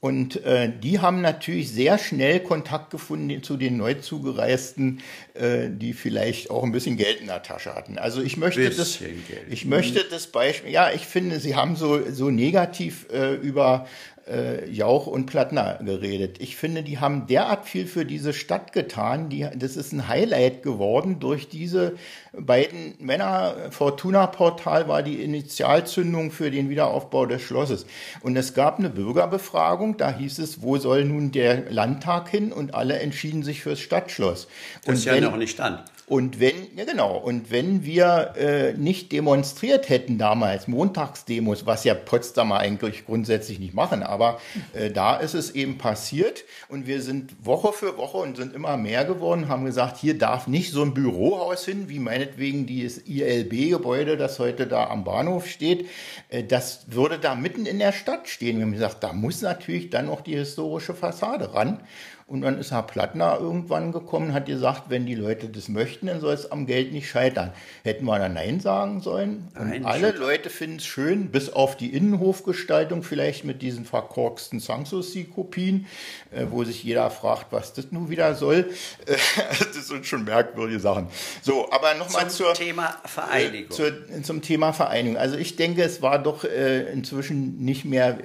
Und 0.00 0.44
äh, 0.44 0.70
die 0.80 1.00
haben 1.00 1.20
natürlich 1.22 1.72
sehr 1.72 1.98
schnell 1.98 2.38
Kontakt 2.38 2.90
gefunden 2.90 3.42
zu 3.42 3.56
den 3.56 3.76
Neuzugereisten, 3.76 5.00
äh, 5.34 5.68
die 5.70 5.92
vielleicht 5.92 6.50
auch 6.50 6.62
ein 6.62 6.70
bisschen 6.70 6.96
Geld 6.96 7.20
in 7.20 7.26
der 7.26 7.42
Tasche 7.42 7.74
hatten. 7.74 7.98
Also 7.98 8.22
ich 8.22 8.36
möchte 8.36 8.70
das, 8.70 9.00
Geld. 9.00 9.16
ich 9.50 9.64
möchte 9.64 10.04
das 10.08 10.28
Beispiel, 10.28 10.70
ja, 10.70 10.92
ich 10.92 11.04
finde, 11.04 11.40
sie 11.40 11.56
haben 11.56 11.74
so 11.74 12.08
so 12.12 12.30
negativ 12.30 13.06
äh, 13.12 13.34
über 13.34 13.88
äh, 14.28 14.70
Jauch 14.70 15.06
und 15.06 15.26
Plattner 15.26 15.78
geredet. 15.82 16.40
Ich 16.40 16.56
finde, 16.56 16.82
die 16.82 16.98
haben 16.98 17.26
derart 17.26 17.66
viel 17.66 17.86
für 17.86 18.04
diese 18.04 18.32
Stadt 18.32 18.72
getan. 18.72 19.28
Die, 19.28 19.46
das 19.54 19.76
ist 19.76 19.92
ein 19.92 20.08
Highlight 20.08 20.62
geworden 20.62 21.20
durch 21.20 21.48
diese 21.48 21.96
beiden 22.32 22.94
Männer. 22.98 23.54
Fortuna 23.70 24.26
Portal 24.26 24.88
war 24.88 25.02
die 25.02 25.22
Initialzündung 25.22 26.30
für 26.30 26.50
den 26.50 26.68
Wiederaufbau 26.68 27.26
des 27.26 27.42
Schlosses. 27.42 27.86
Und 28.20 28.36
es 28.36 28.54
gab 28.54 28.78
eine 28.78 28.90
Bürgerbefragung, 28.90 29.96
da 29.96 30.12
hieß 30.12 30.38
es, 30.38 30.62
wo 30.62 30.76
soll 30.76 31.04
nun 31.04 31.32
der 31.32 31.70
Landtag 31.70 32.28
hin? 32.28 32.52
Und 32.52 32.74
alle 32.74 32.98
entschieden 32.98 33.42
sich 33.42 33.62
fürs 33.62 33.80
Stadtschloss. 33.80 34.48
Das 34.84 34.98
und 34.98 35.04
ja 35.04 35.20
noch 35.20 35.36
nicht 35.36 35.52
stand. 35.52 35.82
Und 36.08 36.40
wenn, 36.40 36.54
ja 36.74 36.84
genau, 36.84 37.18
und 37.18 37.50
wenn 37.50 37.84
wir 37.84 38.32
äh, 38.38 38.72
nicht 38.72 39.12
demonstriert 39.12 39.90
hätten 39.90 40.16
damals, 40.16 40.66
Montagsdemos, 40.66 41.66
was 41.66 41.84
ja 41.84 41.92
Potsdamer 41.92 42.58
eigentlich 42.58 43.04
grundsätzlich 43.04 43.58
nicht 43.58 43.74
machen, 43.74 44.02
aber 44.02 44.40
äh, 44.72 44.90
da 44.90 45.16
ist 45.16 45.34
es 45.34 45.50
eben 45.50 45.76
passiert 45.76 46.44
und 46.68 46.86
wir 46.86 47.02
sind 47.02 47.44
Woche 47.44 47.74
für 47.74 47.98
Woche 47.98 48.16
und 48.16 48.38
sind 48.38 48.54
immer 48.54 48.78
mehr 48.78 49.04
geworden, 49.04 49.48
haben 49.48 49.66
gesagt, 49.66 49.98
hier 49.98 50.16
darf 50.16 50.46
nicht 50.46 50.72
so 50.72 50.82
ein 50.82 50.94
Bürohaus 50.94 51.66
hin, 51.66 51.90
wie 51.90 51.98
meinetwegen 51.98 52.64
dieses 52.64 53.06
ILB-Gebäude, 53.06 54.16
das 54.16 54.38
heute 54.38 54.66
da 54.66 54.86
am 54.86 55.04
Bahnhof 55.04 55.46
steht, 55.46 55.88
äh, 56.30 56.42
das 56.42 56.86
würde 56.88 57.18
da 57.18 57.34
mitten 57.34 57.66
in 57.66 57.78
der 57.78 57.92
Stadt 57.92 58.28
stehen. 58.28 58.56
Wir 58.56 58.64
haben 58.64 58.72
gesagt, 58.72 59.04
da 59.04 59.12
muss 59.12 59.42
natürlich 59.42 59.90
dann 59.90 60.08
auch 60.08 60.22
die 60.22 60.36
historische 60.36 60.94
Fassade 60.94 61.52
ran. 61.52 61.80
Und 62.28 62.42
dann 62.42 62.58
ist 62.58 62.72
Herr 62.72 62.82
Plattner 62.82 63.38
irgendwann 63.40 63.90
gekommen 63.90 64.26
und 64.28 64.34
hat 64.34 64.44
gesagt, 64.44 64.90
wenn 64.90 65.06
die 65.06 65.14
Leute 65.14 65.48
das 65.48 65.70
möchten, 65.70 66.08
dann 66.08 66.20
soll 66.20 66.34
es 66.34 66.52
am 66.52 66.66
Geld 66.66 66.92
nicht 66.92 67.08
scheitern. 67.08 67.54
Hätten 67.84 68.04
wir 68.04 68.18
da 68.18 68.28
Nein 68.28 68.60
sagen 68.60 69.00
sollen? 69.00 69.48
Und 69.58 69.70
Nein, 69.70 69.86
alle 69.86 70.08
shit. 70.08 70.18
Leute 70.18 70.50
finden 70.50 70.76
es 70.76 70.84
schön, 70.84 71.30
bis 71.30 71.48
auf 71.48 71.78
die 71.78 71.94
Innenhofgestaltung, 71.94 73.02
vielleicht 73.02 73.46
mit 73.46 73.62
diesen 73.62 73.86
verkorksten 73.86 74.60
Sanssouci-Kopien, 74.60 75.86
äh, 76.30 76.44
wo 76.50 76.64
sich 76.64 76.84
jeder 76.84 77.08
fragt, 77.08 77.46
was 77.50 77.72
das 77.72 77.92
nun 77.92 78.10
wieder 78.10 78.34
soll. 78.34 78.68
Äh, 79.06 79.16
das 79.74 79.88
sind 79.88 80.04
schon 80.04 80.24
merkwürdige 80.24 80.80
Sachen. 80.80 81.06
So, 81.40 81.72
aber 81.72 81.94
nochmal 81.94 82.28
zur 82.28 82.52
Thema 82.52 82.94
Vereinigung. 83.06 83.70
Äh, 83.70 83.74
zur, 83.74 84.22
zum 84.22 84.42
Thema 84.42 84.74
Vereinigung. 84.74 85.16
Also 85.16 85.38
ich 85.38 85.56
denke, 85.56 85.82
es 85.82 86.02
war 86.02 86.18
doch 86.18 86.44
äh, 86.44 86.92
inzwischen 86.92 87.64
nicht 87.64 87.86
mehr 87.86 88.18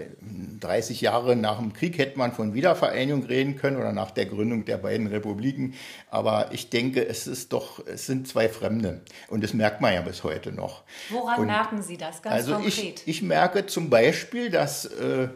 30 0.60 1.02
Jahre 1.02 1.36
nach 1.36 1.60
dem 1.60 1.74
Krieg 1.74 1.98
hätte 1.98 2.18
man 2.18 2.32
von 2.32 2.54
Wiedervereinigung 2.54 3.24
reden 3.24 3.56
können 3.56 3.78
oder 3.78 3.93
nach 3.94 4.12
der 4.12 4.26
Gründung 4.26 4.66
der 4.66 4.78
beiden 4.78 5.08
Republiken. 5.08 5.74
Aber 6.10 6.52
ich 6.52 6.70
denke, 6.70 7.06
es 7.08 7.28
ist 7.28 7.54
doch, 7.54 7.86
es 7.88 8.06
sind 8.06 8.28
zwei 8.28 8.50
Fremde. 8.50 9.02
Und 9.30 9.44
das 9.44 9.54
merkt 9.54 9.82
man 9.82 9.94
ja 9.94 10.02
bis 10.02 10.24
heute 10.24 10.52
noch. 10.52 10.84
Woran 11.10 11.42
Und 11.42 11.46
merken 11.48 11.82
Sie 11.82 11.98
das 11.98 12.22
ganz 12.22 12.36
also 12.36 12.54
konkret? 12.54 13.02
Ich, 13.06 13.08
ich 13.08 13.22
merke 13.22 13.66
zum 13.66 13.90
Beispiel, 13.90 14.50
dass 14.50 14.86
äh, 14.86 15.30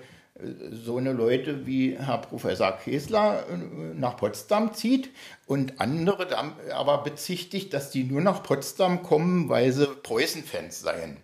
so 0.72 0.98
eine 0.98 1.14
Leute 1.14 1.66
wie 1.66 1.98
Herr 1.98 2.20
Professor 2.20 2.72
Kesler 2.72 3.46
äh, 3.50 3.58
nach 3.96 4.18
Potsdam 4.18 4.74
zieht 4.74 5.10
und 5.46 5.80
andere 5.80 6.28
aber 6.74 7.00
bezichtigt, 7.00 7.74
dass 7.74 7.90
die 7.90 8.04
nur 8.04 8.22
nach 8.22 8.44
Potsdam 8.44 9.04
kommen, 9.04 9.50
weil 9.50 9.72
sie 9.72 9.88
Preußen-Fans 9.88 10.82
seien. 10.82 11.18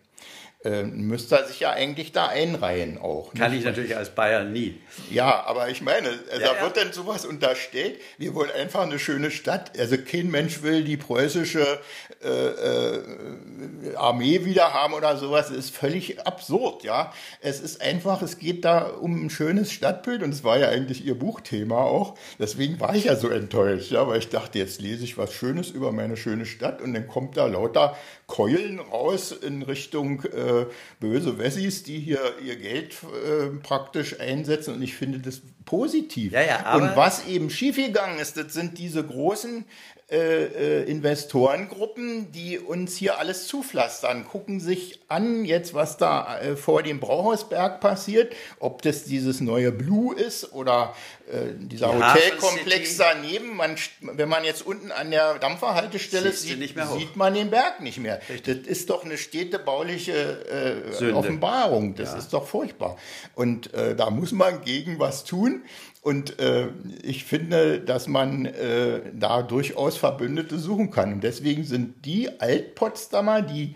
Äh, 0.64 0.84
müsste 0.84 1.36
er 1.38 1.46
sich 1.46 1.60
ja 1.60 1.72
eigentlich 1.72 2.12
da 2.12 2.28
einreihen 2.28 2.98
auch. 2.98 3.34
Kann 3.34 3.54
ich 3.54 3.66
natürlich 3.66 3.98
als 3.98 4.12
Bayern 4.12 4.54
nie. 4.54 4.82
Ja, 5.12 5.44
aber 5.46 5.70
ich 5.70 5.82
meine, 5.82 6.08
also 6.08 6.42
Ja, 6.42 6.54
da 6.54 6.56
ja. 6.56 6.62
wird 6.62 6.78
dann 6.78 6.94
sowas 6.94 7.26
unterstellt. 7.26 8.00
Wir 8.18 8.34
wollen 8.34 8.52
einfach 8.52 8.84
eine 8.84 9.00
schöne 9.00 9.30
Stadt. 9.32 9.78
Also 9.78 9.98
kein 9.98 10.32
Mensch 10.32 10.62
will 10.64 10.84
die 10.84 10.98
preußische 10.98 11.80
äh, 12.24 12.28
äh, 12.28 13.96
Armee 13.96 14.46
wieder 14.46 14.74
haben 14.74 14.94
oder 14.94 15.18
sowas. 15.18 15.50
Das 15.50 15.58
ist 15.58 15.76
völlig 15.76 16.26
absurd, 16.26 16.84
ja. 16.84 17.12
Es 17.42 17.60
ist 17.60 17.82
einfach, 17.82 18.22
es 18.22 18.38
geht 18.38 18.64
da 18.64 18.84
um 18.84 19.26
ein 19.26 19.30
schönes 19.30 19.72
Stadtbild 19.72 20.24
und 20.24 20.32
es 20.34 20.44
war 20.44 20.58
ja 20.58 20.70
eigentlich 20.70 21.06
ihr 21.06 21.20
Buchthema 21.20 21.84
auch. 21.84 22.16
Deswegen 22.40 22.80
war 22.80 22.96
ich 22.96 23.06
ja 23.06 23.16
so 23.18 23.28
enttäuscht, 23.30 23.92
ja, 23.92 24.08
weil 24.08 24.20
ich 24.20 24.30
dachte, 24.30 24.60
jetzt 24.60 24.82
lese 24.82 25.04
ich 25.04 25.18
was 25.18 25.34
Schönes 25.34 25.70
über 25.70 25.92
meine 25.92 26.16
schöne 26.16 26.46
Stadt 26.46 26.82
und 26.82 26.94
dann 26.94 27.08
kommt 27.08 27.36
da 27.36 27.48
lauter 27.48 27.98
Keulen 28.34 28.80
raus 28.80 29.32
in 29.32 29.62
Richtung 29.62 30.24
äh, 30.24 30.66
böse 31.00 31.38
Wessis, 31.38 31.84
die 31.84 32.00
hier 32.00 32.20
ihr 32.44 32.56
Geld 32.56 32.96
äh, 33.04 33.56
praktisch 33.62 34.20
einsetzen. 34.20 34.74
Und 34.74 34.82
ich 34.82 34.96
finde 34.96 35.20
das 35.20 35.44
positiv. 35.66 36.34
Ja, 36.34 36.42
ja, 36.42 36.66
aber- 36.66 36.84
und 36.84 36.96
was 36.96 37.28
eben 37.28 37.52
schiefgegangen 37.52 38.18
ist, 38.18 38.36
das 38.36 38.52
sind 38.52 38.80
diese 38.80 39.04
großen 39.04 39.66
äh, 40.10 40.46
äh, 40.46 40.84
Investorengruppen, 40.90 42.32
die 42.32 42.58
uns 42.58 42.96
hier 42.98 43.20
alles 43.20 43.48
zupflastern, 43.48 44.26
gucken 44.26 44.60
sich 44.60 45.00
an 45.08 45.46
jetzt, 45.46 45.74
was 45.76 45.98
da 45.98 46.40
äh, 46.40 46.56
vor 46.56 46.82
dem 46.84 47.00
Brauhausberg 47.00 47.80
passiert, 47.80 48.36
ob 48.60 48.82
das 48.82 49.06
dieses 49.06 49.42
neue 49.42 49.72
Blue 49.72 50.16
ist 50.16 50.54
oder 50.54 50.96
dieser 51.56 51.90
Die 51.90 52.04
Hotelkomplex 52.04 52.98
daneben. 52.98 53.56
Man, 53.56 53.76
wenn 54.02 54.30
man 54.30 54.44
jetzt 54.44 54.66
unten 54.66 54.92
an 54.92 55.12
der 55.12 55.40
Dampferhaltestelle 55.40 56.32
sieht, 56.32 56.60
sieht 56.60 57.16
man 57.16 57.34
den 57.34 57.50
Berg 57.50 57.82
nicht 57.82 58.00
mehr. 58.00 58.20
Das 58.46 58.58
ist 58.58 58.90
doch 58.90 59.06
eine 59.06 59.18
städtebauliche 59.18 60.84
äh. 61.00 61.12
Offenbarung. 61.12 61.96
Das 61.96 62.14
ist 62.14 62.34
doch 62.34 62.46
furchtbar. 62.48 62.98
Und 63.36 63.74
äh, 63.74 63.96
da 63.96 64.10
muss 64.10 64.32
man 64.32 64.64
gegen 64.64 65.00
was 65.00 65.24
tun. 65.24 65.64
Und 66.02 66.40
äh, 66.40 66.68
ich 67.02 67.24
finde, 67.24 67.80
dass 67.80 68.08
man 68.08 68.46
äh, 68.46 69.00
da 69.14 69.42
durchaus 69.42 69.96
Verbündete 69.96 70.60
suchen 70.60 70.92
kann. 70.92 71.14
Und 71.14 71.24
deswegen 71.24 71.64
sind 71.64 72.06
die 72.06 72.42
Altpotsdamer, 72.42 73.42
die 73.42 73.76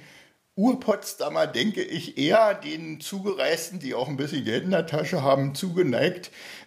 Urpotsdamer, 0.57 1.45
denke 1.45 1.83
ich, 1.83 2.17
eher 2.17 2.55
den 2.55 2.99
Zugereisten, 2.99 3.79
die 3.79 3.93
auch 3.93 4.07
ein 4.09 4.17
bisschen 4.17 4.43
Geld 4.43 4.63
in 4.63 4.71
der 4.71 4.87
Tasche 4.87 5.21
haben, 5.21 5.53
zugeneigt 5.53 6.31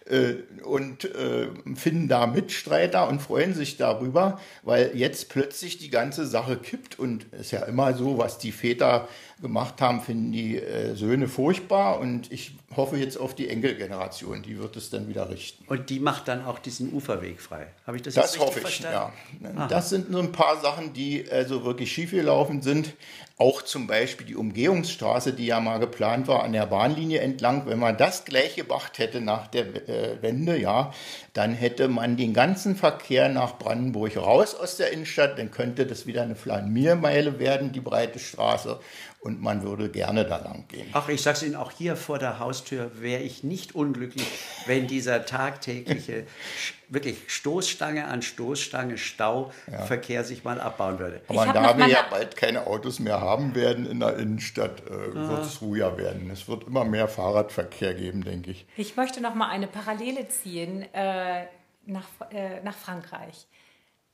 und 0.63 1.05
äh, 1.05 1.47
finden 1.75 2.07
da 2.07 2.27
Mitstreiter 2.27 3.07
und 3.07 3.21
freuen 3.21 3.53
sich 3.53 3.77
darüber, 3.77 4.39
weil 4.63 4.91
jetzt 4.95 5.29
plötzlich 5.29 5.77
die 5.77 5.89
ganze 5.89 6.25
Sache 6.25 6.57
kippt 6.57 6.99
und 6.99 7.25
es 7.31 7.41
ist 7.41 7.51
ja 7.51 7.63
immer 7.63 7.93
so, 7.93 8.17
was 8.17 8.37
die 8.37 8.51
Väter 8.51 9.07
gemacht 9.41 9.81
haben, 9.81 10.01
finden 10.01 10.31
die 10.31 10.57
äh, 10.57 10.95
Söhne 10.95 11.27
furchtbar 11.27 11.99
und 11.99 12.31
ich 12.31 12.55
hoffe 12.75 12.97
jetzt 12.97 13.17
auf 13.17 13.35
die 13.35 13.49
Enkelgeneration, 13.49 14.43
die 14.43 14.59
wird 14.59 14.77
es 14.77 14.89
dann 14.89 15.07
wieder 15.07 15.29
richten. 15.29 15.65
Und 15.67 15.89
die 15.89 15.99
macht 15.99 16.27
dann 16.27 16.45
auch 16.45 16.59
diesen 16.59 16.93
Uferweg 16.93 17.41
frei. 17.41 17.67
Habe 17.85 17.97
ich 17.97 18.03
das, 18.03 18.13
Das 18.13 18.35
jetzt 18.35 18.45
hoffe 18.45 18.59
ich, 18.59 18.61
verstanden? 18.61 19.11
ja. 19.57 19.67
Das 19.67 19.89
sind 19.89 20.11
so 20.11 20.19
ein 20.19 20.31
paar 20.31 20.61
Sachen, 20.61 20.93
die 20.93 21.25
also 21.29 21.63
wirklich 21.65 21.91
schiefgelaufen 21.91 22.61
sind. 22.61 22.93
Auch 23.37 23.63
zum 23.63 23.87
Beispiel 23.87 24.27
die 24.27 24.35
Umgehungsstraße, 24.35 25.33
die 25.33 25.47
ja 25.47 25.59
mal 25.59 25.79
geplant 25.79 26.27
war 26.27 26.43
an 26.43 26.53
der 26.53 26.67
Bahnlinie 26.67 27.19
entlang. 27.21 27.65
Wenn 27.65 27.79
man 27.79 27.97
das 27.97 28.23
gleich 28.23 28.55
gemacht 28.55 28.99
hätte 28.99 29.19
nach 29.19 29.47
der 29.47 29.89
äh, 29.89 30.00
Wende, 30.21 30.57
ja, 30.57 30.93
dann 31.33 31.53
hätte 31.53 31.87
man 31.87 32.17
den 32.17 32.33
ganzen 32.33 32.75
Verkehr 32.75 33.29
nach 33.29 33.57
Brandenburg 33.57 34.17
raus 34.17 34.55
aus 34.55 34.77
der 34.77 34.91
Innenstadt. 34.91 35.39
Dann 35.39 35.51
könnte 35.51 35.85
das 35.85 36.05
wieder 36.05 36.21
eine 36.23 36.35
Flaniermeile 36.35 37.39
werden, 37.39 37.71
die 37.71 37.79
breite 37.79 38.19
Straße. 38.19 38.79
Und 39.21 39.39
man 39.39 39.61
würde 39.61 39.89
gerne 39.89 40.25
da 40.25 40.37
lang 40.37 40.67
gehen. 40.67 40.89
Ach, 40.93 41.07
ich 41.07 41.21
sag's 41.21 41.43
Ihnen, 41.43 41.55
auch 41.55 41.69
hier 41.71 41.95
vor 41.95 42.17
der 42.17 42.39
Haustür 42.39 42.89
wäre 43.01 43.21
ich 43.21 43.43
nicht 43.43 43.75
unglücklich, 43.75 44.25
wenn 44.65 44.87
dieser 44.87 45.27
tagtägliche, 45.27 46.25
wirklich 46.89 47.17
Stoßstange 47.27 48.05
an 48.07 48.23
Stoßstange 48.23 48.97
Stauverkehr 48.97 50.23
sich 50.23 50.43
mal 50.43 50.59
abbauen 50.59 50.97
würde. 50.97 51.21
Aber 51.27 51.45
da 51.45 51.77
wir 51.77 51.87
ja 51.87 52.03
bald 52.09 52.35
keine 52.35 52.65
Autos 52.65 52.99
mehr 52.99 53.21
haben 53.21 53.53
werden 53.53 53.85
in 53.85 53.99
der 53.99 54.17
Innenstadt, 54.17 54.81
äh, 54.89 54.93
Ah. 54.93 55.29
wird 55.29 55.45
es 55.45 55.61
ruhiger 55.61 55.97
werden. 55.99 56.31
Es 56.31 56.47
wird 56.47 56.63
immer 56.65 56.83
mehr 56.83 57.07
Fahrradverkehr 57.07 57.93
geben, 57.93 58.23
denke 58.23 58.49
ich. 58.49 58.65
Ich 58.75 58.95
möchte 58.97 59.21
noch 59.21 59.35
mal 59.35 59.49
eine 59.49 59.67
Parallele 59.67 60.27
ziehen 60.29 60.81
äh, 60.93 61.45
nach, 61.85 62.07
äh, 62.31 62.59
nach 62.63 62.75
Frankreich. 62.75 63.45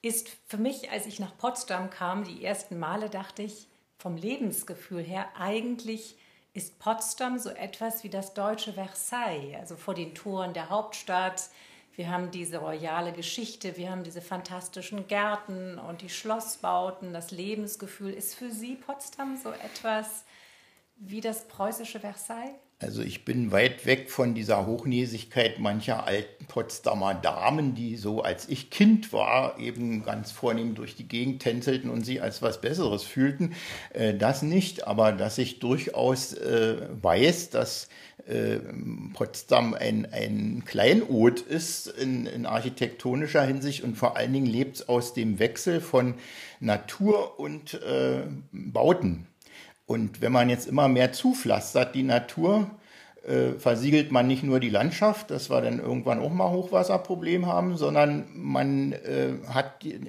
Ist 0.02 0.30
für 0.48 0.58
mich, 0.58 0.92
als 0.92 1.06
ich 1.06 1.20
nach 1.22 1.38
Potsdam 1.38 1.90
kam, 1.90 2.26
die 2.26 2.44
ersten 2.44 2.78
Male 2.78 3.10
dachte 3.10 3.44
ich, 3.44 3.68
vom 3.98 4.16
Lebensgefühl 4.16 5.04
her, 5.04 5.28
eigentlich 5.38 6.18
ist 6.54 6.80
Potsdam 6.80 7.38
so 7.38 7.50
etwas 7.50 8.04
wie 8.04 8.10
das 8.10 8.34
deutsche 8.34 8.74
Versailles, 8.74 9.56
also 9.60 9.76
vor 9.76 9.94
den 9.94 10.16
Toren 10.16 10.54
der 10.54 10.70
Hauptstadt. 10.70 11.50
Wir 11.96 12.10
haben 12.10 12.32
diese 12.32 12.58
royale 12.58 13.12
Geschichte, 13.12 13.78
wir 13.78 13.92
haben 13.92 14.04
diese 14.04 14.22
fantastischen 14.22 15.08
Gärten 15.08 15.80
und 15.80 16.02
die 16.02 16.10
Schlossbauten. 16.10 17.14
Das 17.14 17.32
Lebensgefühl 17.32 18.14
ist 18.14 18.36
für 18.36 18.52
Sie 18.52 18.76
Potsdam 18.76 19.36
so 19.36 19.52
etwas 19.52 20.26
wie 20.96 21.22
das 21.22 21.48
preußische 21.48 22.00
Versailles? 22.00 22.56
Also 22.80 23.02
ich 23.02 23.26
bin 23.26 23.52
weit 23.52 23.88
weg 23.88 24.12
von 24.12 24.36
dieser 24.36 24.68
Hochnäsigkeit 24.68 25.58
mancher 25.58 26.06
alten 26.06 26.46
Potsdamer 26.46 27.16
Damen, 27.16 27.74
die 27.74 27.98
so 27.98 28.22
als 28.22 28.48
ich 28.50 28.70
Kind 28.70 29.12
war, 29.12 29.58
eben 29.58 30.04
ganz 30.04 30.32
vornehm 30.32 30.76
durch 30.76 30.96
die 30.96 31.08
Gegend 31.08 31.42
tänzelten 31.42 31.90
und 31.90 32.06
sie 32.06 32.22
als 32.22 32.44
was 32.44 32.62
Besseres 32.62 33.02
fühlten. 33.02 33.56
Äh, 33.94 34.14
Das 34.14 34.44
nicht, 34.44 34.86
aber 34.86 35.12
dass 35.12 35.40
ich 35.40 35.58
durchaus 35.58 36.34
äh, 36.34 36.76
weiß, 37.02 37.50
dass 37.50 37.90
äh, 38.28 38.60
Potsdam 39.14 39.74
ein, 39.74 40.08
ein 40.12 40.64
Kleinod 40.64 41.42
ist 41.42 41.88
in, 41.88 42.28
in 42.28 42.46
architektonischer 42.46 43.42
Hinsicht 43.42 43.84
und 43.84 43.96
vor 43.96 44.18
allen 44.18 44.34
Dingen 44.34 44.46
lebt 44.46 44.76
es 44.76 44.88
aus 44.88 45.16
dem 45.16 45.40
Wechsel 45.40 45.82
von 45.82 46.14
Natur 46.60 47.40
und 47.40 47.74
äh, 47.74 48.22
Bauten. 48.52 49.26
Und 49.88 50.22
wenn 50.22 50.34
man 50.34 50.50
jetzt 50.50 50.68
immer 50.68 50.88
mehr 50.90 51.14
zupflastert, 51.14 51.96
die 51.96 52.04
Natur, 52.04 52.70
äh, 53.26 53.54
versiegelt 53.58 54.12
man 54.12 54.28
nicht 54.28 54.44
nur 54.44 54.60
die 54.60 54.70
Landschaft, 54.70 55.32
dass 55.32 55.50
wir 55.50 55.62
dann 55.62 55.80
irgendwann 55.80 56.20
auch 56.20 56.32
mal 56.32 56.52
Hochwasserproblem 56.52 57.46
haben, 57.46 57.78
sondern 57.78 58.26
man 58.34 58.92
äh, 58.92 59.34
hat, 59.48 59.84
die, 59.84 60.00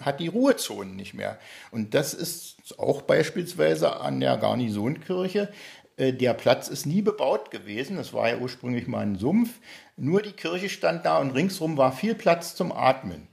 hat 0.00 0.20
die 0.20 0.28
Ruhezonen 0.28 0.94
nicht 0.96 1.14
mehr. 1.14 1.38
Und 1.70 1.94
das 1.94 2.14
ist 2.14 2.78
auch 2.78 3.02
beispielsweise 3.02 4.00
an 4.00 4.20
der 4.20 4.36
Garnisonkirche. 4.36 5.50
Äh, 5.96 6.12
Der 6.12 6.34
Platz 6.34 6.68
ist 6.68 6.86
nie 6.86 7.02
bebaut 7.02 7.50
gewesen. 7.50 7.96
Das 7.96 8.12
war 8.12 8.28
ja 8.28 8.36
ursprünglich 8.38 8.86
mal 8.86 9.00
ein 9.00 9.16
Sumpf. 9.16 9.60
Nur 9.96 10.20
die 10.22 10.32
Kirche 10.32 10.68
stand 10.68 11.06
da 11.06 11.18
und 11.18 11.30
ringsrum 11.30 11.76
war 11.78 11.92
viel 11.92 12.14
Platz 12.14 12.54
zum 12.54 12.70
Atmen. 12.72 13.28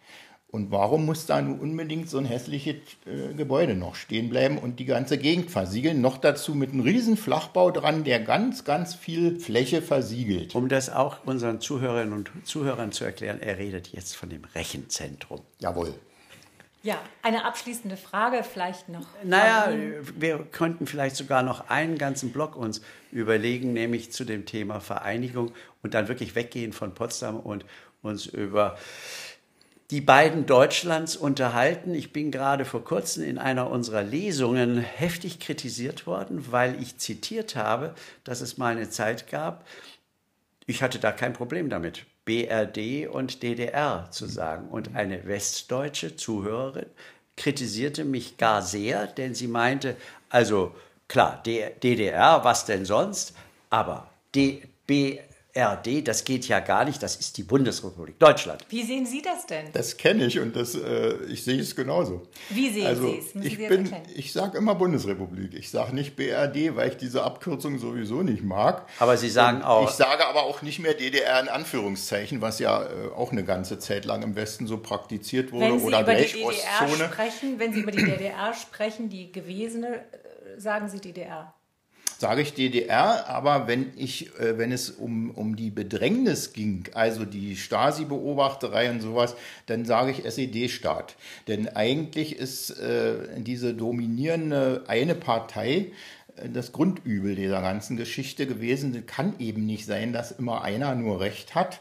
Und 0.52 0.72
warum 0.72 1.06
muss 1.06 1.28
da 1.28 1.40
nun 1.42 1.60
unbedingt 1.60 2.10
so 2.10 2.18
ein 2.18 2.26
hässliches 2.26 2.78
äh, 3.06 3.34
Gebäude 3.36 3.76
noch 3.76 3.94
stehen 3.94 4.30
bleiben 4.30 4.58
und 4.58 4.80
die 4.80 4.86
ganze 4.86 5.20
Gegend 5.20 5.52
versiegeln? 5.52 6.02
Noch 6.02 6.18
dazu 6.18 6.56
mit 6.56 6.72
einem 6.72 6.82
riesen 6.82 7.18
Flachbau 7.18 7.70
dran, 7.70 8.04
der 8.04 8.20
ganz, 8.20 8.64
ganz 8.64 8.96
viel 8.96 9.40
Fläche 9.40 9.84
versiegelt. 9.84 10.56
Um 10.56 10.68
das 10.68 10.90
auch 10.90 11.18
unseren 11.26 11.62
Zuhörerinnen 11.62 12.14
und 12.14 12.32
Zuhörern 12.46 12.92
zu 12.92 13.04
erklären, 13.04 13.40
er 13.42 13.60
redet 13.60 13.90
jetzt 13.90 14.16
von 14.16 14.30
dem 14.30 14.44
Rechenzentrum. 14.56 15.42
Jawohl. 15.60 15.94
Ja, 16.82 16.98
eine 17.22 17.46
abschließende 17.46 17.98
Frage 17.98 18.44
vielleicht 18.44 18.90
noch. 18.90 19.06
Naja, 19.24 19.72
wir 20.18 20.40
könnten 20.46 20.88
vielleicht 20.88 21.18
sogar 21.18 21.44
noch 21.44 21.70
einen 21.70 21.98
ganzen 21.98 22.32
Block 22.32 22.56
uns 22.56 22.82
überlegen, 23.12 23.74
nämlich 23.74 24.12
zu 24.12 24.24
dem 24.24 24.46
Thema 24.46 24.80
Vereinigung 24.80 25.52
und 25.84 25.94
dann 25.94 26.08
wirklich 26.08 26.36
weggehen 26.36 26.72
von 26.72 26.94
Potsdam 26.94 27.40
und 27.40 27.66
uns 28.02 28.26
über 28.26 28.78
die 29.92 30.02
beiden 30.02 30.46
Deutschlands 30.46 31.16
unterhalten. 31.16 31.96
Ich 31.96 32.14
bin 32.14 32.32
gerade 32.32 32.64
vor 32.66 32.84
kurzem 32.84 33.24
in 33.24 33.38
einer 33.38 33.70
unserer 33.70 34.04
Lesungen 34.04 34.78
heftig 34.78 35.40
kritisiert 35.40 36.06
worden, 36.06 36.52
weil 36.52 36.80
ich 36.82 36.98
zitiert 36.98 37.56
habe, 37.56 37.96
dass 38.24 38.42
es 38.42 38.58
mal 38.58 38.76
eine 38.76 38.90
Zeit 38.90 39.30
gab, 39.30 39.66
ich 40.70 40.84
hatte 40.84 41.00
da 41.00 41.12
kein 41.12 41.34
Problem 41.34 41.68
damit, 41.72 42.06
BRD 42.26 43.08
und 43.08 43.42
DDR 43.42 44.08
zu 44.12 44.28
sagen. 44.28 44.68
Und 44.68 44.96
eine 44.96 45.26
westdeutsche 45.26 46.16
Zuhörerin 46.16 46.86
kritisierte 47.36 48.06
mich 48.06 48.38
gar 48.38 48.62
sehr, 48.62 49.08
denn 49.08 49.34
sie 49.34 49.48
meinte, 49.48 49.96
also 50.30 50.76
klar, 51.08 51.42
DDR, 51.44 52.44
was 52.44 52.66
denn 52.66 52.86
sonst? 52.86 53.34
Aber 53.72 54.12
D 54.36 54.62
BRD, 55.60 56.08
das 56.08 56.24
geht 56.24 56.48
ja 56.48 56.60
gar 56.60 56.86
nicht, 56.86 57.04
das 57.04 57.18
ist 57.18 57.38
die 57.38 57.44
Bundesrepublik 57.44 58.18
Deutschland. 58.20 58.66
Wie 58.70 58.84
sehen 58.84 59.06
Sie 59.06 59.22
das 59.22 59.46
denn? 59.46 59.66
Das 59.74 59.98
kenne 59.98 60.26
ich 60.26 60.40
und 60.40 60.56
das, 60.56 60.76
äh, 60.76 61.16
ich 61.30 61.44
sehe 61.44 61.60
es 61.60 61.76
genauso. 61.76 62.28
Wie 62.50 62.70
sehen 62.70 62.88
also, 62.88 63.08
Sie 63.10 63.18
es? 63.18 63.36
Müssen 63.36 63.48
Ich, 63.48 63.58
Sie 63.58 63.68
bin, 63.68 63.96
ich 64.16 64.32
sage 64.32 64.58
immer 64.58 64.76
Bundesrepublik. 64.76 65.54
Ich 65.54 65.70
sage 65.70 65.94
nicht 65.94 66.16
BRD, 66.16 66.76
weil 66.76 66.90
ich 66.90 66.98
diese 66.98 67.24
Abkürzung 67.24 67.78
sowieso 67.78 68.22
nicht 68.24 68.44
mag. 68.44 68.88
Aber 69.00 69.18
Sie 69.18 69.30
sagen 69.30 69.58
Und 69.58 69.64
auch- 69.64 69.90
Ich 69.90 69.96
sage 69.96 70.26
aber 70.26 70.44
auch 70.44 70.62
nicht 70.62 70.80
mehr 70.80 70.94
DDR 70.94 71.40
in 71.42 71.50
Anführungszeichen, 71.50 72.42
was 72.42 72.60
ja 72.60 72.84
äh, 72.84 72.88
auch 73.16 73.32
eine 73.32 73.44
ganze 73.44 73.80
Zeit 73.80 74.06
lang 74.06 74.22
im 74.24 74.36
Westen 74.36 74.66
so 74.68 74.78
praktiziert 74.78 75.52
wurde. 75.52 75.66
Wenn 75.66 75.80
Sie 75.80 75.86
oder 75.86 76.02
über 76.02 76.16
die 76.16 76.26
DDR 76.26 76.48
Ostzone. 76.48 77.10
sprechen, 77.10 77.60
wenn 77.60 77.74
Sie 77.74 77.82
über 77.82 77.92
die 77.92 78.04
DDR 78.04 78.54
sprechen, 78.54 79.10
die 79.10 79.32
gewesene, 79.32 79.96
äh, 79.98 80.60
sagen 80.60 80.88
Sie 80.88 81.00
DDR. 81.00 81.54
Sage 82.20 82.42
ich 82.42 82.54
DDR, 82.54 83.30
aber 83.30 83.68
wenn, 83.68 83.94
ich, 83.96 84.38
äh, 84.40 84.58
wenn 84.58 84.74
es 84.74 84.90
um, 84.90 85.32
um 85.32 85.56
die 85.56 85.70
Bedrängnis 85.70 86.52
ging, 86.52 86.84
also 86.94 87.24
die 87.24 87.56
Stasi-Beobachterei 87.56 88.92
und 88.92 89.00
sowas, 89.00 89.36
dann 89.68 89.86
sage 89.86 90.12
ich 90.12 90.26
SED-Staat. 90.26 91.16
Denn 91.48 91.70
eigentlich 91.70 92.36
ist 92.36 92.72
äh, 92.72 93.14
diese 93.38 93.74
dominierende 93.74 94.84
eine 94.88 95.16
Partei 95.16 95.94
äh, 96.36 96.50
das 96.50 96.74
Grundübel 96.74 97.36
dieser 97.36 97.62
ganzen 97.62 97.96
Geschichte 97.96 98.48
gewesen. 98.48 99.06
Kann 99.06 99.36
eben 99.40 99.66
nicht 99.66 99.86
sein, 99.86 100.12
dass 100.12 100.32
immer 100.32 100.62
einer 100.64 100.96
nur 100.96 101.22
Recht 101.22 101.56
hat. 101.56 101.80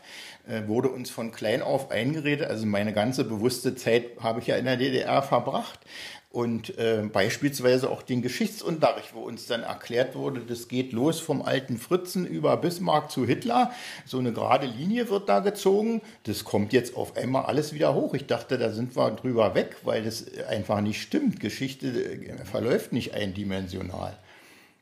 Äh, 0.49 0.69
wurde 0.69 0.89
uns 0.89 1.11
von 1.11 1.33
klein 1.33 1.63
auf 1.63 1.91
eingeredet. 1.91 2.49
Also 2.49 2.65
meine 2.65 2.93
ganze 2.93 3.25
bewusste 3.25 3.75
Zeit 3.75 4.05
habe 4.21 4.39
ich 4.39 4.47
ja 4.47 4.57
in 4.57 4.67
der 4.67 4.77
DDR 4.77 5.21
verbracht. 5.23 5.81
Und 6.31 6.77
äh, 6.77 7.09
beispielsweise 7.11 7.89
auch 7.89 8.03
den 8.03 8.21
Geschichtsunterricht, 8.21 9.15
wo 9.15 9.21
uns 9.21 9.47
dann 9.47 9.63
erklärt 9.63 10.15
wurde, 10.15 10.41
das 10.41 10.69
geht 10.69 10.93
los 10.93 11.21
vom 11.21 11.41
alten 11.41 11.79
Fritzen 11.79 12.27
über 12.27 12.59
Bismarck 12.59 13.11
zu 13.11 13.25
Hitler. 13.27 13.73
So 14.05 14.19
eine 14.19 14.35
gerade 14.35 14.67
Linie 14.67 15.09
wird 15.09 15.31
da 15.31 15.41
gezogen. 15.41 16.03
Das 16.25 16.45
kommt 16.45 16.75
jetzt 16.75 16.97
auf 16.97 17.17
einmal 17.17 17.47
alles 17.47 17.73
wieder 17.73 17.95
hoch. 17.95 18.13
Ich 18.13 18.27
dachte, 18.27 18.59
da 18.59 18.71
sind 18.73 18.95
wir 18.95 19.11
drüber 19.13 19.55
weg, 19.55 19.77
weil 19.85 20.03
das 20.03 20.27
einfach 20.49 20.83
nicht 20.83 21.01
stimmt. 21.01 21.41
Geschichte 21.41 21.87
äh, 21.87 22.45
verläuft 22.45 22.93
nicht 22.93 23.15
eindimensional. 23.15 24.19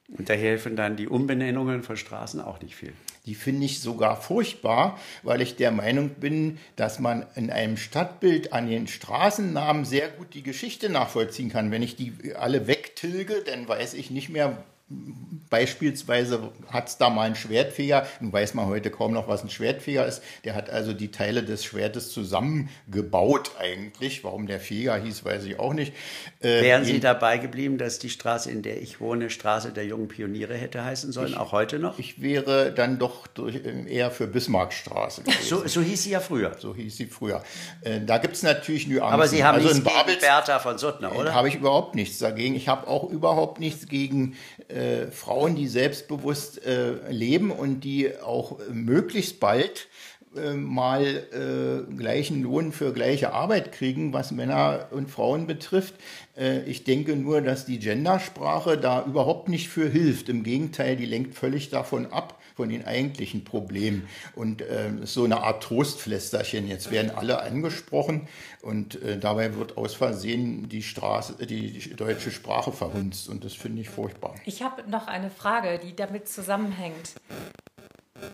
Und 0.09 0.29
da 0.29 0.35
helfen 0.35 0.77
dann 0.77 0.97
die 0.97 1.09
Umbenennungen 1.09 1.83
von 1.83 1.97
Straßen 1.97 2.41
auch 2.41 2.61
nicht 2.61 2.77
viel. 2.77 2.93
Die 3.27 3.35
finde 3.35 3.67
ich 3.67 3.81
sogar 3.81 4.21
furchtbar, 4.21 5.01
weil 5.25 5.41
ich 5.41 5.57
der 5.57 5.73
Meinung 5.73 6.11
bin, 6.11 6.59
dass 6.77 7.01
man 7.01 7.27
in 7.35 7.51
einem 7.51 7.77
Stadtbild 7.77 8.53
an 8.53 8.69
den 8.69 8.87
Straßennamen 8.87 9.85
sehr 9.85 10.09
gut 10.09 10.35
die 10.35 10.45
Geschichte 10.45 10.89
nachvollziehen 10.91 11.51
kann. 11.51 11.73
Wenn 11.73 11.83
ich 11.83 11.97
die 11.97 12.37
alle 12.39 12.69
wegtilge, 12.69 13.43
dann 13.45 13.67
weiß 13.67 13.95
ich 13.95 14.13
nicht 14.13 14.29
mehr, 14.29 14.63
Beispielsweise 14.89 16.53
hat 16.68 16.87
es 16.87 16.97
da 16.97 17.11
mal 17.11 17.22
einen 17.22 17.34
Schwertfeger, 17.34 18.07
nun 18.20 18.32
weiß 18.32 18.55
man 18.55 18.66
heute 18.66 18.91
kaum 18.91 19.12
noch, 19.12 19.26
was 19.26 19.43
ein 19.43 19.51
Schwertfeger 19.51 20.07
ist. 20.07 20.22
Der 20.45 20.55
hat 20.55 20.70
also 20.70 20.93
die 20.93 21.11
Teile 21.11 21.43
des 21.43 21.64
Schwertes 21.64 22.11
zusammengebaut 22.11 23.51
eigentlich. 23.59 24.22
Warum 24.22 24.47
der 24.47 24.61
Feger 24.61 24.97
hieß, 24.97 25.24
weiß 25.24 25.45
ich 25.45 25.59
auch 25.59 25.72
nicht. 25.72 25.93
Äh, 26.41 26.62
Wären 26.62 26.84
Sie 26.84 27.01
dabei 27.01 27.39
geblieben, 27.39 27.78
dass 27.78 27.99
die 27.99 28.11
Straße, 28.11 28.49
in 28.49 28.62
der 28.62 28.80
ich 28.80 29.01
wohne, 29.01 29.28
Straße 29.28 29.72
der 29.72 29.87
jungen 29.87 30.07
Pioniere 30.07 30.55
hätte 30.55 30.84
heißen 30.84 31.11
sollen, 31.11 31.30
ich, 31.30 31.37
auch 31.37 31.51
heute 31.51 31.80
noch? 31.80 31.99
Ich 31.99 32.22
wäre 32.22 32.72
dann 32.72 33.01
doch 33.01 33.26
durch, 33.26 33.57
äh, 33.57 33.93
eher 33.93 34.12
für 34.12 34.28
Bismarckstraße 34.28 35.22
gewesen. 35.22 35.43
So, 35.43 35.66
so 35.66 35.80
hieß 35.80 36.05
sie 36.05 36.11
ja 36.11 36.20
früher. 36.20 36.57
So 36.61 36.76
hieß 36.76 36.97
sie 36.97 37.07
früher. 37.07 37.43
Äh, 37.82 38.03
da 38.07 38.18
gibt 38.18 38.37
es 38.37 38.45
natürlich 38.45 38.87
Nuancen. 38.87 39.14
Aber 39.14 39.26
Sie 39.26 39.43
haben 39.43 39.57
also 39.57 39.68
nichts 39.68 39.84
gegen 39.84 40.20
Bertha 40.20 40.61
von 40.61 40.78
Suttner, 40.78 41.16
oder? 41.16 41.34
Habe 41.34 41.49
ich 41.49 41.57
überhaupt 41.57 41.97
nichts 41.97 42.18
dagegen. 42.18 42.55
Ich 42.55 42.68
habe 42.68 42.87
auch 42.87 43.11
überhaupt 43.11 43.59
nichts 43.59 43.89
gegen 43.89 44.37
äh, 44.68 44.76
Frauen, 45.11 45.57
die 45.57 45.68
selbstbewusst 45.68 46.64
äh, 46.64 47.11
leben 47.11 47.51
und 47.51 47.81
die 47.81 48.18
auch 48.18 48.59
möglichst 48.70 49.41
bald 49.41 49.89
äh, 50.37 50.55
mal 50.55 51.05
äh, 51.05 51.95
gleichen 51.95 52.43
Lohn 52.43 52.72
für 52.72 52.93
gleiche 52.93 53.32
Arbeit 53.32 53.72
kriegen, 53.72 54.12
was 54.12 54.30
Männer 54.30 54.89
und 54.91 55.11
Frauen 55.11 55.47
betrifft. 55.47 55.95
Äh, 56.37 56.62
ich 56.62 56.84
denke 56.84 57.16
nur, 57.16 57.41
dass 57.41 57.66
die 57.66 57.78
Gendersprache 57.78 58.78
da 58.78 59.05
überhaupt 59.05 59.49
nicht 59.49 59.68
für 59.68 59.89
hilft. 59.89 60.28
Im 60.28 60.43
Gegenteil, 60.43 60.97
die 60.97 61.07
lenkt 61.07 61.34
völlig 61.34 61.70
davon 61.70 62.07
ab, 62.12 62.41
von 62.57 62.68
den 62.70 62.87
eigentlichen 62.87 63.45
Problemen. 63.45 64.09
Und 64.34 64.62
äh, 64.62 64.91
so 65.05 65.24
eine 65.24 65.43
Art 65.43 65.62
Trostflästerchen. 65.62 66.66
Jetzt 66.68 66.91
werden 66.91 67.11
alle 67.14 67.41
angesprochen 67.41 68.28
und 68.62 69.03
äh, 69.03 69.18
dabei 69.18 69.55
wird 69.55 69.76
aus 69.76 69.95
Versehen 69.95 70.68
die, 70.68 70.82
Straße, 70.82 71.47
die 71.47 71.95
deutsche 71.95 72.30
Sprache 72.30 72.72
verhunzt. 72.72 73.28
Und 73.28 73.45
das 73.45 73.53
finde 73.53 73.82
ich 73.82 73.91
furchtbar. 73.91 74.34
Ich 74.47 74.62
habe 74.62 74.89
noch 74.91 75.07
eine 75.07 75.30
Frage, 75.30 75.78
die 75.78 75.95
damit 75.95 76.28
zusammenhängt. 76.28 77.14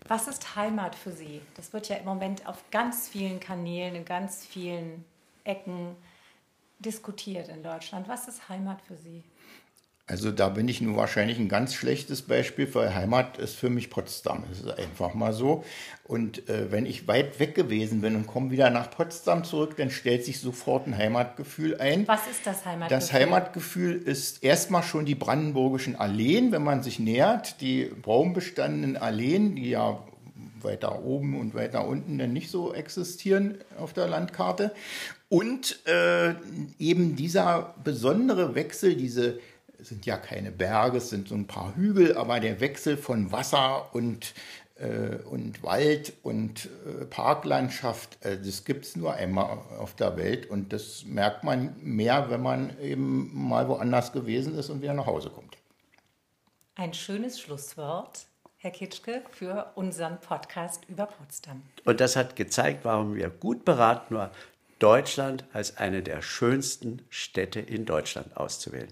Was 0.07 0.27
ist 0.27 0.55
Heimat 0.55 0.95
für 0.95 1.11
Sie? 1.11 1.41
Das 1.55 1.73
wird 1.73 1.89
ja 1.89 1.97
im 1.97 2.05
Moment 2.05 2.47
auf 2.47 2.63
ganz 2.71 3.07
vielen 3.07 3.39
Kanälen, 3.39 3.95
in 3.95 4.05
ganz 4.05 4.45
vielen 4.45 5.05
Ecken 5.43 5.95
diskutiert 6.79 7.49
in 7.49 7.63
Deutschland. 7.63 8.07
Was 8.07 8.27
ist 8.27 8.49
Heimat 8.49 8.81
für 8.81 8.95
Sie? 8.95 9.23
Also 10.05 10.31
da 10.31 10.49
bin 10.49 10.67
ich 10.67 10.81
nur 10.81 10.97
wahrscheinlich 10.97 11.39
ein 11.39 11.47
ganz 11.47 11.73
schlechtes 11.73 12.23
Beispiel, 12.23 12.67
weil 12.75 12.93
Heimat 12.93 13.37
ist 13.37 13.55
für 13.55 13.69
mich 13.69 13.89
Potsdam. 13.89 14.43
Das 14.49 14.59
ist 14.59 14.77
einfach 14.77 15.13
mal 15.13 15.31
so. 15.31 15.63
Und 16.03 16.49
äh, 16.49 16.73
wenn 16.73 16.85
ich 16.85 17.07
weit 17.07 17.39
weg 17.39 17.55
gewesen 17.55 18.01
bin 18.01 18.17
und 18.17 18.27
komme 18.27 18.51
wieder 18.51 18.69
nach 18.69 18.91
Potsdam 18.91 19.45
zurück, 19.45 19.77
dann 19.77 19.89
stellt 19.89 20.25
sich 20.25 20.41
sofort 20.41 20.87
ein 20.87 20.97
Heimatgefühl 20.97 21.77
ein. 21.77 22.05
Was 22.05 22.27
ist 22.27 22.45
das 22.45 22.65
Heimatgefühl? 22.65 22.99
Das 22.99 23.13
Heimatgefühl 23.13 23.95
ist 23.95 24.43
erstmal 24.43 24.83
schon 24.83 25.05
die 25.05 25.15
brandenburgischen 25.15 25.95
Alleen, 25.95 26.51
wenn 26.51 26.65
man 26.65 26.83
sich 26.83 26.99
nähert, 26.99 27.61
die 27.61 27.85
baumbestandenen 27.85 28.97
Alleen, 28.97 29.55
die 29.55 29.69
ja 29.69 30.03
weiter 30.63 31.03
oben 31.03 31.39
und 31.39 31.53
weiter 31.53 31.87
unten 31.87 32.17
dann 32.17 32.33
nicht 32.33 32.49
so 32.49 32.73
existieren 32.73 33.57
auf 33.77 33.93
der 33.93 34.07
Landkarte. 34.07 34.73
Und 35.29 35.79
äh, 35.87 36.35
eben 36.77 37.15
dieser 37.15 37.73
besondere 37.83 38.53
Wechsel, 38.55 38.95
diese 38.95 39.39
sind 39.83 40.05
ja 40.05 40.17
keine 40.17 40.51
Berge, 40.51 40.97
es 40.97 41.09
sind 41.09 41.27
so 41.27 41.35
ein 41.35 41.47
paar 41.47 41.75
Hügel, 41.75 42.17
aber 42.17 42.39
der 42.39 42.59
Wechsel 42.59 42.97
von 42.97 43.31
Wasser 43.31 43.93
und, 43.93 44.33
äh, 44.75 45.17
und 45.29 45.63
Wald 45.63 46.13
und 46.23 46.69
äh, 46.85 47.05
Parklandschaft, 47.05 48.23
äh, 48.25 48.39
das 48.39 48.65
gibt 48.65 48.85
es 48.85 48.95
nur 48.95 49.13
einmal 49.13 49.59
auf 49.79 49.95
der 49.95 50.17
Welt 50.17 50.49
und 50.49 50.73
das 50.73 51.05
merkt 51.05 51.43
man 51.43 51.75
mehr, 51.81 52.29
wenn 52.29 52.41
man 52.41 52.79
eben 52.79 53.31
mal 53.33 53.67
woanders 53.67 54.11
gewesen 54.11 54.57
ist 54.57 54.69
und 54.69 54.81
wieder 54.81 54.93
nach 54.93 55.07
Hause 55.07 55.29
kommt. 55.29 55.57
Ein 56.75 56.93
schönes 56.93 57.39
Schlusswort. 57.39 58.25
Herr 58.57 58.71
Kitschke, 58.71 59.21
für 59.31 59.73
unseren 59.75 60.21
Podcast 60.21 60.85
über 60.87 61.05
Potsdam. 61.05 61.63
Und 61.83 61.99
das 61.99 62.15
hat 62.15 62.37
gezeigt, 62.37 62.85
warum 62.85 63.13
wir 63.13 63.29
gut 63.29 63.65
beraten 63.65 64.15
waren, 64.15 64.31
Deutschland 64.79 65.43
als 65.51 65.75
eine 65.77 66.01
der 66.01 66.21
schönsten 66.21 67.05
Städte 67.09 67.59
in 67.59 67.85
Deutschland 67.85 68.37
auszuwählen. 68.37 68.87